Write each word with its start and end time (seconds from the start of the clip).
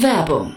Werbung 0.00 0.56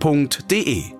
www.ftf.de. 0.00 0.94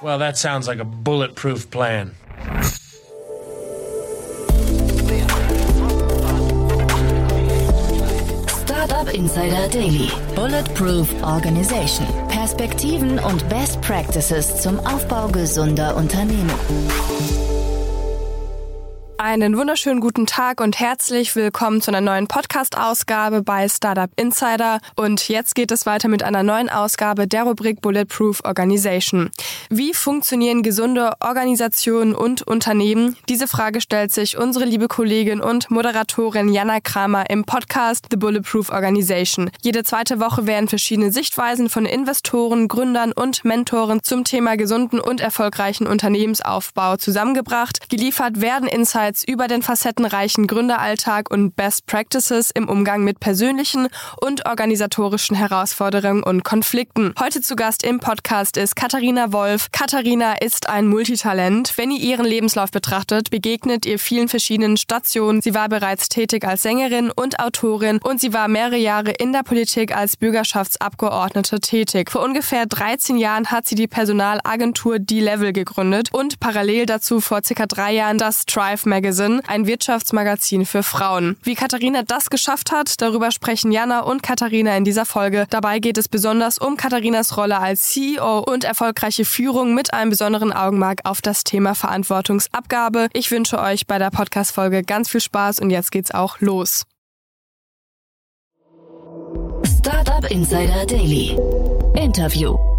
Well, 0.00 0.18
that 0.18 0.38
sounds 0.38 0.68
like 0.68 0.78
a 0.78 0.84
bulletproof 0.84 1.70
plan. 1.70 2.14
Startup 8.48 9.12
Insider 9.12 9.68
Daily. 9.68 10.08
Bulletproof 10.36 11.12
Organization. 11.24 12.06
Perspektiven 12.28 13.18
und 13.18 13.48
Best 13.48 13.80
Practices 13.80 14.62
zum 14.62 14.78
Aufbau 14.80 15.28
gesunder 15.28 15.96
Unternehmen. 15.96 17.47
Einen 19.20 19.56
wunderschönen 19.56 20.00
guten 20.00 20.26
Tag 20.26 20.60
und 20.60 20.78
herzlich 20.78 21.34
willkommen 21.34 21.82
zu 21.82 21.90
einer 21.90 22.00
neuen 22.00 22.28
Podcast-Ausgabe 22.28 23.42
bei 23.42 23.68
Startup 23.68 24.08
Insider. 24.14 24.78
Und 24.94 25.28
jetzt 25.28 25.56
geht 25.56 25.72
es 25.72 25.86
weiter 25.86 26.06
mit 26.06 26.22
einer 26.22 26.44
neuen 26.44 26.68
Ausgabe 26.68 27.26
der 27.26 27.42
Rubrik 27.42 27.80
Bulletproof 27.80 28.42
Organization. 28.44 29.30
Wie 29.70 29.92
funktionieren 29.92 30.62
gesunde 30.62 31.14
Organisationen 31.18 32.14
und 32.14 32.42
Unternehmen? 32.42 33.16
Diese 33.28 33.48
Frage 33.48 33.80
stellt 33.80 34.12
sich 34.12 34.38
unsere 34.38 34.64
liebe 34.64 34.86
Kollegin 34.86 35.40
und 35.40 35.68
Moderatorin 35.68 36.48
Jana 36.48 36.78
Kramer 36.78 37.28
im 37.28 37.42
Podcast 37.42 38.06
The 38.12 38.16
Bulletproof 38.18 38.70
Organization. 38.70 39.50
Jede 39.62 39.82
zweite 39.82 40.20
Woche 40.20 40.46
werden 40.46 40.68
verschiedene 40.68 41.10
Sichtweisen 41.10 41.68
von 41.68 41.86
Investoren, 41.86 42.68
Gründern 42.68 43.10
und 43.10 43.44
Mentoren 43.44 44.00
zum 44.04 44.22
Thema 44.22 44.56
gesunden 44.56 45.00
und 45.00 45.20
erfolgreichen 45.20 45.88
Unternehmensaufbau 45.88 46.98
zusammengebracht. 46.98 47.90
Geliefert 47.90 48.40
werden 48.40 48.68
Insights 48.68 49.07
Insights 49.08 49.24
über 49.26 49.48
den 49.48 49.62
facettenreichen 49.62 50.46
Gründeralltag 50.46 51.30
und 51.30 51.56
Best 51.56 51.86
Practices 51.86 52.50
im 52.50 52.68
Umgang 52.68 53.04
mit 53.04 53.20
persönlichen 53.20 53.88
und 54.20 54.46
organisatorischen 54.46 55.36
Herausforderungen 55.36 56.22
und 56.22 56.44
Konflikten. 56.44 57.14
Heute 57.18 57.40
zu 57.40 57.56
Gast 57.56 57.84
im 57.84 58.00
Podcast 58.00 58.56
ist 58.56 58.76
Katharina 58.76 59.32
Wolf. 59.32 59.68
Katharina 59.72 60.34
ist 60.34 60.68
ein 60.68 60.86
Multitalent. 60.86 61.72
Wenn 61.76 61.90
ihr 61.90 62.00
ihren 62.00 62.26
Lebenslauf 62.26 62.70
betrachtet, 62.70 63.30
begegnet 63.30 63.86
ihr 63.86 63.98
vielen 63.98 64.28
verschiedenen 64.28 64.76
Stationen. 64.76 65.40
Sie 65.40 65.54
war 65.54 65.68
bereits 65.68 66.08
tätig 66.08 66.44
als 66.46 66.62
Sängerin 66.62 67.10
und 67.10 67.40
Autorin 67.40 68.00
und 68.02 68.20
sie 68.20 68.32
war 68.32 68.48
mehrere 68.48 68.76
Jahre 68.76 69.12
in 69.12 69.32
der 69.32 69.42
Politik 69.42 69.96
als 69.96 70.16
Bürgerschaftsabgeordnete 70.16 71.60
tätig. 71.60 72.10
Vor 72.10 72.22
ungefähr 72.22 72.66
13 72.66 73.16
Jahren 73.16 73.50
hat 73.50 73.66
sie 73.66 73.74
die 73.74 73.88
Personalagentur 73.88 74.98
D-Level 74.98 75.52
gegründet 75.52 76.10
und 76.12 76.40
parallel 76.40 76.86
dazu 76.86 77.20
vor 77.20 77.40
circa 77.44 77.66
drei 77.66 77.92
Jahren 77.94 78.18
das 78.18 78.44
Drive 78.44 78.84
Magazine 78.84 78.97
Magazine, 78.98 79.42
ein 79.46 79.68
Wirtschaftsmagazin 79.68 80.66
für 80.66 80.82
Frauen. 80.82 81.36
Wie 81.44 81.54
Katharina 81.54 82.02
das 82.02 82.30
geschafft 82.30 82.72
hat, 82.72 83.00
darüber 83.00 83.30
sprechen 83.30 83.70
Jana 83.70 84.00
und 84.00 84.24
Katharina 84.24 84.76
in 84.76 84.82
dieser 84.82 85.06
Folge. 85.06 85.46
Dabei 85.50 85.78
geht 85.78 85.98
es 85.98 86.08
besonders 86.08 86.58
um 86.58 86.76
Katharinas 86.76 87.36
Rolle 87.36 87.60
als 87.60 87.90
CEO 87.90 88.40
und 88.40 88.64
erfolgreiche 88.64 89.24
Führung 89.24 89.72
mit 89.76 89.94
einem 89.94 90.10
besonderen 90.10 90.52
Augenmerk 90.52 91.02
auf 91.04 91.22
das 91.22 91.44
Thema 91.44 91.76
Verantwortungsabgabe. 91.76 93.06
Ich 93.12 93.30
wünsche 93.30 93.60
euch 93.60 93.86
bei 93.86 93.98
der 93.98 94.10
Podcast-Folge 94.10 94.82
ganz 94.82 95.08
viel 95.08 95.20
Spaß 95.20 95.60
und 95.60 95.70
jetzt 95.70 95.92
geht's 95.92 96.10
auch 96.10 96.40
los. 96.40 96.84
Startup 99.64 100.28
Insider 100.28 100.84
Daily. 100.86 101.38
Interview. 101.94 102.77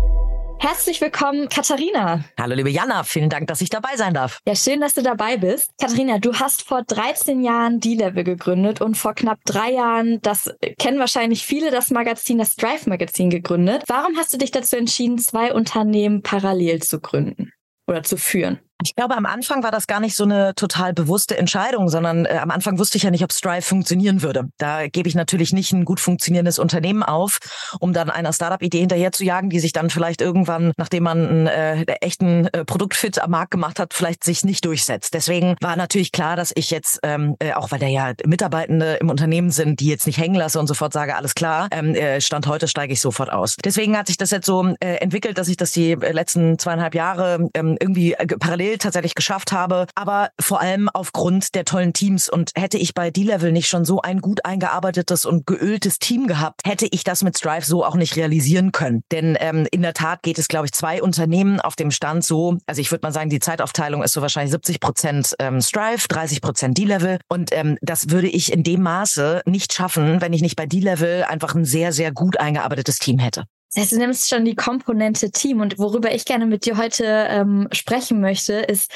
Herzlich 0.62 1.00
willkommen, 1.00 1.48
Katharina. 1.48 2.26
Hallo, 2.38 2.54
liebe 2.54 2.70
Jana. 2.70 3.04
Vielen 3.04 3.30
Dank, 3.30 3.48
dass 3.48 3.62
ich 3.62 3.70
dabei 3.70 3.96
sein 3.96 4.14
darf. 4.14 4.40
Ja, 4.46 4.56
schön, 4.56 4.82
dass 4.82 4.94
du 4.94 5.02
dabei 5.02 5.38
bist. 5.38 5.72
Katharina, 5.80 6.20
du 6.20 6.34
hast 6.34 6.64
vor 6.64 6.84
13 6.84 7.42
Jahren 7.42 7.80
D-Level 7.80 8.26
gegründet 8.26 8.82
und 8.82 8.98
vor 8.98 9.14
knapp 9.14 9.40
drei 9.46 9.72
Jahren, 9.72 10.22
das 10.22 10.54
kennen 10.78 11.00
wahrscheinlich 11.00 11.46
viele, 11.46 11.72
das 11.72 11.92
Magazin, 11.92 12.40
das 12.40 12.58
Drive 12.58 12.88
Magazin 12.88 13.30
gegründet. 13.30 13.84
Warum 13.88 14.18
hast 14.18 14.34
du 14.34 14.38
dich 14.38 14.52
dazu 14.52 14.76
entschieden, 14.76 15.18
zwei 15.18 15.54
Unternehmen 15.54 16.24
parallel 16.24 16.82
zu 16.82 17.00
gründen 17.00 17.54
oder 17.88 18.04
zu 18.04 18.18
führen? 18.18 18.60
Ich 18.82 18.96
glaube, 18.96 19.18
am 19.18 19.26
Anfang 19.26 19.62
war 19.62 19.72
das 19.72 19.88
gar 19.88 20.00
nicht 20.00 20.16
so 20.16 20.24
eine 20.24 20.56
total 20.56 20.94
bewusste 20.94 21.38
Entscheidung, 21.38 21.90
sondern 21.90 22.24
äh, 22.24 22.38
am 22.42 22.50
Anfang 22.50 22.80
wusste 22.80 22.96
ich 22.96 23.04
ja 23.04 23.12
nicht, 23.12 23.26
ob 23.26 23.34
Strive 23.34 23.62
funktionieren 23.62 24.22
würde. 24.22 24.48
Da 24.58 24.88
gebe 24.88 25.10
ich 25.10 25.16
natürlich 25.16 25.52
nicht 25.52 25.74
ein 25.74 25.84
gut 25.84 26.00
funktionierendes 26.00 26.60
Unternehmen 26.60 27.04
auf, 27.04 27.40
um 27.82 27.92
dann 27.92 28.10
einer 28.10 28.32
Startup-Idee 28.32 28.80
hinterher 28.80 29.12
zu 29.12 29.26
jagen, 29.26 29.50
die 29.50 29.60
sich 29.60 29.74
dann 29.74 29.90
vielleicht 29.90 30.22
irgendwann, 30.22 30.72
nachdem 30.78 31.04
man 31.04 31.28
einen 31.28 31.48
äh, 31.48 31.82
echten 32.00 32.48
äh, 32.48 32.64
Produktfit 32.64 33.22
am 33.22 33.32
Markt 33.32 33.52
gemacht 33.52 33.82
hat, 33.82 33.94
vielleicht 33.94 34.24
sich 34.24 34.46
nicht 34.46 34.64
durchsetzt. 34.64 35.14
Deswegen 35.14 35.58
war 35.60 35.76
natürlich 35.76 36.14
klar, 36.14 36.38
dass 36.38 36.54
ich 36.56 36.72
jetzt, 36.72 37.00
ähm, 37.04 37.36
äh, 37.40 37.52
auch 37.52 37.72
weil 37.72 37.80
da 37.80 37.88
ja 37.88 38.14
Mitarbeitende 38.26 38.94
im 38.94 39.10
Unternehmen 39.10 39.52
sind, 39.52 39.82
die 39.82 39.88
jetzt 39.88 40.08
nicht 40.08 40.20
hängen 40.20 40.36
lasse 40.36 40.58
und 40.58 40.68
sofort 40.68 40.94
sage, 40.94 41.18
alles 41.18 41.36
klar, 41.36 41.68
ähm, 41.72 41.96
äh, 41.96 42.22
Stand 42.22 42.48
heute 42.48 42.70
steige 42.70 42.94
ich 42.94 43.02
sofort 43.02 43.30
aus. 43.30 43.58
Deswegen 43.62 43.98
hat 43.98 44.08
sich 44.08 44.16
das 44.16 44.32
jetzt 44.32 44.46
so 44.46 44.66
äh, 44.80 44.96
entwickelt, 45.02 45.38
dass 45.38 45.50
ich 45.50 45.58
das 45.58 45.72
die 45.74 45.96
letzten 45.96 46.58
zweieinhalb 46.58 46.96
Jahre 46.96 47.50
ähm, 47.54 47.76
irgendwie 47.78 48.14
äh, 48.14 48.26
parallel 48.70 48.78
tatsächlich 48.78 49.16
geschafft 49.16 49.52
habe, 49.52 49.88
aber 49.96 50.30
vor 50.40 50.62
allem 50.62 50.90
aufgrund 50.90 51.56
der 51.56 51.66
tollen 51.66 51.94
Teams. 51.94 52.30
Und 52.30 52.52
hätte 52.56 52.78
ich 52.78 52.94
bei 52.94 53.12
D-Level 53.12 53.52
nicht 53.52 53.68
schon 53.68 53.86
so 53.86 54.02
ein 54.02 54.20
gut 54.20 54.46
eingearbeitetes 54.46 55.26
und 55.26 55.46
geöltes 55.46 56.00
Team 56.00 56.28
gehabt, 56.28 56.62
hätte 56.66 56.88
ich 56.92 57.04
das 57.04 57.24
mit 57.24 57.38
Strive 57.38 57.66
so 57.66 57.84
auch 57.84 57.96
nicht 57.96 58.16
realisieren 58.16 58.72
können. 58.72 59.04
Denn 59.12 59.38
ähm, 59.40 59.68
in 59.72 59.82
der 59.82 59.94
Tat 59.94 60.22
geht 60.24 60.38
es, 60.38 60.48
glaube 60.48 60.68
ich, 60.68 60.72
zwei 60.72 61.02
Unternehmen 61.02 61.60
auf 61.60 61.76
dem 61.76 61.92
Stand 61.92 62.24
so, 62.24 62.58
also 62.68 62.82
ich 62.82 62.92
würde 62.92 63.06
mal 63.06 63.12
sagen, 63.12 63.30
die 63.30 63.40
Zeitaufteilung 63.40 64.04
ist 64.04 64.14
so 64.14 64.22
wahrscheinlich 64.22 64.52
70 64.52 64.80
Prozent 64.80 65.36
ähm, 65.40 65.62
Strive, 65.62 66.08
30 66.08 66.42
Prozent 66.42 66.78
D-Level. 66.78 67.20
Und 67.28 67.52
ähm, 67.54 67.78
das 67.82 68.10
würde 68.10 68.28
ich 68.28 68.52
in 68.52 68.64
dem 68.64 68.82
Maße 68.84 69.42
nicht 69.46 69.74
schaffen, 69.74 70.22
wenn 70.22 70.34
ich 70.34 70.42
nicht 70.42 70.56
bei 70.56 70.66
D-Level 70.66 71.24
einfach 71.24 71.56
ein 71.56 71.66
sehr, 71.66 71.92
sehr 71.94 72.12
gut 72.12 72.40
eingearbeitetes 72.40 73.00
Team 73.00 73.20
hätte. 73.20 73.46
Das 73.76 73.90
du 73.90 73.98
nimmst 73.98 74.30
schon 74.30 74.46
die 74.46 74.56
Komponente 74.56 75.32
Team 75.32 75.62
und 75.62 75.78
worüber 75.78 76.14
ich 76.14 76.26
gerne 76.26 76.48
mit 76.48 76.66
dir 76.66 76.78
heute 76.78 77.28
ähm, 77.30 77.68
sprechen 77.72 78.20
möchte, 78.20 78.54
ist 78.54 78.92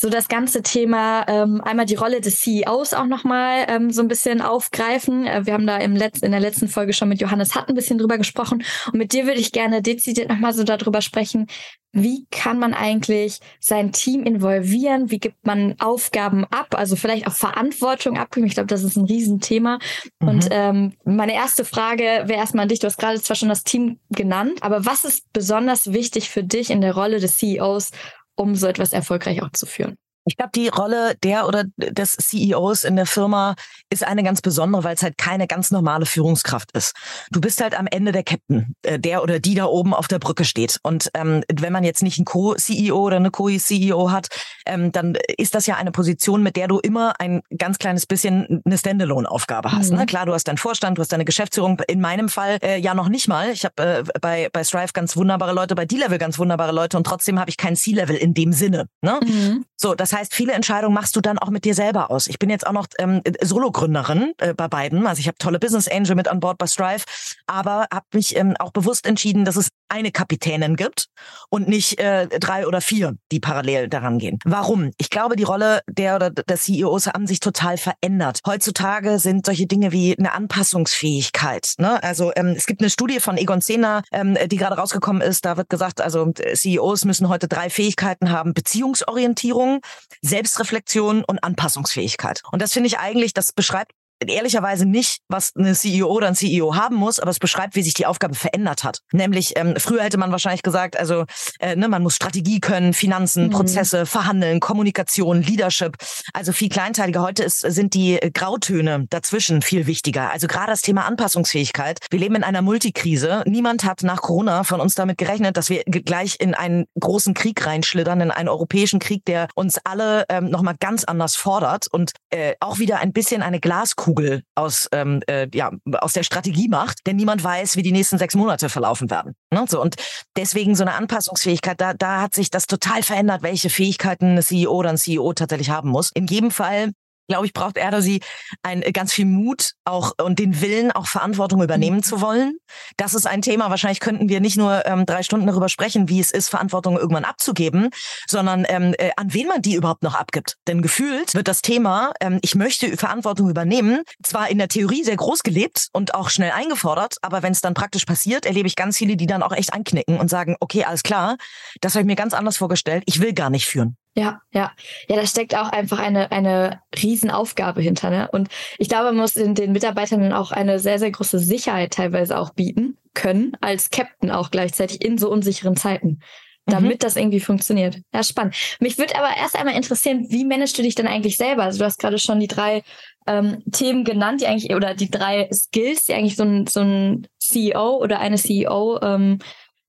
so 0.00 0.08
das 0.08 0.28
ganze 0.28 0.62
Thema 0.62 1.24
ähm, 1.26 1.60
einmal 1.60 1.84
die 1.84 1.96
Rolle 1.96 2.20
des 2.20 2.36
CEOs 2.36 2.94
auch 2.94 3.06
nochmal 3.06 3.66
ähm, 3.68 3.90
so 3.90 4.00
ein 4.00 4.06
bisschen 4.06 4.40
aufgreifen. 4.40 5.26
Äh, 5.26 5.44
wir 5.44 5.54
haben 5.54 5.66
da 5.66 5.78
im 5.78 5.96
Letz 5.96 6.20
in 6.20 6.30
der 6.30 6.40
letzten 6.40 6.68
Folge 6.68 6.92
schon 6.92 7.08
mit 7.08 7.20
Johannes 7.20 7.56
Hatt 7.56 7.68
ein 7.68 7.74
bisschen 7.74 7.98
drüber 7.98 8.16
gesprochen 8.16 8.62
und 8.92 8.98
mit 8.98 9.12
dir 9.12 9.26
würde 9.26 9.40
ich 9.40 9.50
gerne 9.50 9.82
dezidiert 9.82 10.28
nochmal 10.28 10.54
so 10.54 10.62
darüber 10.62 11.02
sprechen, 11.02 11.48
wie 11.92 12.26
kann 12.30 12.58
man 12.58 12.74
eigentlich 12.74 13.40
sein 13.60 13.92
Team 13.92 14.24
involvieren? 14.24 15.10
Wie 15.10 15.18
gibt 15.18 15.46
man 15.46 15.74
Aufgaben 15.80 16.44
ab? 16.44 16.74
Also 16.76 16.96
vielleicht 16.96 17.26
auch 17.26 17.32
Verantwortung 17.32 18.18
abgeben. 18.18 18.46
Ich 18.46 18.54
glaube, 18.54 18.66
das 18.66 18.84
ist 18.84 18.96
ein 18.96 19.06
Riesenthema. 19.06 19.78
Mhm. 20.20 20.28
Und 20.28 20.48
ähm, 20.50 20.92
meine 21.04 21.34
erste 21.34 21.64
Frage 21.64 22.02
wäre 22.02 22.34
erstmal 22.34 22.64
an 22.64 22.68
dich. 22.68 22.80
Du 22.80 22.86
hast 22.86 22.98
gerade 22.98 23.20
zwar 23.22 23.36
schon 23.36 23.48
das 23.48 23.64
Team 23.64 23.98
genannt, 24.10 24.58
aber 24.62 24.84
was 24.84 25.04
ist 25.04 25.32
besonders 25.32 25.92
wichtig 25.92 26.28
für 26.28 26.44
dich 26.44 26.70
in 26.70 26.82
der 26.82 26.94
Rolle 26.94 27.20
des 27.20 27.38
CEOs, 27.38 27.90
um 28.38 28.54
so 28.54 28.66
etwas 28.66 28.92
erfolgreich 28.92 29.42
auch 29.42 29.50
zu 29.52 29.66
führen? 29.66 29.96
Ich 30.28 30.36
glaube, 30.36 30.50
die 30.54 30.68
Rolle 30.68 31.14
der 31.22 31.48
oder 31.48 31.64
des 31.76 32.16
CEOs 32.16 32.84
in 32.84 32.96
der 32.96 33.06
Firma 33.06 33.54
ist 33.90 34.04
eine 34.04 34.22
ganz 34.22 34.42
besondere, 34.42 34.84
weil 34.84 34.94
es 34.94 35.02
halt 35.02 35.18
keine 35.18 35.46
ganz 35.46 35.70
normale 35.70 36.06
Führungskraft 36.06 36.70
ist. 36.72 36.94
Du 37.30 37.40
bist 37.40 37.62
halt 37.62 37.78
am 37.78 37.86
Ende 37.86 38.12
der 38.12 38.22
Captain, 38.22 38.74
äh, 38.82 38.98
der 38.98 39.22
oder 39.22 39.40
die 39.40 39.54
da 39.54 39.64
oben 39.64 39.94
auf 39.94 40.08
der 40.08 40.18
Brücke 40.18 40.44
steht. 40.44 40.78
Und 40.82 41.10
ähm, 41.14 41.42
wenn 41.52 41.72
man 41.72 41.84
jetzt 41.84 42.02
nicht 42.02 42.18
einen 42.18 42.26
Co-CEO 42.26 42.96
oder 42.96 43.16
eine 43.16 43.30
Co-CEO 43.30 44.10
hat, 44.10 44.28
ähm, 44.66 44.92
dann 44.92 45.16
ist 45.38 45.54
das 45.54 45.66
ja 45.66 45.76
eine 45.76 45.92
Position, 45.92 46.42
mit 46.42 46.56
der 46.56 46.68
du 46.68 46.78
immer 46.78 47.18
ein 47.18 47.40
ganz 47.56 47.78
kleines 47.78 48.06
bisschen 48.06 48.62
eine 48.64 48.76
Standalone-Aufgabe 48.76 49.72
hast. 49.72 49.90
Ne? 49.90 49.94
Mhm. 49.94 50.00
Ne? 50.00 50.06
Klar, 50.06 50.26
du 50.26 50.34
hast 50.34 50.44
deinen 50.44 50.58
Vorstand, 50.58 50.98
du 50.98 51.02
hast 51.02 51.12
deine 51.12 51.24
Geschäftsführung. 51.24 51.80
In 51.88 52.00
meinem 52.00 52.28
Fall 52.28 52.58
äh, 52.62 52.78
ja 52.78 52.94
noch 52.94 53.08
nicht 53.08 53.28
mal. 53.28 53.50
Ich 53.50 53.64
habe 53.64 53.82
äh, 53.82 54.04
bei, 54.20 54.50
bei 54.52 54.62
Strive 54.62 54.92
ganz 54.92 55.16
wunderbare 55.16 55.52
Leute, 55.52 55.74
bei 55.74 55.86
D-Level 55.86 56.18
ganz 56.18 56.38
wunderbare 56.38 56.72
Leute 56.72 56.98
und 56.98 57.04
trotzdem 57.04 57.40
habe 57.40 57.48
ich 57.48 57.56
kein 57.56 57.76
C-Level 57.76 58.16
in 58.16 58.34
dem 58.34 58.52
Sinne. 58.52 58.88
Ne? 59.00 59.18
Mhm. 59.24 59.64
So, 59.76 59.94
das 59.94 60.12
heißt, 60.12 60.17
viele 60.30 60.52
Entscheidungen 60.52 60.94
machst 60.94 61.16
du 61.16 61.20
dann 61.20 61.38
auch 61.38 61.50
mit 61.50 61.64
dir 61.64 61.74
selber 61.74 62.10
aus. 62.10 62.26
Ich 62.26 62.38
bin 62.38 62.50
jetzt 62.50 62.66
auch 62.66 62.72
noch 62.72 62.86
ähm, 62.98 63.22
Solo-Gründerin 63.40 64.32
äh, 64.38 64.54
bei 64.54 64.68
beiden. 64.68 65.06
Also 65.06 65.20
ich 65.20 65.28
habe 65.28 65.38
tolle 65.38 65.58
Business 65.58 65.88
Angel 65.88 66.14
mit 66.14 66.28
an 66.28 66.40
Bord 66.40 66.58
bei 66.58 66.66
Strive, 66.66 67.04
aber 67.46 67.86
habe 67.92 68.06
mich 68.14 68.36
ähm, 68.36 68.56
auch 68.58 68.72
bewusst 68.72 69.06
entschieden, 69.06 69.44
dass 69.44 69.56
es 69.56 69.68
eine 69.88 70.12
Kapitänin 70.12 70.76
gibt 70.76 71.06
und 71.50 71.68
nicht 71.68 71.98
äh, 71.98 72.26
drei 72.28 72.66
oder 72.66 72.80
vier, 72.80 73.16
die 73.32 73.40
parallel 73.40 73.88
daran 73.88 74.18
gehen. 74.18 74.38
Warum? 74.44 74.90
Ich 74.98 75.10
glaube, 75.10 75.36
die 75.36 75.44
Rolle 75.44 75.80
der 75.88 76.16
oder 76.16 76.30
der 76.30 76.56
CEOs 76.56 77.06
haben 77.06 77.26
sich 77.26 77.40
total 77.40 77.76
verändert. 77.78 78.40
Heutzutage 78.46 79.18
sind 79.18 79.46
solche 79.46 79.66
Dinge 79.66 79.92
wie 79.92 80.16
eine 80.18 80.32
Anpassungsfähigkeit. 80.32 81.74
Ne? 81.78 82.02
Also 82.02 82.32
ähm, 82.36 82.54
es 82.56 82.66
gibt 82.66 82.80
eine 82.80 82.90
Studie 82.90 83.20
von 83.20 83.36
Egon 83.36 83.60
Zehner, 83.60 84.02
ähm, 84.12 84.36
die 84.46 84.56
gerade 84.56 84.76
rausgekommen 84.76 85.22
ist. 85.22 85.44
Da 85.44 85.56
wird 85.56 85.68
gesagt, 85.68 86.00
also 86.00 86.32
CEOs 86.32 87.04
müssen 87.04 87.28
heute 87.28 87.48
drei 87.48 87.70
Fähigkeiten 87.70 88.30
haben: 88.30 88.54
Beziehungsorientierung, 88.54 89.80
Selbstreflexion 90.22 91.24
und 91.24 91.42
Anpassungsfähigkeit. 91.42 92.42
Und 92.52 92.62
das 92.62 92.72
finde 92.72 92.88
ich 92.88 92.98
eigentlich, 92.98 93.34
das 93.34 93.52
beschreibt 93.52 93.92
ehrlicherweise 94.26 94.84
nicht, 94.86 95.20
was 95.28 95.52
eine 95.56 95.74
CEO 95.74 96.08
oder 96.08 96.28
ein 96.28 96.34
CEO 96.34 96.74
haben 96.74 96.96
muss, 96.96 97.20
aber 97.20 97.30
es 97.30 97.38
beschreibt, 97.38 97.76
wie 97.76 97.82
sich 97.82 97.94
die 97.94 98.06
Aufgabe 98.06 98.34
verändert 98.34 98.84
hat. 98.84 99.00
Nämlich, 99.12 99.56
ähm, 99.56 99.74
früher 99.78 100.02
hätte 100.02 100.18
man 100.18 100.32
wahrscheinlich 100.32 100.62
gesagt, 100.62 100.98
also 100.98 101.24
äh, 101.60 101.76
ne, 101.76 101.88
man 101.88 102.02
muss 102.02 102.16
Strategie 102.16 102.60
können, 102.60 102.92
Finanzen, 102.92 103.46
mhm. 103.46 103.50
Prozesse, 103.50 104.06
Verhandeln, 104.06 104.60
Kommunikation, 104.60 105.42
Leadership, 105.42 105.96
also 106.32 106.52
viel 106.52 106.68
kleinteiliger. 106.68 107.22
Heute 107.22 107.44
ist, 107.44 107.60
sind 107.60 107.94
die 107.94 108.18
Grautöne 108.34 109.06
dazwischen 109.10 109.62
viel 109.62 109.86
wichtiger. 109.86 110.30
Also 110.32 110.46
gerade 110.46 110.70
das 110.70 110.82
Thema 110.82 111.04
Anpassungsfähigkeit. 111.04 111.98
Wir 112.10 112.18
leben 112.18 112.34
in 112.34 112.44
einer 112.44 112.62
Multikrise. 112.62 113.42
Niemand 113.46 113.84
hat 113.84 114.02
nach 114.02 114.20
Corona 114.20 114.64
von 114.64 114.80
uns 114.80 114.94
damit 114.94 115.18
gerechnet, 115.18 115.56
dass 115.56 115.70
wir 115.70 115.84
gleich 115.84 116.36
in 116.40 116.54
einen 116.54 116.86
großen 116.98 117.34
Krieg 117.34 117.64
reinschlittern, 117.64 118.20
in 118.20 118.30
einen 118.30 118.48
europäischen 118.48 118.98
Krieg, 118.98 119.24
der 119.26 119.48
uns 119.54 119.78
alle 119.84 120.24
ähm, 120.28 120.50
nochmal 120.50 120.74
ganz 120.78 121.04
anders 121.04 121.36
fordert 121.36 121.86
und 121.90 122.12
äh, 122.30 122.54
auch 122.60 122.78
wieder 122.78 122.98
ein 122.98 123.12
bisschen 123.12 123.42
eine 123.42 123.60
Glaskugel 123.60 124.07
Glaskugel 124.08 124.42
aus, 124.54 124.88
ähm, 124.92 125.20
äh, 125.28 125.48
ja, 125.52 125.70
aus 126.00 126.12
der 126.12 126.22
Strategie 126.22 126.68
macht, 126.68 127.06
denn 127.06 127.16
niemand 127.16 127.42
weiß, 127.44 127.76
wie 127.76 127.82
die 127.82 127.92
nächsten 127.92 128.18
sechs 128.18 128.34
Monate 128.34 128.68
verlaufen 128.68 129.10
werden. 129.10 129.34
Ne? 129.52 129.64
So, 129.68 129.80
und 129.80 129.96
deswegen 130.36 130.74
so 130.74 130.84
eine 130.84 130.94
Anpassungsfähigkeit, 130.94 131.80
da, 131.80 131.94
da 131.94 132.20
hat 132.22 132.34
sich 132.34 132.50
das 132.50 132.66
total 132.66 133.02
verändert, 133.02 133.42
welche 133.42 133.70
Fähigkeiten 133.70 134.36
ein 134.36 134.42
CEO 134.42 134.72
oder 134.72 134.90
ein 134.90 134.96
CEO 134.96 135.32
tatsächlich 135.32 135.70
haben 135.70 135.90
muss. 135.90 136.10
In 136.14 136.26
jedem 136.26 136.50
Fall 136.50 136.92
glaube 137.28 137.46
ich, 137.46 137.52
braucht 137.52 137.76
er 137.76 137.88
oder 137.88 138.02
sie 138.02 138.20
ein 138.62 138.82
äh, 138.82 138.92
ganz 138.92 139.12
viel 139.12 139.26
Mut 139.26 139.72
auch 139.84 140.12
und 140.20 140.38
den 140.38 140.60
Willen, 140.60 140.90
auch 140.90 141.06
Verantwortung 141.06 141.62
übernehmen 141.62 141.98
mhm. 141.98 142.02
zu 142.02 142.20
wollen. 142.20 142.58
Das 142.96 143.14
ist 143.14 143.26
ein 143.26 143.42
Thema. 143.42 143.70
Wahrscheinlich 143.70 144.00
könnten 144.00 144.28
wir 144.28 144.40
nicht 144.40 144.56
nur 144.56 144.84
ähm, 144.86 145.06
drei 145.06 145.22
Stunden 145.22 145.46
darüber 145.46 145.68
sprechen, 145.68 146.08
wie 146.08 146.20
es 146.20 146.30
ist, 146.30 146.48
Verantwortung 146.48 146.96
irgendwann 146.98 147.24
abzugeben, 147.24 147.90
sondern 148.26 148.64
ähm, 148.68 148.94
äh, 148.98 149.10
an 149.16 149.32
wen 149.32 149.46
man 149.46 149.62
die 149.62 149.74
überhaupt 149.74 150.02
noch 150.02 150.14
abgibt. 150.14 150.56
Denn 150.66 150.82
gefühlt 150.82 151.34
wird 151.34 151.48
das 151.48 151.62
Thema, 151.62 152.12
ähm, 152.20 152.38
ich 152.42 152.54
möchte 152.54 152.96
Verantwortung 152.96 153.48
übernehmen, 153.50 154.02
zwar 154.22 154.50
in 154.50 154.58
der 154.58 154.68
Theorie 154.68 155.04
sehr 155.04 155.16
groß 155.16 155.42
gelebt 155.42 155.88
und 155.92 156.14
auch 156.14 156.30
schnell 156.30 156.52
eingefordert, 156.52 157.16
aber 157.22 157.42
wenn 157.42 157.52
es 157.52 157.60
dann 157.60 157.74
praktisch 157.74 158.04
passiert, 158.04 158.46
erlebe 158.46 158.66
ich 158.66 158.76
ganz 158.76 158.96
viele, 158.96 159.16
die 159.16 159.26
dann 159.26 159.42
auch 159.42 159.52
echt 159.52 159.72
einknicken 159.72 160.18
und 160.18 160.30
sagen, 160.30 160.56
okay, 160.60 160.84
alles 160.84 161.02
klar, 161.02 161.36
das 161.80 161.94
habe 161.94 162.02
ich 162.02 162.06
mir 162.06 162.16
ganz 162.16 162.34
anders 162.34 162.56
vorgestellt, 162.56 163.02
ich 163.06 163.20
will 163.20 163.34
gar 163.34 163.50
nicht 163.50 163.66
führen. 163.66 163.96
Ja, 164.14 164.40
ja. 164.52 164.72
Ja, 165.08 165.16
da 165.16 165.26
steckt 165.26 165.54
auch 165.54 165.70
einfach 165.70 165.98
eine, 165.98 166.32
eine 166.32 166.80
Riesenaufgabe 167.00 167.80
hinter. 167.80 168.10
Ne? 168.10 168.28
Und 168.32 168.48
ich 168.78 168.88
glaube, 168.88 169.06
man 169.06 169.16
muss 169.16 169.34
den, 169.34 169.54
den 169.54 169.72
Mitarbeitern 169.72 170.32
auch 170.32 170.50
eine 170.50 170.78
sehr, 170.78 170.98
sehr 170.98 171.10
große 171.10 171.38
Sicherheit 171.38 171.92
teilweise 171.92 172.38
auch 172.38 172.50
bieten 172.50 172.98
können, 173.14 173.52
als 173.60 173.90
Captain 173.90 174.30
auch 174.30 174.50
gleichzeitig 174.50 175.04
in 175.04 175.18
so 175.18 175.30
unsicheren 175.30 175.76
Zeiten, 175.76 176.20
damit 176.66 176.94
mhm. 176.94 176.98
das 176.98 177.16
irgendwie 177.16 177.40
funktioniert. 177.40 177.98
Ja, 178.12 178.22
spannend. 178.22 178.56
Mich 178.80 178.98
würde 178.98 179.16
aber 179.16 179.36
erst 179.36 179.56
einmal 179.56 179.76
interessieren, 179.76 180.26
wie 180.30 180.44
managst 180.44 180.76
du 180.78 180.82
dich 180.82 180.94
denn 180.94 181.06
eigentlich 181.06 181.36
selber? 181.36 181.64
Also 181.64 181.78
du 181.78 181.84
hast 181.84 182.00
gerade 182.00 182.18
schon 182.18 182.40
die 182.40 182.48
drei 182.48 182.82
ähm, 183.26 183.62
Themen 183.72 184.04
genannt, 184.04 184.40
die 184.40 184.46
eigentlich, 184.46 184.74
oder 184.74 184.94
die 184.94 185.10
drei 185.10 185.48
Skills, 185.52 186.06
die 186.06 186.14
eigentlich 186.14 186.36
so 186.36 186.44
ein, 186.44 186.66
so 186.66 186.80
ein 186.80 187.26
CEO 187.38 187.98
oder 187.98 188.20
eine 188.20 188.36
CEO 188.36 189.00
ähm, 189.02 189.38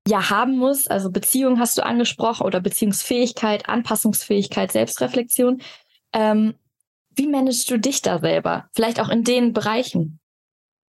ja 0.09 0.29
haben 0.29 0.57
muss. 0.57 0.87
Also 0.87 1.11
Beziehung 1.11 1.59
hast 1.59 1.77
du 1.77 1.85
angesprochen 1.85 2.45
oder 2.45 2.59
Beziehungsfähigkeit, 2.59 3.69
Anpassungsfähigkeit, 3.69 4.71
Selbstreflexion. 4.71 5.61
Ähm, 6.13 6.55
wie 7.11 7.27
managst 7.27 7.69
du 7.69 7.77
dich 7.77 8.01
da 8.01 8.19
selber? 8.19 8.69
Vielleicht 8.73 8.99
auch 8.99 9.09
in 9.09 9.23
den 9.23 9.53
Bereichen, 9.53 10.19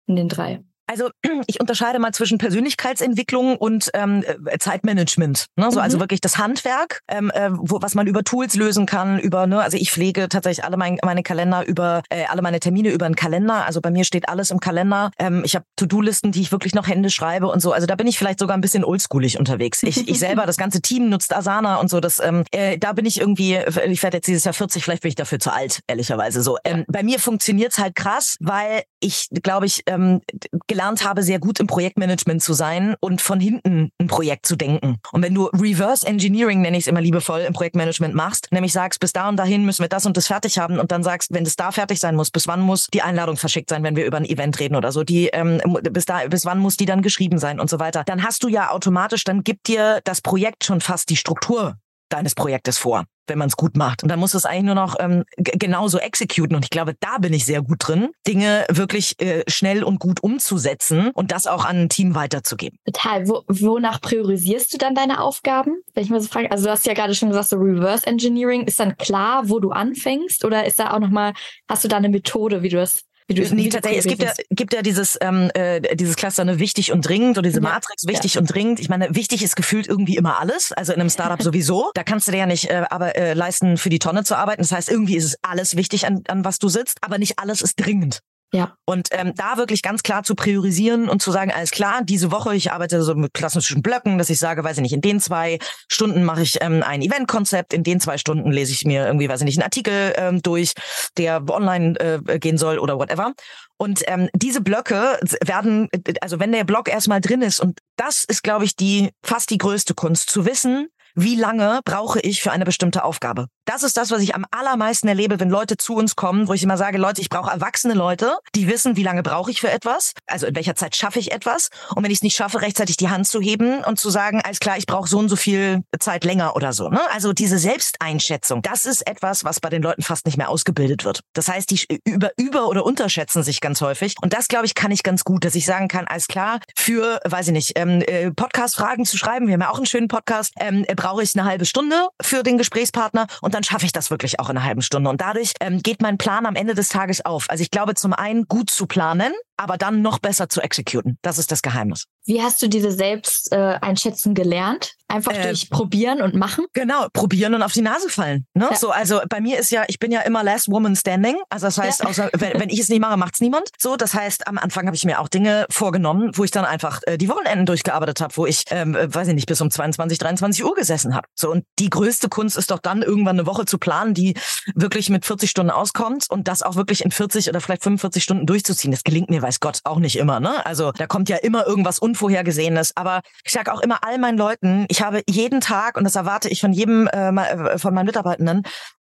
in 0.07 0.15
den 0.15 0.29
drei. 0.29 0.63
Also 0.89 1.11
ich 1.45 1.59
unterscheide 1.59 1.99
mal 1.99 2.11
zwischen 2.13 2.39
Persönlichkeitsentwicklung 2.39 3.57
und 3.57 3.91
ähm, 3.93 4.23
äh, 4.45 4.57
Zeitmanagement. 4.57 5.45
Ne? 5.55 5.63
So, 5.63 5.65
also 5.65 5.79
mhm. 5.79 5.89
Also 5.89 5.99
wirklich 5.99 6.21
das 6.21 6.37
Handwerk, 6.37 7.01
ähm, 7.07 7.31
äh, 7.33 7.49
wo, 7.51 7.81
was 7.81 7.95
man 7.95 8.05
über 8.05 8.23
Tools 8.23 8.55
lösen 8.55 8.85
kann, 8.85 9.17
über, 9.17 9.47
ne, 9.47 9.59
also 9.59 9.75
ich 9.75 9.91
pflege 9.91 10.29
tatsächlich 10.29 10.63
alle 10.63 10.77
mein, 10.77 10.99
meine 11.03 11.23
Kalender 11.23 11.65
über, 11.65 12.03
äh, 12.09 12.25
alle 12.25 12.43
meine 12.43 12.59
Termine 12.59 12.91
über 12.91 13.07
einen 13.07 13.15
Kalender. 13.15 13.65
Also 13.65 13.81
bei 13.81 13.89
mir 13.89 14.03
steht 14.03 14.29
alles 14.29 14.51
im 14.51 14.59
Kalender. 14.59 15.09
Ähm, 15.17 15.41
ich 15.43 15.55
habe 15.55 15.65
To-Do-Listen, 15.77 16.31
die 16.31 16.41
ich 16.41 16.51
wirklich 16.51 16.75
noch 16.75 16.87
Hände 16.87 17.09
schreibe 17.09 17.47
und 17.47 17.59
so. 17.59 17.71
Also 17.71 17.87
da 17.87 17.95
bin 17.95 18.05
ich 18.05 18.19
vielleicht 18.19 18.39
sogar 18.39 18.55
ein 18.55 18.61
bisschen 18.61 18.83
oldschoolig 18.83 19.39
unterwegs. 19.39 19.81
Ich, 19.83 20.07
ich 20.07 20.19
selber, 20.19 20.45
das 20.45 20.57
ganze 20.57 20.81
Team 20.81 21.09
nutzt 21.09 21.35
Asana 21.35 21.77
und 21.77 21.89
so. 21.89 21.99
Das, 21.99 22.19
ähm, 22.19 22.43
äh, 22.51 22.77
da 22.77 22.93
bin 22.93 23.05
ich 23.05 23.19
irgendwie, 23.19 23.57
ich 23.87 24.03
werde 24.03 24.17
jetzt 24.17 24.27
dieses 24.27 24.43
Jahr 24.43 24.53
40, 24.53 24.83
vielleicht 24.83 25.01
bin 25.01 25.09
ich 25.09 25.15
dafür 25.15 25.39
zu 25.39 25.51
alt, 25.51 25.81
ehrlicherweise 25.87 26.41
so. 26.41 26.57
Ähm, 26.63 26.85
bei 26.87 27.03
mir 27.03 27.19
funktioniert's 27.19 27.79
halt 27.79 27.95
krass, 27.95 28.37
weil 28.39 28.83
ich, 28.99 29.29
glaube 29.43 29.65
ich, 29.65 29.83
ähm, 29.85 30.21
gelernt 30.67 31.03
habe, 31.05 31.23
sehr 31.23 31.39
gut 31.39 31.59
im 31.59 31.67
Projektmanagement 31.67 32.41
zu 32.41 32.53
sein 32.53 32.95
und 32.99 33.21
von 33.21 33.39
hinten 33.39 33.91
ein 33.99 34.07
Projekt 34.07 34.45
zu 34.45 34.55
denken. 34.55 34.97
Und 35.11 35.23
wenn 35.23 35.33
du 35.33 35.45
Reverse 35.45 36.05
Engineering, 36.05 36.61
nenne 36.61 36.77
ich 36.77 36.83
es 36.83 36.87
immer 36.87 37.01
liebevoll, 37.01 37.41
im 37.41 37.53
Projektmanagement 37.53 38.13
machst, 38.13 38.51
nämlich 38.51 38.73
sagst, 38.73 38.99
bis 38.99 39.13
da 39.13 39.29
und 39.29 39.37
dahin 39.37 39.65
müssen 39.65 39.83
wir 39.83 39.89
das 39.89 40.05
und 40.05 40.17
das 40.17 40.27
fertig 40.27 40.59
haben 40.59 40.79
und 40.79 40.91
dann 40.91 41.03
sagst, 41.03 41.33
wenn 41.33 41.43
das 41.43 41.55
da 41.55 41.71
fertig 41.71 41.99
sein 41.99 42.15
muss, 42.15 42.31
bis 42.31 42.47
wann 42.47 42.61
muss 42.61 42.87
die 42.87 43.01
Einladung 43.01 43.37
verschickt 43.37 43.69
sein, 43.69 43.83
wenn 43.83 43.95
wir 43.95 44.05
über 44.05 44.17
ein 44.17 44.25
Event 44.25 44.59
reden 44.59 44.75
oder 44.75 44.91
so, 44.91 45.03
die 45.03 45.27
ähm, 45.27 45.61
bis 45.91 46.05
da 46.05 46.27
bis 46.27 46.45
wann 46.45 46.59
muss 46.59 46.77
die 46.77 46.85
dann 46.85 47.01
geschrieben 47.01 47.39
sein 47.39 47.59
und 47.59 47.69
so 47.69 47.79
weiter, 47.79 48.03
dann 48.05 48.23
hast 48.23 48.43
du 48.43 48.47
ja 48.47 48.71
automatisch, 48.71 49.23
dann 49.23 49.43
gibt 49.43 49.67
dir 49.67 50.01
das 50.03 50.21
Projekt 50.21 50.63
schon 50.63 50.81
fast 50.81 51.09
die 51.09 51.15
Struktur 51.15 51.77
deines 52.09 52.35
Projektes 52.35 52.77
vor, 52.77 53.05
wenn 53.29 53.37
man 53.37 53.47
es 53.47 53.55
gut 53.55 53.77
macht. 53.77 54.03
Und 54.03 54.09
dann 54.09 54.19
muss 54.19 54.33
es 54.33 54.45
eigentlich 54.45 54.65
nur 54.65 54.75
noch 54.75 54.95
ähm, 54.99 55.23
genauso 55.37 55.99
exekuten. 55.99 56.55
Und 56.55 56.65
ich 56.65 56.69
glaube, 56.69 56.95
da 56.99 57.17
bin 57.19 57.33
ich 57.33 57.45
sehr 57.45 57.61
gut 57.61 57.77
drin, 57.79 58.09
Dinge 58.27 58.65
wirklich 58.69 59.19
äh, 59.21 59.43
schnell 59.47 59.83
und 59.83 59.99
gut 59.99 60.21
umzusetzen 60.21 61.11
und 61.13 61.31
das 61.31 61.47
auch 61.47 61.65
an 61.65 61.77
ein 61.77 61.89
Team 61.89 62.15
weiterzugeben. 62.15 62.77
Total. 62.85 63.27
Wo, 63.27 63.43
wonach 63.47 64.01
priorisierst 64.01 64.73
du 64.73 64.77
dann 64.77 64.95
deine 64.95 65.21
Aufgaben? 65.21 65.81
Wenn 65.93 66.03
ich 66.03 66.09
mal 66.09 66.21
so 66.21 66.27
frage, 66.27 66.51
also 66.51 66.65
du 66.65 66.71
hast 66.71 66.85
ja 66.85 66.93
gerade 66.93 67.15
schon 67.15 67.29
gesagt, 67.29 67.49
so 67.49 67.57
Reverse 67.57 68.05
Engineering, 68.05 68.63
ist 68.63 68.79
dann 68.79 68.97
klar, 68.97 69.49
wo 69.49 69.59
du 69.59 69.71
anfängst? 69.71 70.45
Oder 70.45 70.65
ist 70.65 70.79
da 70.79 70.93
auch 70.93 70.99
nochmal, 70.99 71.33
hast 71.67 71.83
du 71.83 71.87
da 71.87 71.97
eine 71.97 72.09
Methode, 72.09 72.63
wie 72.63 72.69
du 72.69 72.77
das 72.77 73.08
nee, 73.29 73.69
tatsächlich, 73.69 73.99
es 73.99 74.07
gibt 74.07 74.23
ja, 74.23 74.33
gibt 74.49 74.73
ja 74.73 74.81
dieses, 74.81 75.17
ähm, 75.21 75.51
äh, 75.53 75.95
dieses 75.95 76.15
Cluster 76.15 76.45
ne, 76.45 76.59
wichtig 76.59 76.91
und 76.91 77.07
dringend 77.07 77.37
oder 77.37 77.47
diese 77.47 77.61
Matrix 77.61 78.03
ja. 78.03 78.09
wichtig 78.09 78.35
ja. 78.35 78.41
und 78.41 78.53
dringend. 78.53 78.79
Ich 78.79 78.89
meine, 78.89 79.13
wichtig 79.15 79.43
ist 79.43 79.55
gefühlt 79.55 79.87
irgendwie 79.87 80.15
immer 80.17 80.39
alles, 80.39 80.71
also 80.71 80.93
in 80.93 80.99
einem 80.99 81.09
Startup 81.09 81.41
sowieso. 81.41 81.91
Da 81.93 82.03
kannst 82.03 82.27
du 82.27 82.31
dir 82.31 82.39
ja 82.39 82.45
nicht 82.45 82.69
äh, 82.69 82.85
aber 82.89 83.15
äh, 83.15 83.33
leisten, 83.33 83.77
für 83.77 83.89
die 83.89 83.99
Tonne 83.99 84.23
zu 84.23 84.37
arbeiten. 84.37 84.61
Das 84.61 84.71
heißt, 84.71 84.89
irgendwie 84.89 85.15
ist 85.15 85.25
es 85.25 85.35
alles 85.41 85.75
wichtig, 85.75 86.05
an, 86.05 86.23
an 86.27 86.43
was 86.43 86.59
du 86.59 86.69
sitzt, 86.69 86.97
aber 87.01 87.17
nicht 87.17 87.39
alles 87.39 87.61
ist 87.61 87.75
dringend. 87.75 88.21
Ja. 88.51 88.75
Und 88.85 89.09
ähm, 89.11 89.33
da 89.35 89.57
wirklich 89.57 89.83
ganz 89.83 90.01
klar 90.01 90.23
zu 90.23 90.33
priorisieren 90.33 91.07
und 91.07 91.21
zu 91.21 91.31
sagen, 91.31 91.51
alles 91.51 91.69
klar, 91.69 92.01
diese 92.03 92.31
Woche, 92.31 92.55
ich 92.55 92.71
arbeite 92.71 93.03
so 93.03 93.13
mit 93.13 93.33
klassischen 93.33 93.83
Blöcken, 93.83 94.17
dass 94.17 94.31
ich 94.31 94.39
sage, 94.39 94.63
weiß 94.63 94.77
ich 94.77 94.81
nicht, 94.81 94.93
in 94.93 95.01
den 95.01 95.19
zwei 95.19 95.59
Stunden 95.87 96.23
mache 96.23 96.41
ich 96.41 96.57
ähm, 96.61 96.81
ein 96.81 97.03
Eventkonzept, 97.03 97.73
in 97.73 97.83
den 97.83 97.99
zwei 97.99 98.17
Stunden 98.17 98.51
lese 98.51 98.71
ich 98.71 98.85
mir 98.85 99.05
irgendwie, 99.05 99.29
weiß 99.29 99.41
ich 99.41 99.45
nicht, 99.45 99.59
einen 99.59 99.65
Artikel 99.65 100.13
ähm, 100.15 100.41
durch, 100.41 100.73
der 101.17 101.47
online 101.47 101.99
äh, 101.99 102.39
gehen 102.39 102.57
soll 102.57 102.79
oder 102.79 102.97
whatever. 102.97 103.33
Und 103.77 104.01
ähm, 104.07 104.29
diese 104.33 104.61
Blöcke 104.61 105.19
werden, 105.45 105.87
also 106.21 106.39
wenn 106.39 106.51
der 106.51 106.63
Block 106.63 106.89
erstmal 106.89 107.21
drin 107.21 107.43
ist, 107.43 107.59
und 107.59 107.79
das 107.97 108.23
ist, 108.23 108.43
glaube 108.43 108.65
ich, 108.65 108.75
die 108.75 109.11
fast 109.23 109.51
die 109.51 109.59
größte 109.59 109.93
Kunst, 109.93 110.31
zu 110.31 110.45
wissen, 110.45 110.89
wie 111.15 111.35
lange 111.35 111.81
brauche 111.85 112.19
ich 112.19 112.41
für 112.41 112.51
eine 112.51 112.65
bestimmte 112.65 113.03
Aufgabe. 113.03 113.47
Das 113.69 113.83
ist 113.83 113.97
das, 113.97 114.09
was 114.09 114.23
ich 114.23 114.33
am 114.33 114.45
allermeisten 114.49 115.07
erlebe, 115.07 115.39
wenn 115.39 115.51
Leute 115.51 115.77
zu 115.77 115.93
uns 115.93 116.15
kommen, 116.15 116.47
wo 116.47 116.53
ich 116.53 116.63
immer 116.63 116.75
sage, 116.75 116.97
Leute, 116.97 117.21
ich 117.21 117.29
brauche 117.29 117.51
erwachsene 117.51 117.93
Leute, 117.93 118.39
die 118.55 118.67
wissen, 118.67 118.95
wie 118.95 119.03
lange 119.03 119.21
brauche 119.21 119.51
ich 119.51 119.61
für 119.61 119.69
etwas, 119.69 120.13
also 120.25 120.47
in 120.47 120.55
welcher 120.55 120.73
Zeit 120.73 120.95
schaffe 120.95 121.19
ich 121.19 121.31
etwas. 121.31 121.69
Und 121.93 122.03
wenn 122.03 122.09
ich 122.09 122.17
es 122.17 122.23
nicht 122.23 122.35
schaffe, 122.35 122.63
rechtzeitig 122.63 122.97
die 122.97 123.09
Hand 123.09 123.27
zu 123.27 123.39
heben 123.39 123.83
und 123.83 123.99
zu 123.99 124.09
sagen, 124.09 124.41
alles 124.43 124.59
klar, 124.59 124.79
ich 124.79 124.87
brauche 124.87 125.07
so 125.07 125.19
und 125.19 125.29
so 125.29 125.35
viel 125.35 125.83
Zeit 125.99 126.23
länger 126.23 126.55
oder 126.55 126.73
so. 126.73 126.89
Ne? 126.89 126.99
Also 127.13 127.31
diese 127.31 127.59
Selbsteinschätzung, 127.59 128.63
das 128.63 128.87
ist 128.87 129.07
etwas, 129.07 129.43
was 129.43 129.59
bei 129.59 129.69
den 129.69 129.83
Leuten 129.83 130.01
fast 130.01 130.25
nicht 130.25 130.39
mehr 130.39 130.49
ausgebildet 130.49 131.05
wird. 131.05 131.19
Das 131.33 131.47
heißt, 131.47 131.69
die 131.69 132.01
über, 132.05 132.31
über 132.37 132.69
oder 132.69 132.83
unterschätzen 132.83 133.43
sich 133.43 133.61
ganz 133.61 133.81
häufig. 133.81 134.15
Und 134.19 134.33
das, 134.33 134.47
glaube 134.47 134.65
ich, 134.65 134.73
kann 134.73 134.89
ich 134.89 135.03
ganz 135.03 135.23
gut, 135.23 135.45
dass 135.45 135.53
ich 135.53 135.67
sagen 135.67 135.89
kann, 135.89 136.07
alles 136.07 136.25
klar, 136.25 136.59
für, 136.75 137.19
weiß 137.23 137.49
ich 137.49 137.53
nicht, 137.53 137.73
ähm, 137.77 138.01
äh, 138.01 138.31
Podcast-Fragen 138.31 139.05
zu 139.05 139.15
schreiben, 139.15 139.45
wir 139.45 139.53
haben 139.53 139.61
ja 139.61 139.69
auch 139.69 139.77
einen 139.77 139.85
schönen 139.85 140.07
Podcast, 140.07 140.53
ähm, 140.59 140.87
brauche 140.95 141.21
ich 141.21 141.37
eine 141.37 141.47
halbe 141.47 141.65
Stunde 141.65 142.07
für 142.19 142.41
den 142.41 142.57
Gesprächspartner 142.57 143.27
und 143.41 143.53
dann 143.53 143.58
schaffe 143.63 143.85
ich 143.85 143.91
das 143.91 144.11
wirklich 144.11 144.39
auch 144.39 144.49
in 144.49 144.57
einer 144.57 144.65
halben 144.65 144.81
Stunde. 144.81 145.09
Und 145.09 145.21
dadurch 145.21 145.53
ähm, 145.59 145.81
geht 145.81 146.01
mein 146.01 146.17
Plan 146.17 146.45
am 146.45 146.55
Ende 146.55 146.75
des 146.75 146.89
Tages 146.89 147.23
auf. 147.25 147.49
Also 147.49 147.61
ich 147.61 147.71
glaube, 147.71 147.95
zum 147.95 148.13
einen 148.13 148.45
gut 148.45 148.69
zu 148.69 148.87
planen, 148.87 149.33
aber 149.59 149.77
dann 149.77 150.01
noch 150.01 150.19
besser 150.19 150.47
zu 150.47 150.61
exekuten. 150.61 151.17
Das 151.21 151.37
ist 151.37 151.51
das 151.51 151.61
Geheimnis. 151.61 152.05
Wie 152.25 152.41
hast 152.41 152.61
du 152.61 152.69
diese 152.69 152.91
Selbsteinschätzung 152.91 154.31
äh, 154.31 154.35
gelernt? 154.35 154.93
Einfach 155.07 155.33
äh, 155.33 155.41
durch 155.41 155.69
probieren 155.69 156.21
und 156.21 156.35
machen? 156.35 156.65
Genau, 156.73 157.07
probieren 157.11 157.55
und 157.55 157.63
auf 157.63 157.73
die 157.73 157.81
Nase 157.81 158.09
fallen. 158.09 158.45
Ne? 158.53 158.67
Ja. 158.69 158.77
So, 158.77 158.91
also 158.91 159.19
bei 159.27 159.41
mir 159.41 159.57
ist 159.57 159.71
ja, 159.71 159.83
ich 159.87 159.99
bin 159.99 160.11
ja 160.11 160.21
immer 160.21 160.43
last 160.43 160.69
woman 160.69 160.95
standing. 160.95 161.37
Also 161.49 161.65
das 161.67 161.77
heißt, 161.79 162.03
ja. 162.03 162.09
außer, 162.09 162.29
wenn, 162.37 162.59
wenn 162.59 162.69
ich 162.69 162.79
es 162.79 162.89
nicht 162.89 162.99
mache, 162.99 163.17
macht's 163.17 163.41
niemand. 163.41 163.69
So, 163.77 163.97
das 163.97 164.13
heißt, 164.13 164.47
am 164.47 164.59
Anfang 164.59 164.85
habe 164.85 164.95
ich 164.95 165.03
mir 165.05 165.19
auch 165.19 165.27
Dinge 165.27 165.65
vorgenommen, 165.71 166.31
wo 166.35 166.43
ich 166.43 166.51
dann 166.51 166.63
einfach 166.63 167.01
äh, 167.07 167.17
die 167.17 167.27
Wochenenden 167.27 167.65
durchgearbeitet 167.65 168.21
habe, 168.21 168.37
wo 168.37 168.45
ich, 168.45 168.65
ähm, 168.69 168.95
äh, 168.95 169.13
weiß 169.13 169.29
ich 169.29 169.33
nicht, 169.33 169.47
bis 169.47 169.59
um 169.59 169.71
22, 169.71 170.19
23 170.19 170.63
Uhr 170.63 170.75
gesessen 170.75 171.15
habe. 171.15 171.27
So 171.33 171.49
und 171.51 171.65
die 171.79 171.89
größte 171.89 172.29
Kunst 172.29 172.55
ist 172.55 172.69
doch 172.69 172.79
dann 172.79 173.01
irgendwann 173.01 173.39
eine 173.39 173.47
Woche 173.47 173.65
zu 173.65 173.79
planen, 173.79 174.13
die 174.13 174.35
wirklich 174.75 175.09
mit 175.09 175.25
40 175.25 175.49
Stunden 175.49 175.71
auskommt 175.71 176.27
und 176.29 176.47
das 176.47 176.61
auch 176.61 176.75
wirklich 176.75 177.03
in 177.03 177.09
40 177.09 177.49
oder 177.49 177.59
vielleicht 177.59 177.83
45 177.83 178.23
Stunden 178.23 178.45
durchzuziehen. 178.45 178.91
Das 178.91 179.03
gelingt 179.03 179.31
mir, 179.31 179.41
weiß 179.49 179.59
Gott, 179.59 179.79
auch 179.83 179.97
nicht 179.97 180.15
immer. 180.15 180.39
Ne? 180.39 180.63
Also 180.65 180.91
da 180.91 181.07
kommt 181.07 181.27
ja 181.27 181.37
immer 181.37 181.65
irgendwas 181.65 181.97
Unvorhergesehenes. 181.97 182.95
Aber 182.95 183.21
ich 183.43 183.51
sage 183.51 183.73
auch 183.73 183.81
immer 183.81 184.03
all 184.03 184.19
meinen 184.19 184.37
Leuten, 184.37 184.85
ich 184.89 185.01
habe 185.01 185.23
jeden 185.27 185.59
Tag, 185.59 185.97
und 185.97 186.03
das 186.03 186.15
erwarte 186.15 186.49
ich 186.49 186.61
von 186.61 186.71
jedem 186.71 187.07
äh, 187.07 187.29
äh, 187.29 187.77
von 187.79 187.93
meinen 187.95 188.05
Mitarbeitenden, 188.05 188.61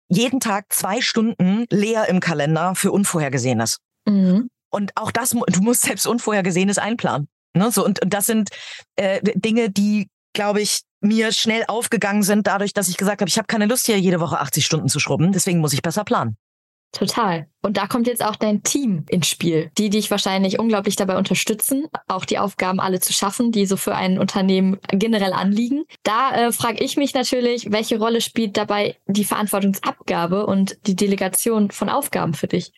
jeden 0.09 0.41
Tag 0.41 0.67
zwei 0.73 1.00
Stunden 1.00 1.67
leer 1.71 2.09
im 2.09 2.19
Kalender 2.19 2.75
für 2.75 2.91
Unvorhergesehenes. 2.91 3.79
Mhm. 4.07 4.49
Und 4.71 4.91
auch 4.97 5.12
das, 5.12 5.31
du 5.31 5.61
musst 5.62 5.83
selbst 5.83 6.07
Unvorhergesehenes 6.07 6.79
einplanen. 6.79 7.29
Ne? 7.57 7.71
So, 7.71 7.85
und, 7.85 8.03
und 8.03 8.12
das 8.12 8.26
sind 8.26 8.50
äh, 8.97 9.21
Dinge, 9.37 9.71
die, 9.71 10.09
glaube 10.35 10.61
ich, 10.61 10.81
mir 11.00 11.31
schnell 11.31 11.64
aufgegangen 11.69 12.25
sind, 12.25 12.49
dadurch, 12.49 12.73
dass 12.73 12.88
ich 12.88 12.97
gesagt 12.97 13.21
habe, 13.21 13.29
ich 13.29 13.38
habe 13.38 13.47
keine 13.47 13.67
Lust 13.67 13.87
hier 13.87 14.00
jede 14.00 14.19
Woche 14.19 14.41
80 14.41 14.67
Stunden 14.67 14.88
zu 14.88 14.99
schrubben, 14.99 15.31
deswegen 15.31 15.61
muss 15.61 15.75
ich 15.75 15.83
besser 15.83 16.03
planen. 16.03 16.37
Total. 16.95 17.49
Und 17.61 17.77
da 17.77 17.87
kommt 17.87 18.07
jetzt 18.07 18.25
auch 18.25 18.37
dein 18.37 18.63
Team 18.63 19.05
ins 19.09 19.27
Spiel, 19.27 19.71
die 19.77 19.91
dich 19.91 20.11
wahrscheinlich 20.11 20.59
unglaublich 20.59 20.95
dabei 20.97 21.17
unterstützen, 21.17 21.87
auch 22.07 22.25
die 22.25 22.39
Aufgaben 22.39 22.79
alle 22.79 23.01
zu 23.01 23.13
schaffen, 23.13 23.51
die 23.51 23.67
so 23.67 23.77
für 23.77 23.97
ein 23.97 24.19
Unternehmen 24.19 24.79
generell 24.89 25.33
anliegen. 25.33 25.85
Da 26.05 26.33
äh, 26.35 26.53
frage 26.53 26.85
ich 26.85 26.97
mich 26.97 27.13
natürlich, 27.13 27.73
welche 27.73 27.99
Rolle 27.99 28.21
spielt 28.21 28.57
dabei 28.57 28.97
die 29.07 29.25
Verantwortungsabgabe 29.25 30.47
und 30.47 30.77
die 30.87 30.95
Delegation 30.95 31.71
von 31.71 31.89
Aufgaben 31.89 32.35
für 32.35 32.47
dich? 32.47 32.73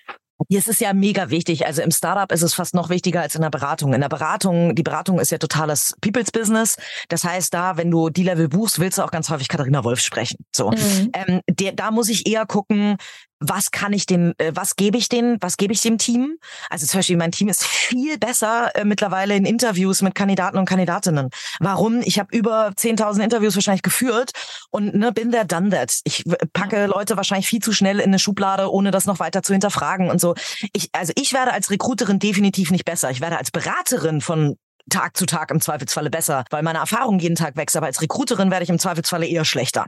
Es 0.51 0.69
ist 0.69 0.81
ja 0.81 0.93
mega 0.93 1.31
wichtig. 1.31 1.67
Also 1.67 1.83
im 1.83 1.91
Startup 1.91 2.31
ist 2.31 2.43
es 2.43 2.55
fast 2.55 2.75
noch 2.75 2.91
wichtiger 2.91 3.23
als 3.23 3.35
in 3.35 3.43
der 3.43 3.51
Beratung. 3.51 3.95
In 3.95 4.03
der 4.03 4.09
Beratung, 4.09 4.75
die 4.75 4.83
Beratung 4.83 5.19
ist 5.19 5.31
ja 5.31 5.39
totales 5.39 5.97
People's 6.03 6.31
Business. 6.31 6.77
Das 7.09 7.25
heißt, 7.25 7.55
da, 7.55 7.77
wenn 7.79 7.91
du 7.91 8.11
die 8.11 8.23
Level 8.23 8.49
buchst, 8.49 8.79
willst 8.79 8.99
du 8.99 9.03
auch 9.03 9.11
ganz 9.11 9.31
häufig 9.31 9.49
Katharina 9.49 9.83
Wolf 9.83 10.01
sprechen. 10.01 10.45
So, 10.55 10.71
mhm. 10.71 11.11
ähm, 11.15 11.41
der, 11.49 11.73
da 11.73 11.91
muss 11.91 12.11
ich 12.11 12.29
eher 12.29 12.45
gucken, 12.45 12.97
was 13.41 13.71
kann 13.71 13.93
ich 13.93 14.07
dem, 14.07 14.33
äh, 14.39 14.53
was 14.55 14.77
gebe 14.77 14.97
ich 14.97 15.09
denen, 15.09 15.37
was 15.41 15.57
gebe 15.57 15.73
ich 15.73 15.81
dem 15.81 15.99
Team? 15.99 16.39
Also 16.71 16.87
zum 16.87 16.99
Beispiel, 16.99 17.17
mein 17.17 17.33
Team 17.33 17.49
ist 17.49 17.65
viel 17.65 18.19
besser 18.19 18.75
äh, 18.75 18.85
mittlerweile 18.85 19.37
in 19.37 19.45
Interviews 19.45 20.03
mit 20.03 20.15
Kandidaten 20.15 20.59
und 20.59 20.65
Kandidatinnen. 20.67 21.29
Warum? 21.61 22.01
Ich 22.01 22.19
habe 22.19 22.35
über 22.37 22.69
10.000 22.69 23.23
Interviews 23.23 23.55
wahrscheinlich 23.55 23.83
geführt 23.83 24.33
und 24.71 24.95
ne, 24.95 25.13
bin 25.13 25.31
there, 25.31 25.47
done 25.47 25.71
that. 25.71 26.01
Ich 26.05 26.25
packe 26.53 26.87
Leute 26.87 27.17
wahrscheinlich 27.17 27.47
viel 27.47 27.61
zu 27.61 27.73
schnell 27.73 28.01
in 28.01 28.07
eine 28.07 28.19
Schublade, 28.19 28.73
ohne 28.73 28.91
das 28.91 29.07
noch 29.07 29.19
weiter 29.19 29.43
zu 29.43 29.53
hinterfragen 29.53 30.11
und 30.11 30.21
so. 30.21 30.35
Ich, 30.73 30.89
also 30.93 31.13
ich 31.17 31.33
werde 31.33 31.53
als 31.53 31.71
Recruiterin 31.71 32.19
definitiv 32.19 32.71
nicht 32.71 32.85
besser. 32.85 33.11
Ich 33.11 33.21
werde 33.21 33.39
als 33.39 33.51
Beraterin 33.51 34.21
von 34.21 34.57
Tag 34.91 35.17
zu 35.17 35.27
Tag 35.27 35.51
im 35.51 35.61
Zweifelsfalle 35.61 36.11
besser, 36.11 36.45
weil 36.51 36.63
meine 36.63 36.79
Erfahrung 36.79 37.19
jeden 37.19 37.37
Tag 37.37 37.57
wächst. 37.57 37.77
Aber 37.77 37.87
als 37.87 38.01
Recruiterin 38.01 38.51
werde 38.51 38.65
ich 38.65 38.71
im 38.71 38.79
Zweifelsfalle 38.79 39.27
eher 39.27 39.45
schlechter. 39.45 39.87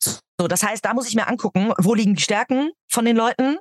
So, 0.00 0.48
das 0.48 0.62
heißt, 0.62 0.84
da 0.84 0.94
muss 0.94 1.08
ich 1.08 1.14
mir 1.14 1.28
angucken, 1.28 1.72
wo 1.78 1.94
liegen 1.94 2.14
die 2.14 2.22
Stärken 2.22 2.70
von 2.88 3.04
den 3.04 3.16
Leuten 3.16 3.58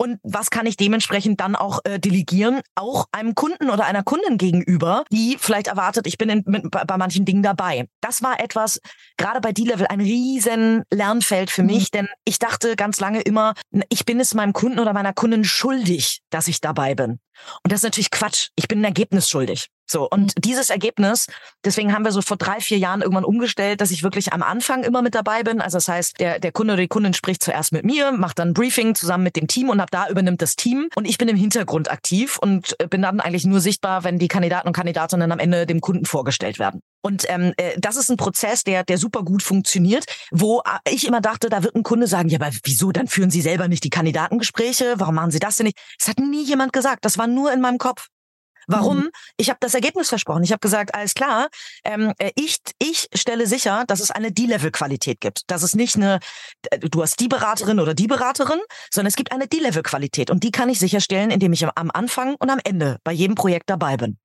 und 0.00 0.20
was 0.22 0.50
kann 0.50 0.66
ich 0.66 0.76
dementsprechend 0.76 1.40
dann 1.40 1.56
auch 1.56 1.80
äh, 1.84 1.98
delegieren, 1.98 2.60
auch 2.76 3.06
einem 3.10 3.34
Kunden 3.34 3.68
oder 3.68 3.84
einer 3.84 4.04
Kundin 4.04 4.38
gegenüber, 4.38 5.04
die 5.10 5.36
vielleicht 5.40 5.66
erwartet, 5.66 6.06
ich 6.06 6.16
bin 6.18 6.28
in, 6.28 6.44
mit, 6.46 6.70
bei 6.70 6.96
manchen 6.96 7.24
Dingen 7.24 7.42
dabei. 7.42 7.88
Das 8.00 8.22
war 8.22 8.38
etwas, 8.38 8.80
gerade 9.16 9.40
bei 9.40 9.52
D-Level, 9.52 9.88
ein 9.88 10.00
riesen 10.00 10.84
Lernfeld 10.92 11.50
für 11.50 11.64
mich, 11.64 11.84
mhm. 11.92 11.96
denn 11.98 12.08
ich 12.24 12.38
dachte 12.38 12.76
ganz 12.76 13.00
lange 13.00 13.20
immer, 13.22 13.54
ich 13.88 14.06
bin 14.06 14.20
es 14.20 14.34
meinem 14.34 14.52
Kunden 14.52 14.78
oder 14.78 14.92
meiner 14.92 15.12
Kundin 15.12 15.42
schuldig, 15.42 16.20
dass 16.30 16.46
ich 16.46 16.60
dabei 16.60 16.94
bin. 16.94 17.18
Und 17.64 17.72
das 17.72 17.80
ist 17.80 17.84
natürlich 17.84 18.12
Quatsch. 18.12 18.50
Ich 18.54 18.68
bin 18.68 18.80
ein 18.80 18.84
Ergebnis 18.84 19.28
schuldig. 19.28 19.68
So, 19.90 20.08
und 20.08 20.36
mhm. 20.36 20.40
dieses 20.40 20.70
Ergebnis, 20.70 21.26
deswegen 21.64 21.94
haben 21.94 22.04
wir 22.04 22.12
so 22.12 22.22
vor 22.22 22.36
drei, 22.36 22.60
vier 22.60 22.78
Jahren 22.78 23.00
irgendwann 23.00 23.24
umgestellt, 23.24 23.80
dass 23.80 23.90
ich 23.90 24.02
wirklich 24.02 24.32
am 24.32 24.42
Anfang 24.42 24.84
immer 24.84 25.02
mit 25.02 25.14
dabei 25.14 25.42
bin. 25.42 25.60
Also 25.60 25.78
das 25.78 25.88
heißt, 25.88 26.20
der, 26.20 26.38
der 26.38 26.52
Kunde 26.52 26.74
oder 26.74 26.82
die 26.82 26.88
Kundin 26.88 27.14
spricht 27.14 27.42
zuerst 27.42 27.72
mit 27.72 27.84
mir, 27.84 28.12
macht 28.12 28.38
dann 28.38 28.48
ein 28.48 28.54
Briefing 28.54 28.94
zusammen 28.94 29.24
mit 29.24 29.36
dem 29.36 29.46
Team 29.46 29.70
und 29.70 29.80
ab 29.80 29.90
da 29.90 30.08
übernimmt 30.08 30.42
das 30.42 30.56
Team. 30.56 30.88
Und 30.94 31.06
ich 31.06 31.18
bin 31.18 31.28
im 31.28 31.36
Hintergrund 31.36 31.90
aktiv 31.90 32.38
und 32.40 32.76
äh, 32.78 32.86
bin 32.86 33.02
dann 33.02 33.20
eigentlich 33.20 33.46
nur 33.46 33.60
sichtbar, 33.60 34.04
wenn 34.04 34.18
die 34.18 34.28
Kandidaten 34.28 34.68
und 34.68 34.74
Kandidatinnen 34.74 35.32
am 35.32 35.38
Ende 35.38 35.66
dem 35.66 35.80
Kunden 35.80 36.04
vorgestellt 36.04 36.58
werden. 36.58 36.80
Und 37.00 37.24
ähm, 37.28 37.54
äh, 37.56 37.78
das 37.78 37.96
ist 37.96 38.10
ein 38.10 38.16
Prozess, 38.16 38.64
der, 38.64 38.84
der 38.84 38.98
super 38.98 39.22
gut 39.22 39.42
funktioniert, 39.42 40.04
wo 40.30 40.60
äh, 40.60 40.92
ich 40.92 41.06
immer 41.06 41.20
dachte, 41.20 41.48
da 41.48 41.62
wird 41.62 41.74
ein 41.74 41.82
Kunde 41.82 42.06
sagen, 42.06 42.28
ja, 42.28 42.38
aber 42.40 42.50
wieso, 42.64 42.92
dann 42.92 43.06
führen 43.06 43.30
Sie 43.30 43.40
selber 43.40 43.68
nicht 43.68 43.84
die 43.84 43.90
Kandidatengespräche? 43.90 44.94
Warum 44.98 45.14
machen 45.14 45.30
Sie 45.30 45.38
das 45.38 45.56
denn 45.56 45.66
nicht? 45.66 45.78
Das 45.98 46.08
hat 46.08 46.18
nie 46.18 46.44
jemand 46.44 46.72
gesagt. 46.72 47.04
Das 47.04 47.16
war 47.16 47.26
nur 47.26 47.52
in 47.52 47.60
meinem 47.60 47.78
Kopf. 47.78 48.08
Warum? 48.68 48.98
Mhm. 48.98 49.10
Ich 49.38 49.48
habe 49.48 49.58
das 49.60 49.74
Ergebnis 49.74 50.10
versprochen. 50.10 50.44
Ich 50.44 50.52
habe 50.52 50.60
gesagt, 50.60 50.94
alles 50.94 51.14
klar, 51.14 51.48
ähm, 51.84 52.12
äh, 52.18 52.30
ich, 52.36 52.58
ich 52.78 53.08
stelle 53.14 53.46
sicher, 53.46 53.84
dass 53.86 54.00
es 54.00 54.10
eine 54.10 54.30
D-Level-Qualität 54.30 55.20
gibt. 55.20 55.42
Dass 55.50 55.62
es 55.62 55.74
nicht 55.74 55.96
eine, 55.96 56.20
äh, 56.70 56.78
du 56.78 57.02
hast 57.02 57.18
die 57.18 57.28
Beraterin 57.28 57.80
oder 57.80 57.94
die 57.94 58.06
Beraterin, 58.06 58.60
sondern 58.92 59.08
es 59.08 59.16
gibt 59.16 59.32
eine 59.32 59.48
D-Level-Qualität. 59.48 60.30
Und 60.30 60.44
die 60.44 60.50
kann 60.50 60.68
ich 60.68 60.78
sicherstellen, 60.78 61.30
indem 61.30 61.52
ich 61.52 61.66
am 61.66 61.90
Anfang 61.92 62.36
und 62.38 62.50
am 62.50 62.60
Ende 62.62 62.98
bei 63.04 63.12
jedem 63.12 63.34
Projekt 63.34 63.70
dabei 63.70 63.96
bin. 63.96 64.18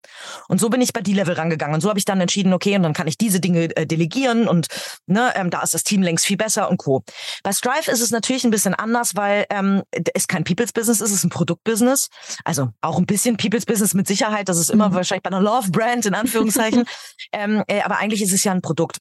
Und 0.49 0.59
so 0.59 0.69
bin 0.69 0.81
ich 0.81 0.91
bei 0.91 1.01
D-Level 1.01 1.35
rangegangen. 1.35 1.75
Und 1.75 1.81
so 1.81 1.89
habe 1.89 1.99
ich 1.99 2.05
dann 2.05 2.19
entschieden, 2.19 2.53
okay, 2.53 2.75
und 2.75 2.83
dann 2.83 2.93
kann 2.93 3.07
ich 3.07 3.17
diese 3.17 3.39
Dinge 3.39 3.75
äh, 3.77 3.87
delegieren 3.87 4.49
und 4.49 4.67
ne, 5.05 5.31
ähm, 5.35 5.49
da 5.49 5.61
ist 5.61 5.73
das 5.73 5.83
Team 5.83 6.01
längst 6.01 6.25
viel 6.25 6.37
besser 6.37 6.69
und 6.69 6.77
Co. 6.77 7.03
Bei 7.43 7.53
Strive 7.53 7.89
ist 7.89 8.01
es 8.01 8.11
natürlich 8.11 8.43
ein 8.43 8.51
bisschen 8.51 8.73
anders, 8.73 9.15
weil 9.15 9.45
ähm, 9.49 9.83
es 10.13 10.27
kein 10.27 10.43
People's 10.43 10.73
Business 10.73 10.99
ist, 10.99 11.09
es 11.09 11.17
ist 11.17 11.23
ein 11.23 11.29
Produktbusiness. 11.29 12.09
Also 12.43 12.69
auch 12.81 12.97
ein 12.97 13.05
bisschen 13.05 13.37
People's 13.37 13.65
Business 13.65 13.93
mit 13.93 14.07
Sicherheit 14.07 14.32
Sicherheit. 14.33 14.49
Das 14.49 14.57
ist 14.57 14.69
immer 14.69 14.89
mhm. 14.89 14.95
wahrscheinlich 14.95 15.23
bei 15.23 15.29
einer 15.29 15.41
Love 15.41 15.71
Brand 15.71 16.05
in 16.05 16.15
Anführungszeichen. 16.15 16.85
ähm, 17.31 17.63
äh, 17.67 17.81
aber 17.81 17.97
eigentlich 17.97 18.21
ist 18.21 18.33
es 18.33 18.43
ja 18.43 18.51
ein 18.51 18.61
Produkt. 18.61 18.97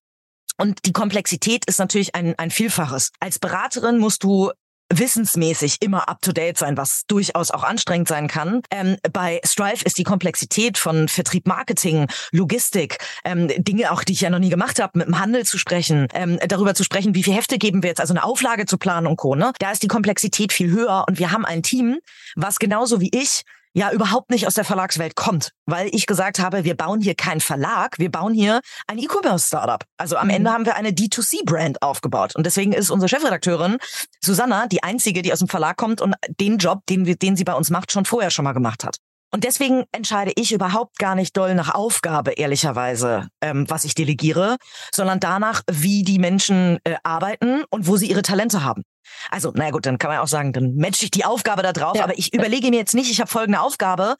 Und 0.58 0.84
die 0.84 0.92
Komplexität 0.92 1.64
ist 1.66 1.78
natürlich 1.78 2.14
ein, 2.14 2.34
ein 2.38 2.50
Vielfaches. 2.50 3.10
Als 3.20 3.38
Beraterin 3.38 3.98
musst 3.98 4.22
du 4.22 4.50
wissensmäßig 4.94 5.78
immer 5.80 6.06
up-to-date 6.10 6.58
sein, 6.58 6.76
was 6.76 7.04
durchaus 7.06 7.50
auch 7.50 7.64
anstrengend 7.64 8.08
sein 8.08 8.28
kann. 8.28 8.60
Ähm, 8.70 8.98
bei 9.10 9.40
Strive 9.42 9.82
ist 9.86 9.96
die 9.96 10.02
Komplexität 10.02 10.76
von 10.76 11.08
Vertrieb, 11.08 11.46
Marketing, 11.46 12.08
Logistik, 12.30 12.98
ähm, 13.24 13.48
Dinge 13.56 13.90
auch, 13.90 14.04
die 14.04 14.12
ich 14.12 14.20
ja 14.20 14.28
noch 14.28 14.38
nie 14.38 14.50
gemacht 14.50 14.82
habe, 14.82 14.98
mit 14.98 15.06
dem 15.06 15.18
Handel 15.18 15.46
zu 15.46 15.56
sprechen, 15.56 16.08
ähm, 16.12 16.38
darüber 16.46 16.74
zu 16.74 16.84
sprechen, 16.84 17.14
wie 17.14 17.22
viel 17.22 17.32
Hefte 17.32 17.56
geben 17.56 17.82
wir 17.82 17.88
jetzt, 17.88 18.02
also 18.02 18.12
eine 18.12 18.22
Auflage 18.22 18.66
zu 18.66 18.76
planen 18.76 19.06
und 19.06 19.16
Co. 19.16 19.34
Ne? 19.34 19.52
Da 19.60 19.72
ist 19.72 19.82
die 19.82 19.88
Komplexität 19.88 20.52
viel 20.52 20.70
höher 20.70 21.06
und 21.08 21.18
wir 21.18 21.30
haben 21.30 21.46
ein 21.46 21.62
Team, 21.62 21.98
was 22.36 22.58
genauso 22.58 23.00
wie 23.00 23.10
ich 23.14 23.44
ja 23.74 23.90
überhaupt 23.90 24.30
nicht 24.30 24.46
aus 24.46 24.54
der 24.54 24.64
Verlagswelt 24.64 25.16
kommt, 25.16 25.50
weil 25.66 25.88
ich 25.92 26.06
gesagt 26.06 26.38
habe, 26.38 26.64
wir 26.64 26.76
bauen 26.76 27.00
hier 27.00 27.14
keinen 27.14 27.40
Verlag, 27.40 27.98
wir 27.98 28.10
bauen 28.10 28.34
hier 28.34 28.60
ein 28.86 28.98
E-Commerce-Startup. 28.98 29.84
Also 29.96 30.16
am 30.16 30.28
mhm. 30.28 30.34
Ende 30.34 30.52
haben 30.52 30.66
wir 30.66 30.76
eine 30.76 30.90
D2C-Brand 30.90 31.82
aufgebaut 31.82 32.36
und 32.36 32.44
deswegen 32.44 32.72
ist 32.72 32.90
unsere 32.90 33.08
Chefredakteurin 33.08 33.78
Susanna 34.20 34.66
die 34.66 34.82
einzige, 34.82 35.22
die 35.22 35.32
aus 35.32 35.38
dem 35.38 35.48
Verlag 35.48 35.76
kommt 35.76 36.00
und 36.00 36.14
den 36.40 36.58
Job, 36.58 36.80
den, 36.88 37.06
wir, 37.06 37.16
den 37.16 37.36
sie 37.36 37.44
bei 37.44 37.54
uns 37.54 37.70
macht, 37.70 37.92
schon 37.92 38.04
vorher 38.04 38.30
schon 38.30 38.44
mal 38.44 38.52
gemacht 38.52 38.84
hat. 38.84 38.96
Und 39.34 39.44
deswegen 39.44 39.84
entscheide 39.92 40.32
ich 40.36 40.52
überhaupt 40.52 40.98
gar 40.98 41.14
nicht 41.14 41.34
doll 41.34 41.54
nach 41.54 41.74
Aufgabe, 41.74 42.32
ehrlicherweise, 42.32 43.28
ähm, 43.40 43.64
was 43.68 43.84
ich 43.84 43.94
delegiere, 43.94 44.58
sondern 44.92 45.20
danach, 45.20 45.62
wie 45.70 46.02
die 46.02 46.18
Menschen 46.18 46.78
äh, 46.84 46.96
arbeiten 47.02 47.64
und 47.70 47.86
wo 47.86 47.96
sie 47.96 48.10
ihre 48.10 48.20
Talente 48.20 48.62
haben. 48.62 48.82
Also, 49.30 49.52
naja 49.54 49.70
gut, 49.70 49.86
dann 49.86 49.98
kann 49.98 50.10
man 50.10 50.18
auch 50.18 50.28
sagen, 50.28 50.52
dann 50.52 50.76
matche 50.76 51.04
ich 51.04 51.10
die 51.10 51.24
Aufgabe 51.24 51.62
da 51.62 51.72
drauf, 51.72 51.96
ja. 51.96 52.04
aber 52.04 52.18
ich 52.18 52.32
überlege 52.34 52.70
mir 52.70 52.78
jetzt 52.78 52.94
nicht, 52.94 53.10
ich 53.10 53.20
habe 53.20 53.30
folgende 53.30 53.60
Aufgabe, 53.60 54.16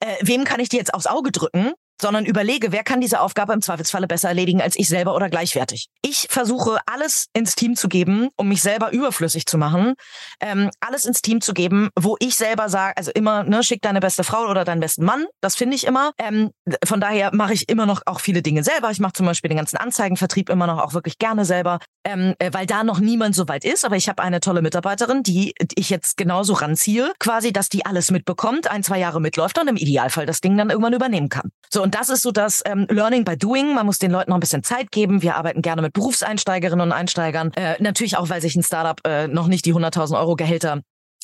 äh, 0.00 0.16
wem 0.20 0.44
kann 0.44 0.60
ich 0.60 0.68
die 0.68 0.76
jetzt 0.76 0.94
aufs 0.94 1.06
Auge 1.06 1.32
drücken? 1.32 1.72
Sondern 2.00 2.24
überlege, 2.24 2.72
wer 2.72 2.82
kann 2.82 3.00
diese 3.00 3.20
Aufgabe 3.20 3.52
im 3.52 3.62
Zweifelsfalle 3.62 4.06
besser 4.06 4.28
erledigen 4.28 4.60
als 4.60 4.76
ich 4.76 4.88
selber 4.88 5.14
oder 5.14 5.30
gleichwertig. 5.30 5.88
Ich 6.02 6.26
versuche 6.30 6.78
alles 6.86 7.26
ins 7.32 7.54
Team 7.54 7.76
zu 7.76 7.88
geben, 7.88 8.28
um 8.36 8.48
mich 8.48 8.62
selber 8.62 8.92
überflüssig 8.92 9.46
zu 9.46 9.58
machen, 9.58 9.94
ähm, 10.40 10.70
alles 10.80 11.04
ins 11.04 11.22
Team 11.22 11.40
zu 11.40 11.54
geben, 11.54 11.90
wo 11.98 12.16
ich 12.20 12.34
selber 12.34 12.68
sage, 12.68 12.96
also 12.96 13.10
immer, 13.14 13.44
ne, 13.44 13.62
schick 13.62 13.82
deine 13.82 14.00
beste 14.00 14.24
Frau 14.24 14.48
oder 14.48 14.64
deinen 14.64 14.80
besten 14.80 15.04
Mann, 15.04 15.26
das 15.40 15.54
finde 15.54 15.76
ich 15.76 15.86
immer. 15.86 16.12
Ähm, 16.18 16.50
von 16.84 17.00
daher 17.00 17.34
mache 17.34 17.52
ich 17.52 17.68
immer 17.68 17.86
noch 17.86 18.02
auch 18.06 18.20
viele 18.20 18.42
Dinge 18.42 18.64
selber. 18.64 18.90
Ich 18.90 19.00
mache 19.00 19.12
zum 19.12 19.26
Beispiel 19.26 19.48
den 19.48 19.58
ganzen 19.58 19.76
Anzeigenvertrieb 19.76 20.50
immer 20.50 20.66
noch 20.66 20.78
auch 20.78 20.94
wirklich 20.94 21.18
gerne 21.18 21.44
selber, 21.44 21.78
ähm, 22.04 22.34
äh, 22.38 22.50
weil 22.52 22.66
da 22.66 22.84
noch 22.84 22.98
niemand 22.98 23.34
so 23.34 23.48
weit 23.48 23.64
ist. 23.64 23.84
Aber 23.84 23.96
ich 23.96 24.08
habe 24.08 24.22
eine 24.22 24.40
tolle 24.40 24.62
Mitarbeiterin, 24.62 25.22
die 25.22 25.54
ich 25.76 25.90
jetzt 25.90 26.16
genauso 26.16 26.54
ranziehe, 26.54 27.12
quasi, 27.18 27.52
dass 27.52 27.68
die 27.68 27.86
alles 27.86 28.10
mitbekommt, 28.10 28.70
ein, 28.70 28.82
zwei 28.82 28.98
Jahre 28.98 29.20
mitläuft 29.20 29.58
und 29.60 29.68
im 29.68 29.76
Idealfall 29.76 30.26
das 30.26 30.40
Ding 30.40 30.56
dann 30.56 30.70
irgendwann 30.70 30.92
übernehmen 30.92 31.28
kann. 31.28 31.50
So, 31.72 31.83
und 31.84 31.94
das 31.94 32.08
ist 32.08 32.22
so 32.22 32.32
das 32.32 32.62
ähm, 32.64 32.86
Learning 32.88 33.26
by 33.26 33.36
Doing. 33.36 33.74
Man 33.74 33.84
muss 33.84 33.98
den 33.98 34.10
Leuten 34.10 34.30
noch 34.30 34.38
ein 34.38 34.40
bisschen 34.40 34.62
Zeit 34.62 34.90
geben. 34.90 35.20
Wir 35.20 35.36
arbeiten 35.36 35.60
gerne 35.60 35.82
mit 35.82 35.92
Berufseinsteigerinnen 35.92 36.80
und 36.80 36.92
Einsteigern. 36.92 37.52
Äh, 37.56 37.74
natürlich 37.78 38.16
auch, 38.16 38.30
weil 38.30 38.40
sich 38.40 38.56
ein 38.56 38.62
Startup 38.62 38.98
äh, 39.06 39.28
noch 39.28 39.48
nicht 39.48 39.66
die 39.66 39.74
100.000 39.74 40.18
Euro 40.18 40.34
Gehälter 40.34 40.80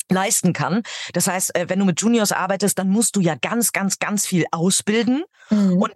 leisten 0.07 0.53
kann. 0.53 0.83
Das 1.13 1.25
heißt, 1.25 1.55
äh, 1.55 1.67
wenn 1.67 1.79
du 1.79 1.85
mit 1.85 1.99
Juniors 1.99 2.31
arbeitest, 2.31 2.77
dann 2.77 2.89
musst 2.89 3.15
du 3.15 3.21
ja 3.21 3.33
ganz, 3.41 3.71
ganz, 3.71 3.97
ganz 3.97 4.27
viel 4.27 4.45
ausbilden. 4.51 5.23
Mhm. 5.49 5.81
Und 5.81 5.93